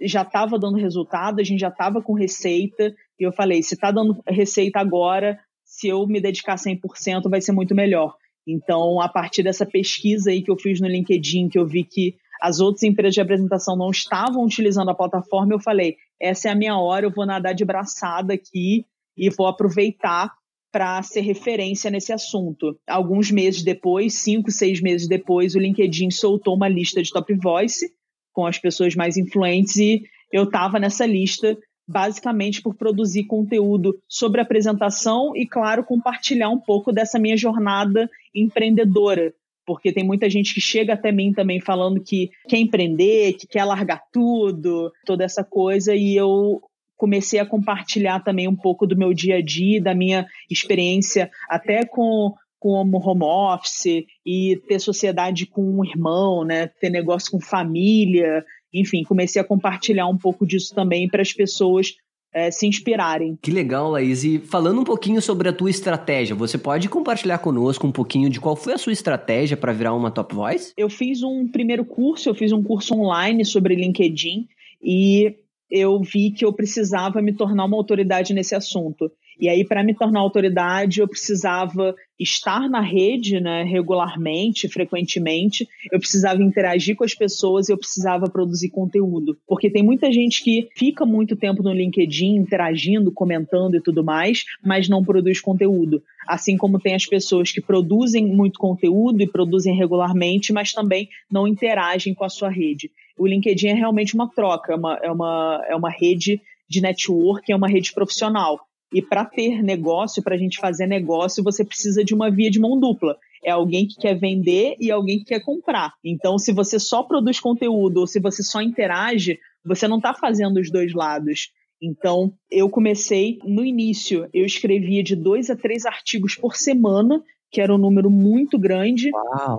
já 0.00 0.22
estava 0.22 0.58
dando 0.58 0.76
resultado, 0.76 1.40
a 1.40 1.44
gente 1.44 1.60
já 1.60 1.68
estava 1.68 2.02
com 2.02 2.14
receita, 2.14 2.92
e 3.18 3.24
eu 3.24 3.32
falei: 3.32 3.62
se 3.62 3.74
está 3.74 3.90
dando 3.90 4.22
receita 4.26 4.78
agora, 4.78 5.38
se 5.64 5.88
eu 5.88 6.06
me 6.06 6.20
dedicar 6.20 6.56
100%, 6.56 7.28
vai 7.28 7.40
ser 7.40 7.52
muito 7.52 7.74
melhor. 7.74 8.14
Então, 8.46 9.00
a 9.00 9.08
partir 9.08 9.42
dessa 9.42 9.66
pesquisa 9.66 10.30
aí 10.30 10.42
que 10.42 10.50
eu 10.50 10.56
fiz 10.56 10.80
no 10.80 10.88
LinkedIn, 10.88 11.48
que 11.48 11.58
eu 11.58 11.66
vi 11.66 11.84
que 11.84 12.16
as 12.40 12.60
outras 12.60 12.82
empresas 12.82 13.14
de 13.14 13.20
apresentação 13.20 13.76
não 13.76 13.90
estavam 13.90 14.44
utilizando 14.44 14.90
a 14.90 14.94
plataforma, 14.94 15.52
eu 15.52 15.60
falei: 15.60 15.96
essa 16.20 16.48
é 16.48 16.52
a 16.52 16.56
minha 16.56 16.78
hora, 16.78 17.06
eu 17.06 17.12
vou 17.12 17.26
nadar 17.26 17.54
de 17.54 17.64
braçada 17.64 18.34
aqui 18.34 18.84
e 19.16 19.28
vou 19.30 19.46
aproveitar 19.46 20.32
para 20.70 21.02
ser 21.02 21.20
referência 21.20 21.90
nesse 21.90 22.12
assunto. 22.12 22.78
Alguns 22.86 23.30
meses 23.30 23.62
depois, 23.62 24.14
cinco, 24.14 24.50
seis 24.50 24.80
meses 24.80 25.08
depois, 25.08 25.54
o 25.54 25.58
LinkedIn 25.58 26.10
soltou 26.10 26.54
uma 26.54 26.68
lista 26.68 27.02
de 27.02 27.10
top 27.10 27.34
voice 27.34 27.90
com 28.32 28.46
as 28.46 28.58
pessoas 28.58 28.94
mais 28.94 29.16
influentes 29.16 29.76
e 29.76 30.02
eu 30.32 30.44
estava 30.44 30.78
nessa 30.78 31.06
lista 31.06 31.56
basicamente 31.88 32.60
por 32.60 32.74
produzir 32.74 33.24
conteúdo 33.24 33.98
sobre 34.06 34.42
apresentação 34.42 35.32
e, 35.34 35.46
claro, 35.46 35.82
compartilhar 35.82 36.50
um 36.50 36.60
pouco 36.60 36.92
dessa 36.92 37.18
minha 37.18 37.36
jornada 37.36 38.10
empreendedora. 38.34 39.32
Porque 39.64 39.92
tem 39.92 40.04
muita 40.04 40.28
gente 40.28 40.52
que 40.52 40.60
chega 40.60 40.92
até 40.94 41.10
mim 41.10 41.32
também 41.32 41.60
falando 41.60 42.02
que 42.02 42.30
quer 42.46 42.58
empreender, 42.58 43.34
que 43.34 43.46
quer 43.46 43.64
largar 43.64 44.02
tudo, 44.12 44.92
toda 45.06 45.24
essa 45.24 45.42
coisa, 45.42 45.94
e 45.94 46.14
eu 46.14 46.60
comecei 46.96 47.38
a 47.38 47.46
compartilhar 47.46 48.20
também 48.20 48.48
um 48.48 48.56
pouco 48.56 48.86
do 48.86 48.96
meu 48.96 49.14
dia 49.14 49.36
a 49.36 49.42
dia, 49.42 49.80
da 49.80 49.94
minha 49.94 50.26
experiência 50.50 51.30
até 51.48 51.86
com 51.86 52.34
como 52.58 52.98
home 52.98 53.22
office 53.22 54.04
e 54.26 54.60
ter 54.66 54.80
sociedade 54.80 55.46
com 55.46 55.62
um 55.62 55.84
irmão, 55.84 56.44
né, 56.44 56.66
ter 56.66 56.90
negócio 56.90 57.30
com 57.30 57.40
família, 57.40 58.44
enfim, 58.72 59.02
comecei 59.02 59.40
a 59.40 59.44
compartilhar 59.44 60.06
um 60.06 60.16
pouco 60.16 60.46
disso 60.46 60.74
também 60.74 61.08
para 61.08 61.22
as 61.22 61.32
pessoas 61.32 61.94
é, 62.32 62.50
se 62.50 62.66
inspirarem. 62.66 63.38
Que 63.40 63.50
legal, 63.50 63.90
Laís. 63.90 64.22
E 64.24 64.38
falando 64.38 64.80
um 64.80 64.84
pouquinho 64.84 65.20
sobre 65.20 65.48
a 65.48 65.52
tua 65.52 65.70
estratégia, 65.70 66.36
você 66.36 66.58
pode 66.58 66.88
compartilhar 66.88 67.38
conosco 67.38 67.86
um 67.86 67.92
pouquinho 67.92 68.28
de 68.28 68.40
qual 68.40 68.54
foi 68.54 68.74
a 68.74 68.78
sua 68.78 68.92
estratégia 68.92 69.56
para 69.56 69.72
virar 69.72 69.94
uma 69.94 70.10
top 70.10 70.34
voice? 70.34 70.72
Eu 70.76 70.90
fiz 70.90 71.22
um 71.22 71.48
primeiro 71.48 71.84
curso, 71.84 72.28
eu 72.28 72.34
fiz 72.34 72.52
um 72.52 72.62
curso 72.62 72.94
online 72.94 73.44
sobre 73.44 73.74
LinkedIn 73.74 74.46
e 74.82 75.34
eu 75.70 76.00
vi 76.00 76.30
que 76.30 76.44
eu 76.44 76.52
precisava 76.52 77.20
me 77.20 77.32
tornar 77.32 77.64
uma 77.64 77.76
autoridade 77.76 78.32
nesse 78.32 78.54
assunto. 78.54 79.10
E 79.40 79.48
aí, 79.48 79.64
para 79.64 79.84
me 79.84 79.94
tornar 79.94 80.20
autoridade, 80.20 81.00
eu 81.00 81.08
precisava 81.08 81.94
estar 82.18 82.68
na 82.68 82.80
rede 82.80 83.40
né, 83.40 83.62
regularmente, 83.62 84.68
frequentemente, 84.68 85.68
eu 85.92 86.00
precisava 86.00 86.42
interagir 86.42 86.96
com 86.96 87.04
as 87.04 87.14
pessoas, 87.14 87.68
eu 87.68 87.78
precisava 87.78 88.28
produzir 88.28 88.70
conteúdo. 88.70 89.38
Porque 89.46 89.70
tem 89.70 89.82
muita 89.82 90.10
gente 90.10 90.42
que 90.42 90.68
fica 90.76 91.06
muito 91.06 91.36
tempo 91.36 91.62
no 91.62 91.72
LinkedIn 91.72 92.34
interagindo, 92.34 93.12
comentando 93.12 93.76
e 93.76 93.80
tudo 93.80 94.02
mais, 94.02 94.44
mas 94.64 94.88
não 94.88 95.04
produz 95.04 95.40
conteúdo. 95.40 96.02
Assim 96.26 96.56
como 96.56 96.80
tem 96.80 96.94
as 96.94 97.06
pessoas 97.06 97.52
que 97.52 97.60
produzem 97.60 98.26
muito 98.26 98.58
conteúdo 98.58 99.22
e 99.22 99.30
produzem 99.30 99.76
regularmente, 99.76 100.52
mas 100.52 100.72
também 100.72 101.08
não 101.30 101.46
interagem 101.46 102.12
com 102.12 102.24
a 102.24 102.28
sua 102.28 102.50
rede. 102.50 102.90
O 103.16 103.26
LinkedIn 103.26 103.68
é 103.68 103.74
realmente 103.74 104.14
uma 104.14 104.28
troca, 104.28 104.72
é 104.72 104.76
uma, 104.76 104.98
é 105.02 105.10
uma, 105.10 105.64
é 105.68 105.76
uma 105.76 105.90
rede 105.90 106.40
de 106.68 106.80
network, 106.80 107.50
é 107.50 107.56
uma 107.56 107.68
rede 107.68 107.92
profissional. 107.92 108.67
E 108.92 109.02
para 109.02 109.24
ter 109.24 109.62
negócio, 109.62 110.22
para 110.22 110.34
a 110.34 110.38
gente 110.38 110.58
fazer 110.58 110.86
negócio, 110.86 111.44
você 111.44 111.64
precisa 111.64 112.04
de 112.04 112.14
uma 112.14 112.30
via 112.30 112.50
de 112.50 112.58
mão 112.58 112.78
dupla. 112.78 113.16
É 113.44 113.50
alguém 113.50 113.86
que 113.86 113.96
quer 113.96 114.14
vender 114.14 114.76
e 114.80 114.90
alguém 114.90 115.18
que 115.18 115.26
quer 115.26 115.40
comprar. 115.40 115.92
Então, 116.04 116.38
se 116.38 116.52
você 116.52 116.78
só 116.78 117.02
produz 117.02 117.38
conteúdo 117.38 117.98
ou 117.98 118.06
se 118.06 118.18
você 118.18 118.42
só 118.42 118.62
interage, 118.62 119.38
você 119.64 119.86
não 119.86 119.98
está 119.98 120.14
fazendo 120.14 120.58
os 120.58 120.70
dois 120.70 120.92
lados. 120.94 121.50
Então, 121.80 122.32
eu 122.50 122.68
comecei 122.68 123.38
no 123.44 123.64
início, 123.64 124.28
eu 124.32 124.44
escrevia 124.44 125.02
de 125.02 125.14
dois 125.14 125.48
a 125.48 125.56
três 125.56 125.86
artigos 125.86 126.34
por 126.34 126.56
semana, 126.56 127.22
que 127.50 127.60
era 127.60 127.74
um 127.74 127.78
número 127.78 128.10
muito 128.10 128.58
grande. 128.58 129.10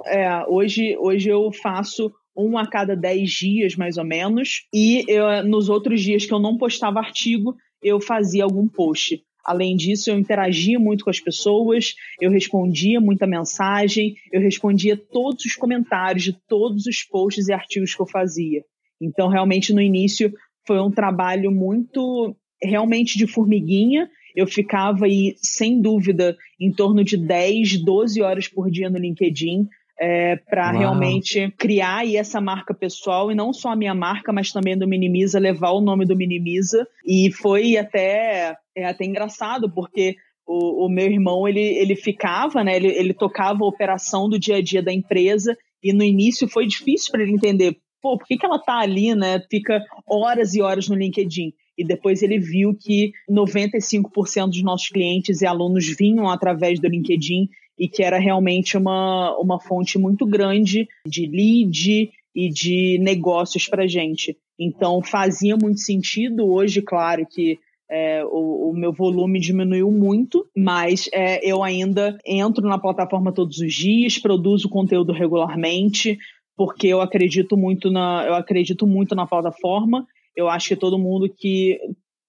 É, 0.06 0.46
hoje, 0.48 0.98
hoje 0.98 1.30
eu 1.30 1.52
faço 1.52 2.12
um 2.36 2.58
a 2.58 2.68
cada 2.68 2.96
dez 2.96 3.32
dias, 3.32 3.76
mais 3.76 3.98
ou 3.98 4.06
menos. 4.06 4.68
E 4.74 5.04
eu, 5.08 5.44
nos 5.44 5.70
outros 5.70 6.02
dias 6.02 6.26
que 6.26 6.34
eu 6.34 6.39
não 6.39 6.58
postava 6.58 7.00
artigo, 7.00 7.56
eu 7.82 8.00
fazia 8.00 8.44
algum 8.44 8.68
post. 8.68 9.24
Além 9.46 9.76
disso, 9.76 10.12
eu 10.12 10.20
interagia 10.20 10.80
muito 10.80 11.04
com 11.04 11.10
as 11.10 11.20
pessoas, 11.20 11.96
eu 12.22 12.30
respondia 12.30 13.00
muita 13.00 13.26
mensagem, 13.26 14.15
eu 14.32 14.42
respondia 14.42 14.96
todos 14.96 15.46
os 15.46 15.56
comentários 15.56 16.24
de 16.24 16.34
todos 16.48 16.86
os 16.86 17.04
posts 17.04 17.48
e 17.48 17.54
artigos 17.54 17.96
que 17.96 18.02
eu 18.02 18.08
fazia. 18.08 18.63
Então, 19.02 19.28
realmente, 19.30 19.74
no 19.74 19.82
início, 19.82 20.32
foi 20.68 20.80
um 20.80 20.92
trabalho 20.92 21.52
muito, 21.52 22.36
realmente 22.62 23.18
de 23.18 23.26
formiguinha. 23.26 24.10
Eu 24.36 24.46
ficava 24.46 25.06
aí, 25.06 25.36
sem 25.38 25.82
dúvida, 25.82 26.38
em 26.60 26.72
torno 26.72 27.04
de 27.04 27.18
10, 27.18 27.84
12 27.84 28.22
horas 28.22 28.48
por 28.48 28.70
dia 28.70 28.89
no 28.89 29.00
LinkedIn, 29.00 29.68
é, 30.00 30.38
para 30.38 30.72
realmente 30.72 31.52
criar 31.58 31.98
aí 31.98 32.16
essa 32.16 32.40
marca 32.40 32.74
pessoal 32.74 33.32
e 33.32 33.36
não 33.36 33.52
só 33.52 33.70
a 33.70 33.76
minha 33.76 33.94
marca, 33.94 34.32
mas 34.32 34.52
também 34.52 34.78
do 34.78 34.88
Minimiza, 34.88 35.40
levar 35.40 35.72
o 35.72 35.82
nome 35.82 36.06
do 36.06 36.16
Minimiza. 36.16 36.88
E 37.06 37.30
foi 37.32 37.76
até, 37.76 38.56
é 38.76 38.86
até 38.86 39.04
engraçado, 39.04 39.70
porque 39.70 40.16
o, 40.48 40.86
o 40.86 40.90
meu 40.90 41.06
irmão, 41.06 41.48
ele, 41.48 41.62
ele 41.62 41.96
ficava, 41.96 42.64
né, 42.64 42.78
ele, 42.78 42.88
ele 42.88 43.14
tocava 43.14 43.64
a 43.64 43.68
operação 43.68 44.30
do 44.30 44.40
dia 44.40 44.56
a 44.58 44.62
dia 44.62 44.82
da 44.82 44.94
empresa 44.94 45.56
e 45.84 45.94
no 45.94 46.04
início 46.04 46.48
foi 46.48 46.66
difícil 46.66 47.12
para 47.12 47.22
ele 47.22 47.34
entender, 47.34 47.78
pô, 48.02 48.18
por 48.18 48.26
que, 48.26 48.38
que 48.38 48.46
ela 48.46 48.58
tá 48.58 48.80
ali, 48.80 49.14
né, 49.14 49.42
fica 49.52 49.84
horas 50.08 50.56
e 50.56 50.62
horas 50.62 50.88
no 50.88 50.96
LinkedIn. 50.96 51.52
E 51.78 51.86
depois 51.86 52.22
ele 52.22 52.40
viu 52.40 52.76
que 52.78 53.12
95% 53.30 54.48
dos 54.48 54.64
nossos 54.64 54.90
clientes 54.90 55.42
e 55.42 55.46
alunos 55.46 55.86
vinham 55.98 56.30
através 56.30 56.80
do 56.80 56.90
LinkedIn 56.90 57.48
e 57.80 57.88
que 57.88 58.03
era 58.03 58.19
realmente 58.19 58.77
uma, 58.77 59.36
uma 59.39 59.59
fonte 59.59 59.97
muito 59.97 60.25
grande 60.25 60.86
de 61.07 61.25
lead 61.25 62.11
e 62.36 62.49
de 62.49 62.99
negócios 62.99 63.67
para 63.67 63.88
gente. 63.88 64.38
Então 64.59 65.01
fazia 65.01 65.55
muito 65.55 65.80
sentido. 65.80 66.45
Hoje, 66.45 66.82
claro 66.82 67.25
que 67.25 67.57
é, 67.89 68.23
o, 68.25 68.69
o, 68.69 68.73
meu 68.73 68.91
volume 68.91 69.39
diminuiu 69.39 69.89
muito, 69.89 70.45
mas 70.55 71.09
é, 71.13 71.39
eu 71.43 71.63
ainda 71.63 72.19
entro 72.25 72.67
na 72.67 72.77
plataforma 72.77 73.34
todos 73.34 73.57
os 73.57 73.73
dias, 73.73 74.19
produzo 74.19 74.69
conteúdo 74.69 75.11
regularmente, 75.11 76.17
porque 76.55 76.88
eu 76.88 77.01
acredito 77.01 77.57
muito 77.57 77.89
na, 77.89 78.25
eu 78.27 78.36
acredito 78.36 78.86
muito 78.86 79.15
na 79.15 79.25
plataforma. 79.25 80.05
Eu 80.36 80.49
acho 80.49 80.67
que 80.67 80.75
todo 80.75 80.99
mundo 80.99 81.34
que 81.36 81.80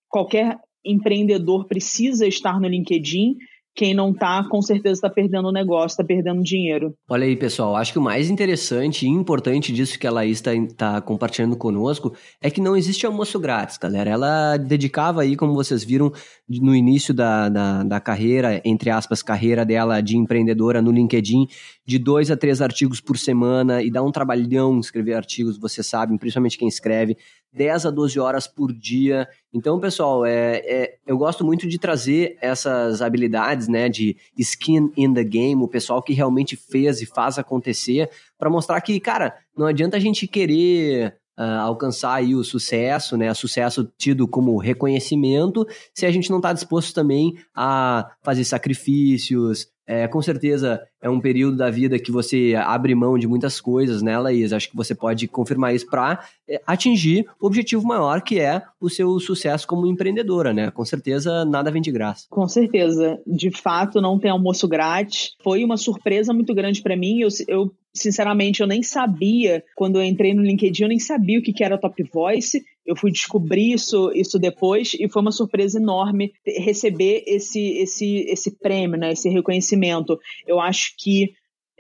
qualquer 0.09 0.57
empreendedor 0.85 1.67
precisa 1.67 2.27
estar 2.27 2.59
no 2.59 2.69
LinkedIn 2.69 3.37
quem 3.75 3.95
não 3.95 4.13
tá, 4.13 4.45
com 4.49 4.61
certeza 4.61 4.95
está 4.95 5.11
perdendo 5.11 5.49
o 5.49 5.53
negócio, 5.53 5.95
está 5.95 6.05
perdendo 6.05 6.43
dinheiro. 6.43 6.95
Olha 7.09 7.25
aí, 7.25 7.37
pessoal, 7.37 7.77
acho 7.77 7.93
que 7.93 7.99
o 7.99 8.03
mais 8.03 8.29
interessante 8.29 9.07
e 9.07 9.09
importante 9.09 9.73
disso 9.73 9.99
que 9.99 10.07
a 10.07 10.11
Laís 10.11 10.39
está 10.39 10.51
tá 10.77 11.01
compartilhando 11.01 11.57
conosco 11.57 12.15
é 12.43 12.51
que 12.51 12.61
não 12.61 12.77
existe 12.77 13.07
almoço 13.07 13.39
grátis, 13.39 13.79
galera. 13.79 14.11
Ela 14.11 14.57
dedicava 14.57 15.23
aí, 15.23 15.37
como 15.37 15.55
vocês 15.55 15.85
viram 15.85 16.13
no 16.49 16.75
início 16.75 17.15
da, 17.15 17.49
da, 17.49 17.83
da 17.85 18.01
carreira, 18.01 18.61
entre 18.65 18.91
aspas, 18.91 19.23
carreira 19.23 19.65
dela 19.65 20.01
de 20.01 20.17
empreendedora 20.17 20.83
no 20.83 20.91
LinkedIn, 20.91 21.47
de 21.87 21.99
dois 21.99 22.31
a 22.31 22.37
três 22.37 22.61
artigos 22.61 23.01
por 23.01 23.17
semana 23.17 23.83
e 23.83 23.91
dá 23.91 24.03
um 24.03 24.13
trabalhão 24.13 24.79
escrever 24.79 25.15
artigos, 25.15 25.59
vocês 25.59 25.87
sabem, 25.87 26.19
principalmente 26.19 26.59
quem 26.59 26.69
escreve, 26.69 27.17
10 27.53 27.87
a 27.87 27.91
12 27.91 28.19
horas 28.21 28.47
por 28.47 28.73
dia. 28.73 29.29
Então, 29.53 29.81
pessoal, 29.81 30.25
é, 30.25 30.59
é, 30.59 30.99
eu 31.07 31.19
gosto 31.19 31.45
muito 31.45 31.69
de 31.69 31.79
trazer 31.79 32.37
essas 32.41 33.03
habilidades, 33.03 33.69
né, 33.69 33.89
de 33.89 34.17
skin 34.39 34.93
in 34.97 35.13
the 35.13 35.25
game, 35.25 35.63
o 35.63 35.69
pessoal 35.69 36.03
que 36.03 36.13
realmente 36.13 36.57
fez 36.57 37.01
e 37.01 37.07
faz 37.07 37.39
acontecer, 37.39 38.09
para 38.39 38.51
mostrar 38.51 38.81
que, 38.81 38.99
cara, 39.01 39.35
não 39.57 39.67
adianta 39.67 39.97
a 39.97 40.01
gente 40.01 40.27
querer 40.27 41.19
Uh, 41.39 41.57
alcançar 41.63 42.17
aí 42.17 42.35
o 42.35 42.45
sucesso, 42.45 43.17
né? 43.17 43.33
Sucesso 43.33 43.91
tido 43.97 44.29
como 44.29 44.59
reconhecimento, 44.59 45.67
se 45.95 46.05
a 46.05 46.11
gente 46.11 46.29
não 46.29 46.37
está 46.37 46.53
disposto 46.53 46.93
também 46.93 47.35
a 47.55 48.11
fazer 48.23 48.45
sacrifícios, 48.45 49.67
é, 49.91 50.07
com 50.07 50.23
certeza 50.23 50.81
é 51.03 51.11
um 51.11 51.19
período 51.19 51.57
da 51.57 51.69
vida 51.69 51.99
que 51.99 52.13
você 52.13 52.55
abre 52.57 52.95
mão 52.95 53.19
de 53.19 53.27
muitas 53.27 53.61
coisas, 53.61 54.03
né, 54.03 54.17
Laís? 54.17 54.53
Acho 54.53 54.71
que 54.71 54.77
você 54.77 54.95
pode 54.95 55.27
confirmar 55.27 55.75
isso 55.75 55.91
para 55.91 56.25
é, 56.49 56.63
atingir 56.65 57.27
o 57.41 57.47
objetivo 57.49 57.85
maior, 57.85 58.23
que 58.23 58.39
é 58.39 58.63
o 58.81 58.89
seu 58.89 59.19
sucesso 59.19 59.67
como 59.67 59.89
empreendedora, 59.89 60.53
né? 60.53 60.71
Com 60.71 60.85
certeza 60.85 61.45
nada 61.45 61.73
vem 61.73 61.83
de 61.83 61.91
graça. 61.91 62.27
Com 62.31 62.47
certeza. 62.47 63.19
De 63.27 63.51
fato, 63.51 64.01
não 64.01 64.17
tem 64.17 64.31
almoço 64.31 64.69
grátis. 64.69 65.33
Foi 65.43 65.65
uma 65.65 65.77
surpresa 65.77 66.33
muito 66.33 66.55
grande 66.55 66.83
para 66.83 66.97
mim. 66.97 67.19
Eu, 67.23 67.29
eu 67.49 67.73
sinceramente, 67.93 68.61
eu 68.61 68.69
nem 68.69 68.85
sabia, 68.85 69.65
quando 69.75 69.97
eu 69.97 70.05
entrei 70.05 70.33
no 70.35 70.43
LinkedIn, 70.43 70.85
eu 70.85 70.89
nem 70.89 71.01
sabia 71.01 71.41
o 71.41 71.43
que 71.43 71.65
era 71.65 71.79
Top 71.79 72.01
Voice. 72.13 72.63
Eu 72.87 72.97
fui 72.97 73.11
descobrir 73.11 73.73
isso, 73.73 74.11
isso 74.15 74.39
depois 74.39 74.95
e 74.95 75.09
foi 75.09 75.23
uma 75.23 75.33
surpresa 75.33 75.79
enorme 75.79 76.33
receber 76.47 77.23
esse, 77.27 77.61
esse, 77.79 78.25
esse 78.29 78.59
prêmio, 78.59 78.99
né, 78.99 79.13
esse 79.13 79.29
reconhecimento. 79.29 80.19
Eu 80.47 80.61
acho 80.61 80.95
que 80.99 81.33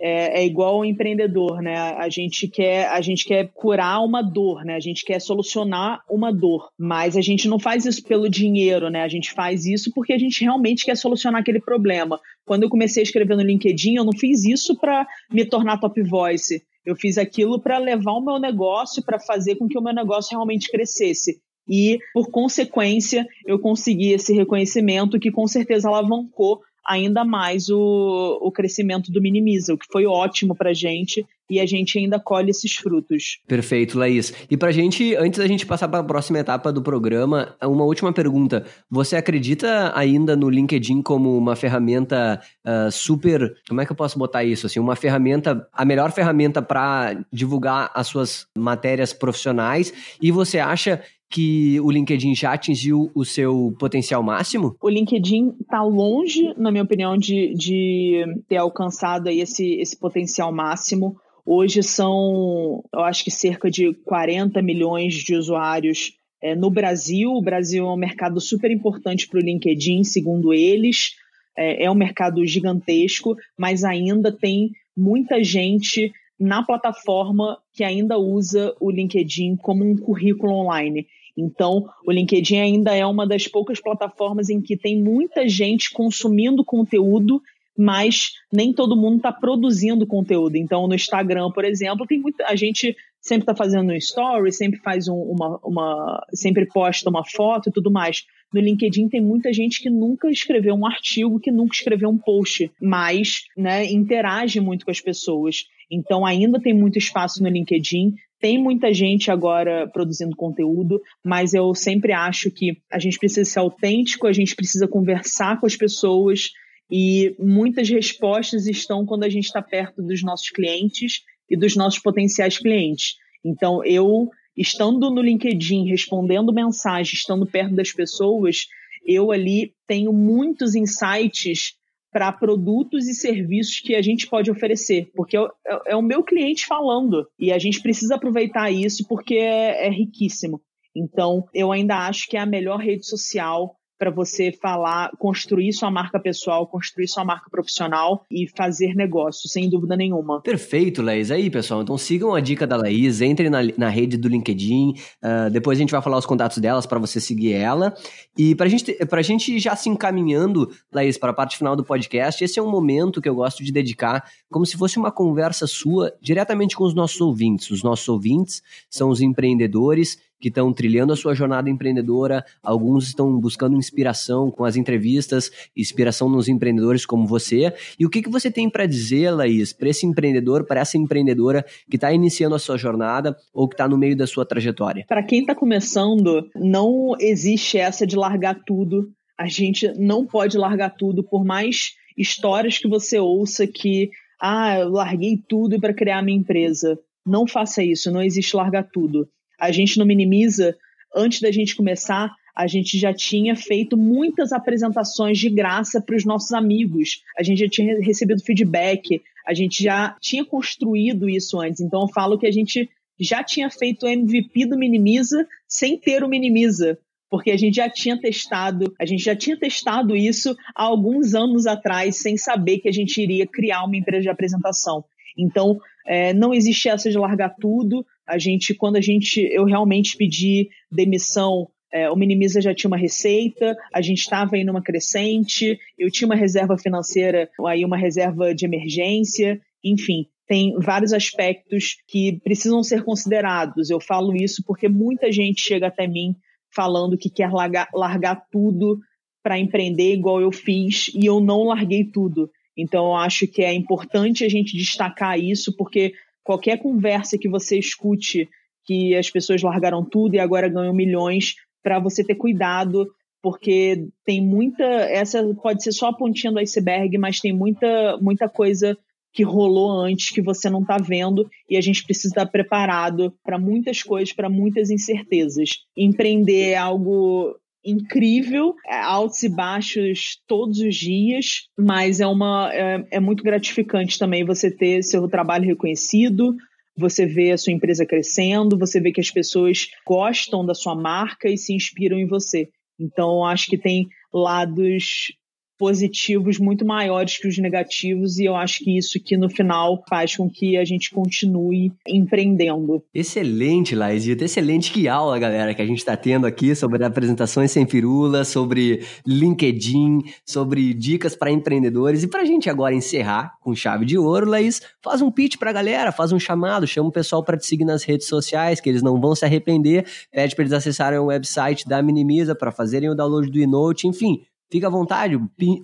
é, 0.02 0.40
é, 0.40 0.46
igual 0.46 0.76
ao 0.76 0.84
empreendedor, 0.84 1.60
né? 1.60 1.76
A 1.76 2.08
gente 2.08 2.48
quer 2.48 2.88
a 2.88 3.02
gente 3.02 3.22
quer 3.22 3.50
curar 3.52 4.02
uma 4.02 4.22
dor, 4.22 4.64
né? 4.64 4.74
A 4.74 4.80
gente 4.80 5.04
quer 5.04 5.20
solucionar 5.20 6.02
uma 6.08 6.32
dor, 6.32 6.70
mas 6.78 7.18
a 7.18 7.20
gente 7.20 7.46
não 7.46 7.58
faz 7.58 7.84
isso 7.84 8.02
pelo 8.02 8.28
dinheiro, 8.28 8.88
né? 8.88 9.02
A 9.02 9.08
gente 9.08 9.30
faz 9.30 9.66
isso 9.66 9.92
porque 9.94 10.14
a 10.14 10.18
gente 10.18 10.42
realmente 10.42 10.86
quer 10.86 10.96
solucionar 10.96 11.42
aquele 11.42 11.60
problema. 11.60 12.18
Quando 12.46 12.62
eu 12.62 12.70
comecei 12.70 13.02
a 13.02 13.04
escrever 13.04 13.36
no 13.36 13.42
LinkedIn, 13.42 13.96
eu 13.96 14.04
não 14.04 14.16
fiz 14.16 14.44
isso 14.44 14.74
para 14.78 15.06
me 15.30 15.44
tornar 15.44 15.78
top 15.78 16.02
voice. 16.02 16.62
Eu 16.84 16.96
fiz 16.96 17.18
aquilo 17.18 17.60
para 17.60 17.78
levar 17.78 18.12
o 18.12 18.24
meu 18.24 18.38
negócio, 18.38 19.02
para 19.04 19.18
fazer 19.18 19.56
com 19.56 19.68
que 19.68 19.78
o 19.78 19.82
meu 19.82 19.92
negócio 19.92 20.30
realmente 20.30 20.70
crescesse. 20.70 21.40
E, 21.68 21.98
por 22.12 22.30
consequência, 22.30 23.26
eu 23.46 23.58
consegui 23.58 24.12
esse 24.12 24.32
reconhecimento 24.32 25.20
que 25.20 25.30
com 25.30 25.46
certeza 25.46 25.88
alavancou 25.88 26.60
ainda 26.86 27.24
mais 27.24 27.68
o, 27.68 28.38
o 28.42 28.50
crescimento 28.50 29.10
do 29.12 29.20
Minimiza, 29.20 29.74
o 29.74 29.78
que 29.78 29.86
foi 29.90 30.06
ótimo 30.06 30.54
para 30.54 30.72
gente 30.72 31.24
e 31.50 31.58
a 31.58 31.66
gente 31.66 31.98
ainda 31.98 32.18
colhe 32.20 32.50
esses 32.50 32.76
frutos. 32.76 33.40
Perfeito, 33.46 33.98
Laís. 33.98 34.32
E 34.48 34.56
para 34.56 34.70
gente, 34.70 35.16
antes 35.16 35.40
da 35.40 35.48
gente 35.48 35.66
passar 35.66 35.88
para 35.88 35.98
a 35.98 36.04
próxima 36.04 36.38
etapa 36.38 36.72
do 36.72 36.80
programa, 36.80 37.56
uma 37.60 37.84
última 37.84 38.12
pergunta. 38.12 38.64
Você 38.88 39.16
acredita 39.16 39.92
ainda 39.96 40.36
no 40.36 40.48
LinkedIn 40.48 41.02
como 41.02 41.36
uma 41.36 41.56
ferramenta 41.56 42.40
uh, 42.64 42.90
super. 42.92 43.52
Como 43.68 43.80
é 43.80 43.86
que 43.86 43.90
eu 43.90 43.96
posso 43.96 44.16
botar 44.16 44.44
isso? 44.44 44.66
Assim, 44.66 44.78
uma 44.78 44.94
ferramenta, 44.94 45.68
a 45.72 45.84
melhor 45.84 46.12
ferramenta 46.12 46.62
para 46.62 47.20
divulgar 47.32 47.90
as 47.94 48.06
suas 48.06 48.46
matérias 48.56 49.12
profissionais? 49.12 49.92
E 50.22 50.30
você 50.30 50.60
acha 50.60 51.02
que 51.30 51.78
o 51.80 51.90
LinkedIn 51.90 52.34
já 52.34 52.52
atingiu 52.52 53.10
o 53.14 53.24
seu 53.24 53.74
potencial 53.78 54.20
máximo? 54.20 54.76
O 54.82 54.88
LinkedIn 54.88 55.54
está 55.60 55.80
longe, 55.82 56.52
na 56.56 56.72
minha 56.72 56.82
opinião, 56.82 57.16
de, 57.16 57.54
de 57.54 58.24
ter 58.48 58.56
alcançado 58.56 59.28
aí 59.28 59.40
esse, 59.40 59.74
esse 59.74 59.96
potencial 59.96 60.52
máximo. 60.52 61.16
Hoje 61.46 61.82
são, 61.84 62.82
eu 62.92 63.00
acho 63.00 63.22
que 63.22 63.30
cerca 63.30 63.70
de 63.70 63.94
40 64.04 64.60
milhões 64.60 65.14
de 65.14 65.36
usuários 65.36 66.12
é, 66.42 66.56
no 66.56 66.68
Brasil. 66.68 67.30
O 67.30 67.42
Brasil 67.42 67.86
é 67.86 67.92
um 67.92 67.96
mercado 67.96 68.40
super 68.40 68.70
importante 68.70 69.28
para 69.28 69.38
o 69.38 69.42
LinkedIn, 69.42 70.02
segundo 70.02 70.52
eles. 70.52 71.12
É, 71.56 71.84
é 71.84 71.90
um 71.90 71.94
mercado 71.94 72.44
gigantesco, 72.44 73.36
mas 73.56 73.84
ainda 73.84 74.32
tem 74.32 74.70
muita 74.96 75.42
gente 75.44 76.12
na 76.38 76.64
plataforma 76.64 77.58
que 77.72 77.84
ainda 77.84 78.18
usa 78.18 78.74
o 78.80 78.90
LinkedIn 78.90 79.56
como 79.56 79.84
um 79.84 79.96
currículo 79.96 80.54
online. 80.54 81.06
Então, 81.36 81.84
o 82.06 82.12
LinkedIn 82.12 82.58
ainda 82.58 82.94
é 82.94 83.04
uma 83.06 83.26
das 83.26 83.46
poucas 83.46 83.80
plataformas 83.80 84.48
em 84.48 84.60
que 84.60 84.76
tem 84.76 85.02
muita 85.02 85.48
gente 85.48 85.90
consumindo 85.92 86.64
conteúdo, 86.64 87.40
mas 87.76 88.32
nem 88.52 88.72
todo 88.72 88.96
mundo 88.96 89.18
está 89.18 89.32
produzindo 89.32 90.06
conteúdo. 90.06 90.56
Então, 90.56 90.86
no 90.86 90.94
Instagram, 90.94 91.50
por 91.50 91.64
exemplo, 91.64 92.06
tem 92.06 92.20
muita 92.20 92.44
a 92.46 92.54
gente 92.54 92.96
sempre 93.20 93.42
está 93.42 93.54
fazendo 93.54 93.92
um 93.92 93.96
story, 93.96 94.52
sempre 94.52 94.80
faz 94.80 95.06
um, 95.06 95.14
uma, 95.14 95.60
uma, 95.62 96.26
sempre 96.32 96.66
posta 96.66 97.10
uma 97.10 97.24
foto 97.24 97.68
e 97.68 97.72
tudo 97.72 97.90
mais. 97.90 98.24
No 98.52 98.60
LinkedIn 98.60 99.08
tem 99.08 99.20
muita 99.20 99.52
gente 99.52 99.80
que 99.80 99.90
nunca 99.90 100.28
escreveu 100.30 100.74
um 100.74 100.86
artigo, 100.86 101.38
que 101.38 101.52
nunca 101.52 101.74
escreveu 101.74 102.08
um 102.08 102.18
post, 102.18 102.70
mas 102.80 103.44
né, 103.56 103.84
interage 103.84 104.60
muito 104.60 104.84
com 104.84 104.90
as 104.90 105.00
pessoas. 105.00 105.66
Então 105.90 106.24
ainda 106.24 106.60
tem 106.60 106.74
muito 106.74 106.98
espaço 106.98 107.42
no 107.42 107.48
LinkedIn. 107.48 108.14
Tem 108.40 108.58
muita 108.58 108.92
gente 108.92 109.30
agora 109.30 109.86
produzindo 109.88 110.34
conteúdo, 110.34 111.00
mas 111.22 111.52
eu 111.52 111.74
sempre 111.74 112.12
acho 112.12 112.50
que 112.50 112.78
a 112.90 112.98
gente 112.98 113.18
precisa 113.18 113.48
ser 113.48 113.58
autêntico, 113.58 114.26
a 114.26 114.32
gente 114.32 114.56
precisa 114.56 114.88
conversar 114.88 115.60
com 115.60 115.66
as 115.66 115.76
pessoas 115.76 116.48
e 116.90 117.36
muitas 117.38 117.88
respostas 117.88 118.66
estão 118.66 119.04
quando 119.04 119.24
a 119.24 119.28
gente 119.28 119.44
está 119.44 119.60
perto 119.60 120.02
dos 120.02 120.22
nossos 120.22 120.48
clientes 120.48 121.20
e 121.48 121.56
dos 121.56 121.76
nossos 121.76 122.00
potenciais 122.00 122.58
clientes. 122.58 123.16
Então, 123.44 123.84
eu, 123.84 124.28
estando 124.56 125.10
no 125.10 125.20
LinkedIn, 125.20 125.88
respondendo 125.88 126.52
mensagens, 126.52 127.12
estando 127.12 127.46
perto 127.46 127.74
das 127.74 127.92
pessoas, 127.92 128.66
eu 129.04 129.30
ali 129.30 129.74
tenho 129.86 130.12
muitos 130.12 130.74
insights 130.74 131.74
para 132.12 132.32
produtos 132.32 133.06
e 133.06 133.14
serviços 133.14 133.80
que 133.80 133.94
a 133.94 134.02
gente 134.02 134.26
pode 134.28 134.50
oferecer, 134.50 135.10
porque 135.14 135.36
é, 135.36 135.40
é, 135.40 135.80
é, 135.88 135.96
o 135.96 136.02
meu 136.02 136.22
cliente 136.22 136.66
falando 136.66 137.26
e 137.38 137.52
a 137.52 137.58
gente 137.58 137.80
precisa 137.80 138.16
aproveitar 138.16 138.70
isso 138.70 139.06
porque 139.08 139.34
é, 139.34 139.86
é 139.86 139.90
riquíssimo. 139.90 140.60
Então, 140.94 141.44
eu 141.54 141.70
ainda 141.70 142.08
acho 142.08 142.28
que 142.28 142.36
é 142.36 142.40
a 142.40 142.46
melhor 142.46 142.78
rede 142.78 143.06
social 143.06 143.76
para 144.00 144.10
você 144.10 144.50
falar, 144.50 145.10
construir 145.18 145.74
sua 145.74 145.90
marca 145.90 146.18
pessoal, 146.18 146.66
construir 146.66 147.06
sua 147.06 147.22
marca 147.22 147.50
profissional 147.50 148.24
e 148.30 148.48
fazer 148.48 148.94
negócio, 148.94 149.46
sem 149.46 149.68
dúvida 149.68 149.94
nenhuma. 149.94 150.40
Perfeito, 150.40 151.02
Laís. 151.02 151.30
Aí, 151.30 151.50
pessoal, 151.50 151.82
então 151.82 151.98
sigam 151.98 152.34
a 152.34 152.40
dica 152.40 152.66
da 152.66 152.78
Laís, 152.78 153.20
entrem 153.20 153.50
na, 153.50 153.58
na 153.76 153.90
rede 153.90 154.16
do 154.16 154.26
LinkedIn, 154.26 154.94
uh, 155.22 155.50
depois 155.50 155.76
a 155.76 155.80
gente 155.82 155.90
vai 155.90 156.00
falar 156.00 156.16
os 156.16 156.24
contatos 156.24 156.56
delas 156.56 156.86
para 156.86 156.98
você 156.98 157.20
seguir 157.20 157.52
ela. 157.52 157.94
E 158.38 158.54
para 158.54 158.68
gente, 158.68 158.96
a 158.98 159.22
gente 159.22 159.58
já 159.58 159.76
se 159.76 159.90
encaminhando, 159.90 160.70
Laís, 160.90 161.18
para 161.18 161.32
a 161.32 161.34
parte 161.34 161.58
final 161.58 161.76
do 161.76 161.84
podcast, 161.84 162.42
esse 162.42 162.58
é 162.58 162.62
um 162.62 162.70
momento 162.70 163.20
que 163.20 163.28
eu 163.28 163.34
gosto 163.34 163.62
de 163.62 163.70
dedicar 163.70 164.24
como 164.50 164.64
se 164.64 164.78
fosse 164.78 164.98
uma 164.98 165.12
conversa 165.12 165.66
sua 165.66 166.10
diretamente 166.22 166.74
com 166.74 166.84
os 166.84 166.94
nossos 166.94 167.20
ouvintes. 167.20 167.70
Os 167.70 167.82
nossos 167.82 168.08
ouvintes 168.08 168.62
são 168.88 169.10
os 169.10 169.20
empreendedores 169.20 170.16
que 170.40 170.48
estão 170.48 170.72
trilhando 170.72 171.12
a 171.12 171.16
sua 171.16 171.34
jornada 171.34 171.68
empreendedora, 171.68 172.44
alguns 172.62 173.06
estão 173.06 173.38
buscando 173.38 173.76
inspiração 173.76 174.50
com 174.50 174.64
as 174.64 174.74
entrevistas, 174.74 175.50
inspiração 175.76 176.28
nos 176.28 176.48
empreendedores 176.48 177.04
como 177.04 177.26
você. 177.26 177.72
E 177.98 178.06
o 178.06 178.10
que, 178.10 178.22
que 178.22 178.30
você 178.30 178.50
tem 178.50 178.68
para 178.70 178.86
dizer, 178.86 179.30
Laís, 179.30 179.72
para 179.72 179.90
esse 179.90 180.06
empreendedor, 180.06 180.64
para 180.64 180.80
essa 180.80 180.96
empreendedora 180.96 181.64
que 181.88 181.96
está 181.96 182.12
iniciando 182.12 182.54
a 182.54 182.58
sua 182.58 182.78
jornada 182.78 183.36
ou 183.52 183.68
que 183.68 183.74
está 183.74 183.86
no 183.86 183.98
meio 183.98 184.16
da 184.16 184.26
sua 184.26 184.46
trajetória? 184.46 185.04
Para 185.06 185.22
quem 185.22 185.40
está 185.40 185.54
começando, 185.54 186.48
não 186.56 187.14
existe 187.20 187.76
essa 187.76 188.06
de 188.06 188.16
largar 188.16 188.62
tudo. 188.64 189.10
A 189.38 189.46
gente 189.46 189.92
não 189.98 190.24
pode 190.26 190.56
largar 190.56 190.90
tudo, 190.90 191.22
por 191.22 191.44
mais 191.44 191.94
histórias 192.16 192.78
que 192.78 192.88
você 192.88 193.18
ouça 193.18 193.66
que, 193.66 194.10
ah, 194.40 194.78
eu 194.78 194.88
larguei 194.88 195.38
tudo 195.48 195.78
para 195.80 195.94
criar 195.94 196.22
minha 196.22 196.38
empresa. 196.38 196.98
Não 197.26 197.46
faça 197.46 197.82
isso, 197.82 198.10
não 198.10 198.22
existe 198.22 198.56
largar 198.56 198.88
tudo 198.90 199.28
a 199.60 199.70
gente 199.70 199.98
não 199.98 200.06
minimiza. 200.06 200.76
Antes 201.14 201.40
da 201.40 201.52
gente 201.52 201.76
começar, 201.76 202.32
a 202.56 202.66
gente 202.66 202.98
já 202.98 203.12
tinha 203.12 203.54
feito 203.54 203.96
muitas 203.96 204.52
apresentações 204.52 205.38
de 205.38 205.48
graça 205.48 206.00
para 206.00 206.16
os 206.16 206.24
nossos 206.24 206.52
amigos. 206.52 207.22
A 207.38 207.42
gente 207.42 207.58
já 207.60 207.68
tinha 207.68 208.00
recebido 208.00 208.42
feedback, 208.42 209.20
a 209.46 209.54
gente 209.54 209.82
já 209.82 210.16
tinha 210.20 210.44
construído 210.44 211.28
isso 211.28 211.60
antes. 211.60 211.80
Então 211.80 212.02
eu 212.02 212.08
falo 212.08 212.38
que 212.38 212.46
a 212.46 212.50
gente 212.50 212.88
já 213.18 213.44
tinha 213.44 213.70
feito 213.70 214.06
o 214.06 214.08
MVP 214.08 214.66
do 214.66 214.78
Minimiza 214.78 215.46
sem 215.68 215.98
ter 215.98 216.24
o 216.24 216.28
Minimiza. 216.28 216.98
porque 217.30 217.52
a 217.52 217.56
gente 217.56 217.76
já 217.76 217.88
tinha 217.88 218.20
testado, 218.20 218.92
a 218.98 219.06
gente 219.06 219.22
já 219.22 219.36
tinha 219.36 219.56
testado 219.56 220.16
isso 220.16 220.56
há 220.74 220.82
alguns 220.82 221.32
anos 221.32 221.64
atrás, 221.64 222.16
sem 222.16 222.36
saber 222.36 222.78
que 222.78 222.88
a 222.88 222.92
gente 222.92 223.22
iria 223.22 223.46
criar 223.46 223.84
uma 223.84 223.96
empresa 223.96 224.22
de 224.22 224.28
apresentação. 224.28 225.04
Então, 225.38 225.78
é, 226.04 226.34
não 226.34 226.52
existe 226.52 226.88
essa 226.88 227.08
de 227.08 227.16
largar 227.16 227.54
tudo. 227.60 228.04
A 228.30 228.38
gente, 228.38 228.74
quando 228.74 228.96
a 228.96 229.00
gente, 229.00 229.40
eu 229.40 229.64
realmente 229.64 230.16
pedi 230.16 230.68
demissão, 230.90 231.68
é, 231.92 232.08
o 232.08 232.14
Minimiza 232.14 232.60
já 232.60 232.72
tinha 232.72 232.88
uma 232.88 232.96
receita, 232.96 233.76
a 233.92 234.00
gente 234.00 234.18
estava 234.18 234.54
aí 234.54 234.62
numa 234.62 234.80
crescente, 234.80 235.76
eu 235.98 236.08
tinha 236.10 236.26
uma 236.26 236.36
reserva 236.36 236.78
financeira, 236.78 237.50
aí 237.66 237.84
uma 237.84 237.96
reserva 237.96 238.54
de 238.54 238.64
emergência, 238.64 239.60
enfim, 239.82 240.26
tem 240.46 240.74
vários 240.78 241.12
aspectos 241.12 241.96
que 242.06 242.40
precisam 242.44 242.82
ser 242.84 243.02
considerados. 243.02 243.90
Eu 243.90 244.00
falo 244.00 244.34
isso 244.36 244.62
porque 244.64 244.88
muita 244.88 245.32
gente 245.32 245.60
chega 245.60 245.88
até 245.88 246.06
mim 246.06 246.36
falando 246.72 247.18
que 247.18 247.28
quer 247.28 247.50
largar, 247.50 247.88
largar 247.92 248.46
tudo 248.50 248.98
para 249.42 249.58
empreender 249.58 250.12
igual 250.12 250.40
eu 250.40 250.52
fiz 250.52 251.10
e 251.14 251.26
eu 251.26 251.40
não 251.40 251.64
larguei 251.64 252.04
tudo. 252.04 252.48
Então, 252.76 253.06
eu 253.06 253.16
acho 253.16 253.46
que 253.46 253.62
é 253.62 253.72
importante 253.72 254.44
a 254.44 254.48
gente 254.48 254.76
destacar 254.76 255.38
isso, 255.38 255.74
porque 255.76 256.12
qualquer 256.42 256.78
conversa 256.78 257.38
que 257.38 257.48
você 257.48 257.78
escute 257.78 258.48
que 258.84 259.14
as 259.14 259.30
pessoas 259.30 259.62
largaram 259.62 260.04
tudo 260.04 260.34
e 260.34 260.38
agora 260.38 260.68
ganham 260.68 260.94
milhões, 260.94 261.54
para 261.82 261.98
você 261.98 262.24
ter 262.24 262.34
cuidado, 262.34 263.06
porque 263.42 264.08
tem 264.24 264.42
muita. 264.42 264.84
Essa 264.84 265.42
pode 265.62 265.82
ser 265.82 265.92
só 265.92 266.08
a 266.08 266.12
pontinha 266.12 266.52
do 266.52 266.58
iceberg, 266.58 267.16
mas 267.18 267.40
tem 267.40 267.52
muita, 267.52 268.18
muita 268.20 268.48
coisa 268.48 268.96
que 269.32 269.44
rolou 269.44 270.00
antes 270.00 270.30
que 270.30 270.42
você 270.42 270.68
não 270.68 270.82
está 270.82 270.96
vendo 270.98 271.48
e 271.68 271.76
a 271.76 271.80
gente 271.80 272.04
precisa 272.04 272.28
estar 272.28 272.46
preparado 272.46 273.32
para 273.44 273.58
muitas 273.58 274.02
coisas, 274.02 274.32
para 274.32 274.50
muitas 274.50 274.90
incertezas. 274.90 275.70
Empreender 275.96 276.70
é 276.70 276.76
algo 276.76 277.54
incrível, 277.84 278.74
é 278.86 279.00
altos 279.00 279.42
e 279.42 279.48
baixos 279.48 280.38
todos 280.46 280.78
os 280.80 280.94
dias, 280.94 281.68
mas 281.78 282.20
é 282.20 282.26
uma 282.26 282.70
é, 282.72 283.04
é 283.12 283.20
muito 283.20 283.42
gratificante 283.42 284.18
também 284.18 284.44
você 284.44 284.70
ter 284.70 285.02
seu 285.02 285.28
trabalho 285.28 285.66
reconhecido, 285.66 286.54
você 286.96 287.24
vê 287.26 287.52
a 287.52 287.58
sua 287.58 287.72
empresa 287.72 288.04
crescendo, 288.04 288.78
você 288.78 289.00
vê 289.00 289.12
que 289.12 289.20
as 289.20 289.30
pessoas 289.30 289.86
gostam 290.06 290.64
da 290.64 290.74
sua 290.74 290.94
marca 290.94 291.48
e 291.48 291.56
se 291.56 291.74
inspiram 291.74 292.18
em 292.18 292.26
você. 292.26 292.68
Então, 292.98 293.44
acho 293.44 293.66
que 293.66 293.78
tem 293.78 294.06
lados 294.32 295.32
positivos 295.80 296.58
muito 296.58 296.84
maiores 296.84 297.38
que 297.38 297.48
os 297.48 297.56
negativos 297.56 298.38
e 298.38 298.44
eu 298.44 298.54
acho 298.54 298.84
que 298.84 298.98
isso 298.98 299.18
que 299.18 299.34
no 299.34 299.48
final 299.48 300.04
faz 300.10 300.36
com 300.36 300.46
que 300.46 300.76
a 300.76 300.84
gente 300.84 301.10
continue 301.10 301.90
empreendendo. 302.06 303.02
Excelente, 303.14 303.94
Laizita, 303.94 304.44
excelente 304.44 304.92
que 304.92 305.08
aula, 305.08 305.38
galera, 305.38 305.72
que 305.72 305.80
a 305.80 305.86
gente 305.86 306.00
está 306.00 306.14
tendo 306.18 306.46
aqui 306.46 306.74
sobre 306.74 307.02
apresentações 307.02 307.70
sem 307.70 307.86
firula, 307.86 308.44
sobre 308.44 309.02
LinkedIn, 309.26 310.18
sobre 310.46 310.92
dicas 310.92 311.34
para 311.34 311.50
empreendedores 311.50 312.22
e 312.22 312.28
para 312.28 312.42
a 312.42 312.44
gente 312.44 312.68
agora 312.68 312.94
encerrar 312.94 313.54
com 313.62 313.74
chave 313.74 314.04
de 314.04 314.18
ouro, 314.18 314.50
Laís, 314.50 314.82
faz 315.02 315.22
um 315.22 315.30
pitch 315.30 315.56
para 315.56 315.70
a 315.70 315.72
galera, 315.72 316.12
faz 316.12 316.30
um 316.30 316.38
chamado, 316.38 316.86
chama 316.86 317.08
o 317.08 317.12
pessoal 317.12 317.42
para 317.42 317.56
te 317.56 317.64
seguir 317.64 317.86
nas 317.86 318.04
redes 318.04 318.26
sociais, 318.26 318.82
que 318.82 318.88
eles 318.90 319.02
não 319.02 319.18
vão 319.18 319.34
se 319.34 319.46
arrepender, 319.46 320.04
pede 320.30 320.54
para 320.54 320.62
eles 320.62 320.74
acessarem 320.74 321.18
o 321.18 321.26
website 321.26 321.88
da 321.88 322.02
Minimiza 322.02 322.54
para 322.54 322.70
fazerem 322.70 323.08
o 323.08 323.14
download 323.14 323.50
do 323.50 323.58
e-note, 323.58 324.06
enfim, 324.06 324.42
Fica 324.70 324.86
à 324.86 324.90
vontade, 324.90 325.36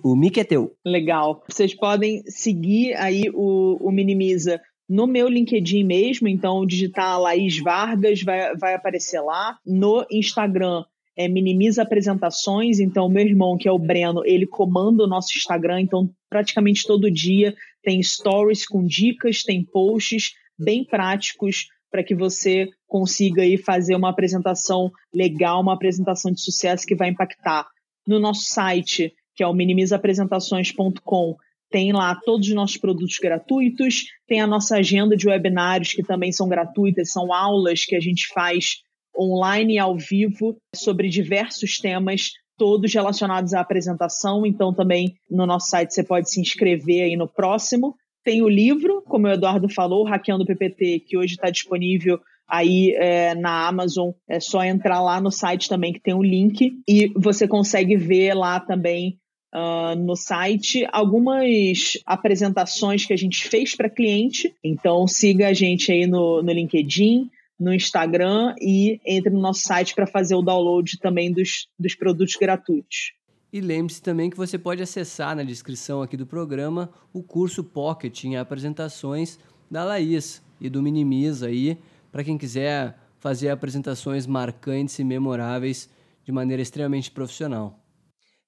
o 0.03 0.15
mic 0.15 0.39
é 0.39 0.43
teu. 0.43 0.73
Legal. 0.85 1.43
Vocês 1.49 1.75
podem 1.75 2.23
seguir 2.25 2.93
aí 2.95 3.29
o, 3.33 3.77
o 3.81 3.91
Minimiza 3.91 4.61
no 4.89 5.05
meu 5.05 5.27
LinkedIn 5.27 5.83
mesmo, 5.83 6.27
então 6.27 6.65
digitar 6.65 7.19
Laís 7.19 7.59
Vargas 7.59 8.21
vai, 8.23 8.55
vai 8.55 8.73
aparecer 8.73 9.19
lá. 9.19 9.57
No 9.65 10.05
Instagram 10.09 10.85
é 11.17 11.27
Minimiza 11.27 11.81
Apresentações, 11.81 12.79
então 12.79 13.09
meu 13.09 13.25
irmão, 13.25 13.57
que 13.57 13.67
é 13.67 13.71
o 13.71 13.79
Breno, 13.79 14.21
ele 14.25 14.47
comanda 14.47 15.03
o 15.03 15.07
nosso 15.07 15.35
Instagram, 15.35 15.81
então 15.81 16.09
praticamente 16.29 16.85
todo 16.87 17.11
dia 17.11 17.53
tem 17.83 18.01
stories 18.01 18.65
com 18.65 18.85
dicas, 18.85 19.43
tem 19.43 19.65
posts 19.65 20.31
bem 20.57 20.85
práticos 20.85 21.67
para 21.91 22.03
que 22.03 22.15
você 22.15 22.69
consiga 22.85 23.41
aí 23.41 23.57
fazer 23.57 23.95
uma 23.95 24.09
apresentação 24.09 24.91
legal, 25.13 25.61
uma 25.61 25.73
apresentação 25.73 26.31
de 26.31 26.41
sucesso 26.41 26.85
que 26.85 26.95
vai 26.95 27.09
impactar 27.09 27.67
no 28.07 28.19
nosso 28.19 28.45
site, 28.45 29.13
que 29.35 29.43
é 29.43 29.47
o 29.47 29.53
minimizapresentações.com, 29.53 31.35
tem 31.69 31.91
lá 31.91 32.15
todos 32.15 32.47
os 32.47 32.55
nossos 32.55 32.77
produtos 32.77 33.17
gratuitos, 33.21 34.05
tem 34.25 34.39
a 34.39 34.47
nossa 34.47 34.77
agenda 34.77 35.17
de 35.17 35.27
webinários 35.27 35.91
que 35.91 36.01
também 36.01 36.31
são 36.31 36.47
gratuitas, 36.47 37.11
são 37.11 37.33
aulas 37.33 37.83
que 37.83 37.95
a 37.95 37.99
gente 37.99 38.27
faz 38.33 38.77
online 39.17 39.75
e 39.75 39.79
ao 39.79 39.97
vivo 39.97 40.57
sobre 40.73 41.09
diversos 41.09 41.77
temas, 41.77 42.31
todos 42.57 42.93
relacionados 42.93 43.53
à 43.53 43.59
apresentação. 43.59 44.45
Então, 44.45 44.73
também 44.73 45.15
no 45.29 45.45
nosso 45.45 45.69
site 45.69 45.93
você 45.93 46.03
pode 46.03 46.29
se 46.29 46.39
inscrever 46.39 47.03
aí 47.03 47.17
no 47.17 47.27
próximo. 47.27 47.95
Tem 48.23 48.41
o 48.41 48.49
livro, 48.49 49.01
como 49.03 49.27
o 49.27 49.31
Eduardo 49.31 49.69
falou, 49.69 50.05
Hackeando 50.05 50.43
o 50.43 50.47
PPT, 50.47 51.01
que 51.01 51.17
hoje 51.17 51.33
está 51.33 51.49
disponível 51.49 52.19
aí 52.47 52.93
é, 52.95 53.35
na 53.35 53.67
Amazon. 53.67 54.11
É 54.27 54.39
só 54.39 54.63
entrar 54.63 55.01
lá 55.01 55.19
no 55.19 55.31
site 55.31 55.67
também 55.67 55.93
que 55.93 55.99
tem 55.99 56.13
um 56.13 56.23
link 56.23 56.79
e 56.87 57.11
você 57.15 57.47
consegue 57.47 57.95
ver 57.95 58.33
lá 58.33 58.59
também 58.59 59.17
Uh, 59.55 59.95
no 59.95 60.15
site 60.17 60.85
algumas 60.91 61.93
apresentações 62.05 63.05
que 63.05 63.13
a 63.13 63.17
gente 63.17 63.47
fez 63.47 63.73
para 63.73 63.89
cliente. 63.89 64.53
Então 64.61 65.07
siga 65.07 65.47
a 65.47 65.53
gente 65.53 65.89
aí 65.89 66.05
no, 66.05 66.43
no 66.43 66.51
LinkedIn, 66.51 67.29
no 67.57 67.73
Instagram 67.73 68.53
e 68.61 68.99
entre 69.05 69.31
no 69.31 69.39
nosso 69.39 69.61
site 69.61 69.95
para 69.95 70.05
fazer 70.05 70.35
o 70.35 70.41
download 70.41 70.99
também 70.99 71.31
dos, 71.31 71.67
dos 71.79 71.95
produtos 71.95 72.35
gratuitos. 72.35 73.13
E 73.51 73.61
lembre-se 73.61 74.01
também 74.01 74.29
que 74.29 74.37
você 74.37 74.57
pode 74.57 74.83
acessar 74.83 75.35
na 75.35 75.43
descrição 75.43 76.01
aqui 76.01 76.17
do 76.17 76.27
programa 76.27 76.89
o 77.13 77.23
curso 77.23 77.63
Pocket 77.63 78.25
em 78.25 78.35
apresentações 78.35 79.39
da 79.71 79.85
Laís 79.85 80.43
e 80.59 80.69
do 80.69 80.83
Minimiza 80.83 81.47
aí 81.47 81.77
para 82.17 82.23
quem 82.23 82.35
quiser 82.35 82.97
fazer 83.19 83.49
apresentações 83.49 84.25
marcantes 84.25 84.97
e 84.97 85.03
memoráveis 85.03 85.87
de 86.25 86.31
maneira 86.31 86.63
extremamente 86.63 87.11
profissional. 87.11 87.79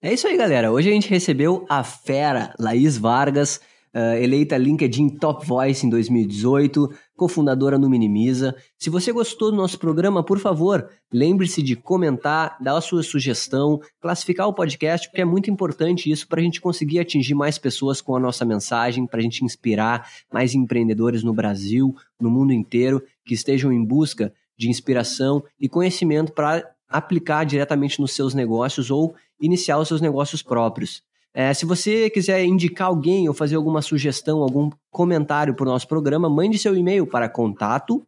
É 0.01 0.11
isso 0.11 0.27
aí, 0.27 0.35
galera. 0.35 0.71
Hoje 0.71 0.89
a 0.89 0.91
gente 0.91 1.07
recebeu 1.07 1.67
a 1.69 1.83
fera 1.83 2.51
Laís 2.57 2.97
Vargas, 2.97 3.61
uh, 3.93 4.15
eleita 4.19 4.57
LinkedIn 4.57 5.09
Top 5.09 5.45
Voice 5.45 5.85
em 5.85 5.89
2018, 5.89 6.89
cofundadora 7.15 7.77
no 7.77 7.89
Minimiza. 7.89 8.55
Se 8.77 8.89
você 8.89 9.11
gostou 9.11 9.51
do 9.51 9.57
nosso 9.57 9.77
programa, 9.77 10.23
por 10.23 10.39
favor, 10.39 10.89
lembre-se 11.13 11.61
de 11.61 11.75
comentar, 11.75 12.57
dar 12.61 12.77
a 12.77 12.81
sua 12.81 13.03
sugestão, 13.03 13.79
classificar 14.01 14.47
o 14.47 14.53
podcast, 14.53 15.07
porque 15.09 15.21
é 15.21 15.25
muito 15.25 15.51
importante 15.51 16.09
isso 16.09 16.27
para 16.27 16.39
a 16.39 16.43
gente 16.43 16.61
conseguir 16.61 16.99
atingir 16.99 17.35
mais 17.35 17.57
pessoas 17.57 18.01
com 18.01 18.15
a 18.15 18.19
nossa 18.19 18.45
mensagem, 18.45 19.05
para 19.05 19.19
a 19.19 19.23
gente 19.23 19.43
inspirar 19.43 20.09
mais 20.33 20.55
empreendedores 20.55 21.21
no 21.21 21.33
Brasil, 21.33 21.93
no 22.19 22.29
mundo 22.31 22.53
inteiro, 22.53 23.03
que 23.29 23.35
estejam 23.35 23.71
em 23.71 23.85
busca 23.85 24.33
de 24.57 24.69
inspiração 24.69 25.43
e 25.59 25.69
conhecimento 25.69 26.33
para 26.33 26.67
aplicar 26.89 27.43
diretamente 27.43 28.01
nos 28.01 28.13
seus 28.13 28.33
negócios 28.33 28.89
ou 28.89 29.13
iniciar 29.39 29.77
os 29.77 29.87
seus 29.87 30.01
negócios 30.01 30.41
próprios. 30.41 31.03
É, 31.31 31.53
se 31.53 31.63
você 31.63 32.09
quiser 32.09 32.43
indicar 32.43 32.87
alguém 32.87 33.27
ou 33.27 33.35
fazer 33.35 33.55
alguma 33.55 33.83
sugestão, 33.83 34.41
algum 34.41 34.71
comentário 34.89 35.53
para 35.53 35.63
o 35.63 35.69
nosso 35.69 35.87
programa, 35.87 36.27
mande 36.27 36.57
seu 36.57 36.75
e-mail 36.75 37.05
para 37.05 37.29
contato 37.29 38.03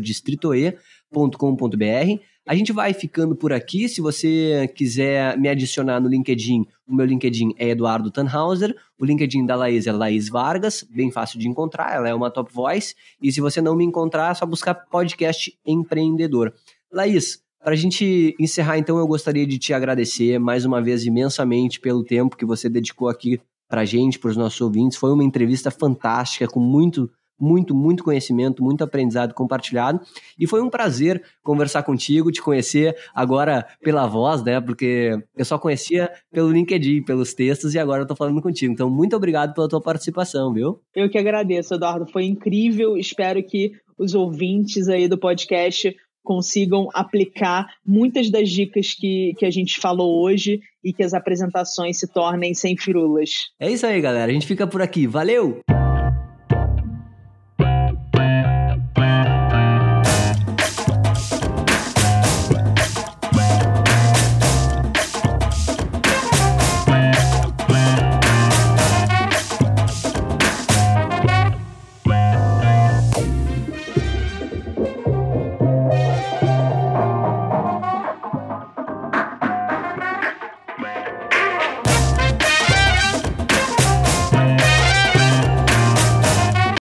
distritoe.com.br. 0.00 2.20
A 2.46 2.54
gente 2.54 2.72
vai 2.72 2.94
ficando 2.94 3.34
por 3.34 3.52
aqui. 3.52 3.88
Se 3.88 4.00
você 4.00 4.70
quiser 4.72 5.36
me 5.36 5.48
adicionar 5.48 6.00
no 6.00 6.08
LinkedIn, 6.08 6.64
o 6.86 6.94
meu 6.94 7.04
LinkedIn 7.04 7.52
é 7.58 7.70
Eduardo 7.70 8.08
Tannhauser. 8.08 8.72
O 8.96 9.04
LinkedIn 9.04 9.44
da 9.44 9.56
Laís 9.56 9.88
é 9.88 9.92
Laís 9.92 10.28
Vargas, 10.28 10.86
bem 10.88 11.10
fácil 11.10 11.40
de 11.40 11.48
encontrar, 11.48 11.96
ela 11.96 12.08
é 12.08 12.14
uma 12.14 12.30
top 12.30 12.52
voice. 12.52 12.94
E 13.20 13.32
se 13.32 13.40
você 13.40 13.60
não 13.60 13.74
me 13.74 13.84
encontrar, 13.84 14.30
é 14.30 14.34
só 14.34 14.46
buscar 14.46 14.74
podcast 14.74 15.58
empreendedor. 15.66 16.54
Laís, 16.92 17.42
para 17.60 17.72
a 17.72 17.76
gente 17.76 18.36
encerrar, 18.38 18.78
então, 18.78 18.96
eu 18.96 19.08
gostaria 19.08 19.44
de 19.44 19.58
te 19.58 19.74
agradecer 19.74 20.38
mais 20.38 20.64
uma 20.64 20.80
vez 20.80 21.04
imensamente 21.04 21.80
pelo 21.80 22.04
tempo 22.04 22.36
que 22.36 22.46
você 22.46 22.68
dedicou 22.68 23.08
aqui 23.08 23.40
para 23.68 23.80
a 23.80 23.84
gente, 23.84 24.20
para 24.20 24.30
os 24.30 24.36
nossos 24.36 24.60
ouvintes. 24.60 24.96
Foi 24.96 25.12
uma 25.12 25.24
entrevista 25.24 25.68
fantástica, 25.68 26.46
com 26.46 26.60
muito, 26.60 27.10
muito, 27.38 27.74
muito 27.74 28.02
conhecimento, 28.02 28.62
muito 28.62 28.82
aprendizado 28.82 29.34
compartilhado. 29.34 30.00
E 30.38 30.46
foi 30.46 30.62
um 30.62 30.70
prazer 30.70 31.22
conversar 31.42 31.82
contigo, 31.82 32.32
te 32.32 32.42
conhecer 32.42 32.96
agora 33.14 33.66
pela 33.82 34.06
voz, 34.06 34.42
né? 34.42 34.60
Porque 34.60 35.18
eu 35.36 35.44
só 35.44 35.58
conhecia 35.58 36.10
pelo 36.32 36.50
LinkedIn, 36.50 37.02
pelos 37.02 37.34
textos, 37.34 37.74
e 37.74 37.78
agora 37.78 38.02
eu 38.02 38.06
tô 38.06 38.16
falando 38.16 38.40
contigo. 38.42 38.72
Então, 38.72 38.90
muito 38.90 39.16
obrigado 39.16 39.54
pela 39.54 39.68
tua 39.68 39.80
participação, 39.80 40.52
viu? 40.52 40.80
Eu 40.94 41.10
que 41.10 41.18
agradeço, 41.18 41.74
Eduardo. 41.74 42.10
Foi 42.10 42.24
incrível. 42.24 42.96
Espero 42.96 43.42
que 43.42 43.72
os 43.98 44.14
ouvintes 44.14 44.88
aí 44.88 45.08
do 45.08 45.18
podcast 45.18 45.94
consigam 46.26 46.88
aplicar 46.92 47.68
muitas 47.86 48.28
das 48.28 48.50
dicas 48.50 48.92
que, 48.92 49.32
que 49.38 49.46
a 49.46 49.50
gente 49.50 49.78
falou 49.78 50.20
hoje 50.22 50.60
e 50.84 50.92
que 50.92 51.04
as 51.04 51.14
apresentações 51.14 51.98
se 51.98 52.12
tornem 52.12 52.52
sem 52.52 52.76
firulas. 52.76 53.30
É 53.60 53.70
isso 53.70 53.86
aí, 53.86 54.00
galera. 54.00 54.30
A 54.30 54.34
gente 54.34 54.46
fica 54.46 54.66
por 54.66 54.82
aqui. 54.82 55.06
Valeu! 55.06 55.60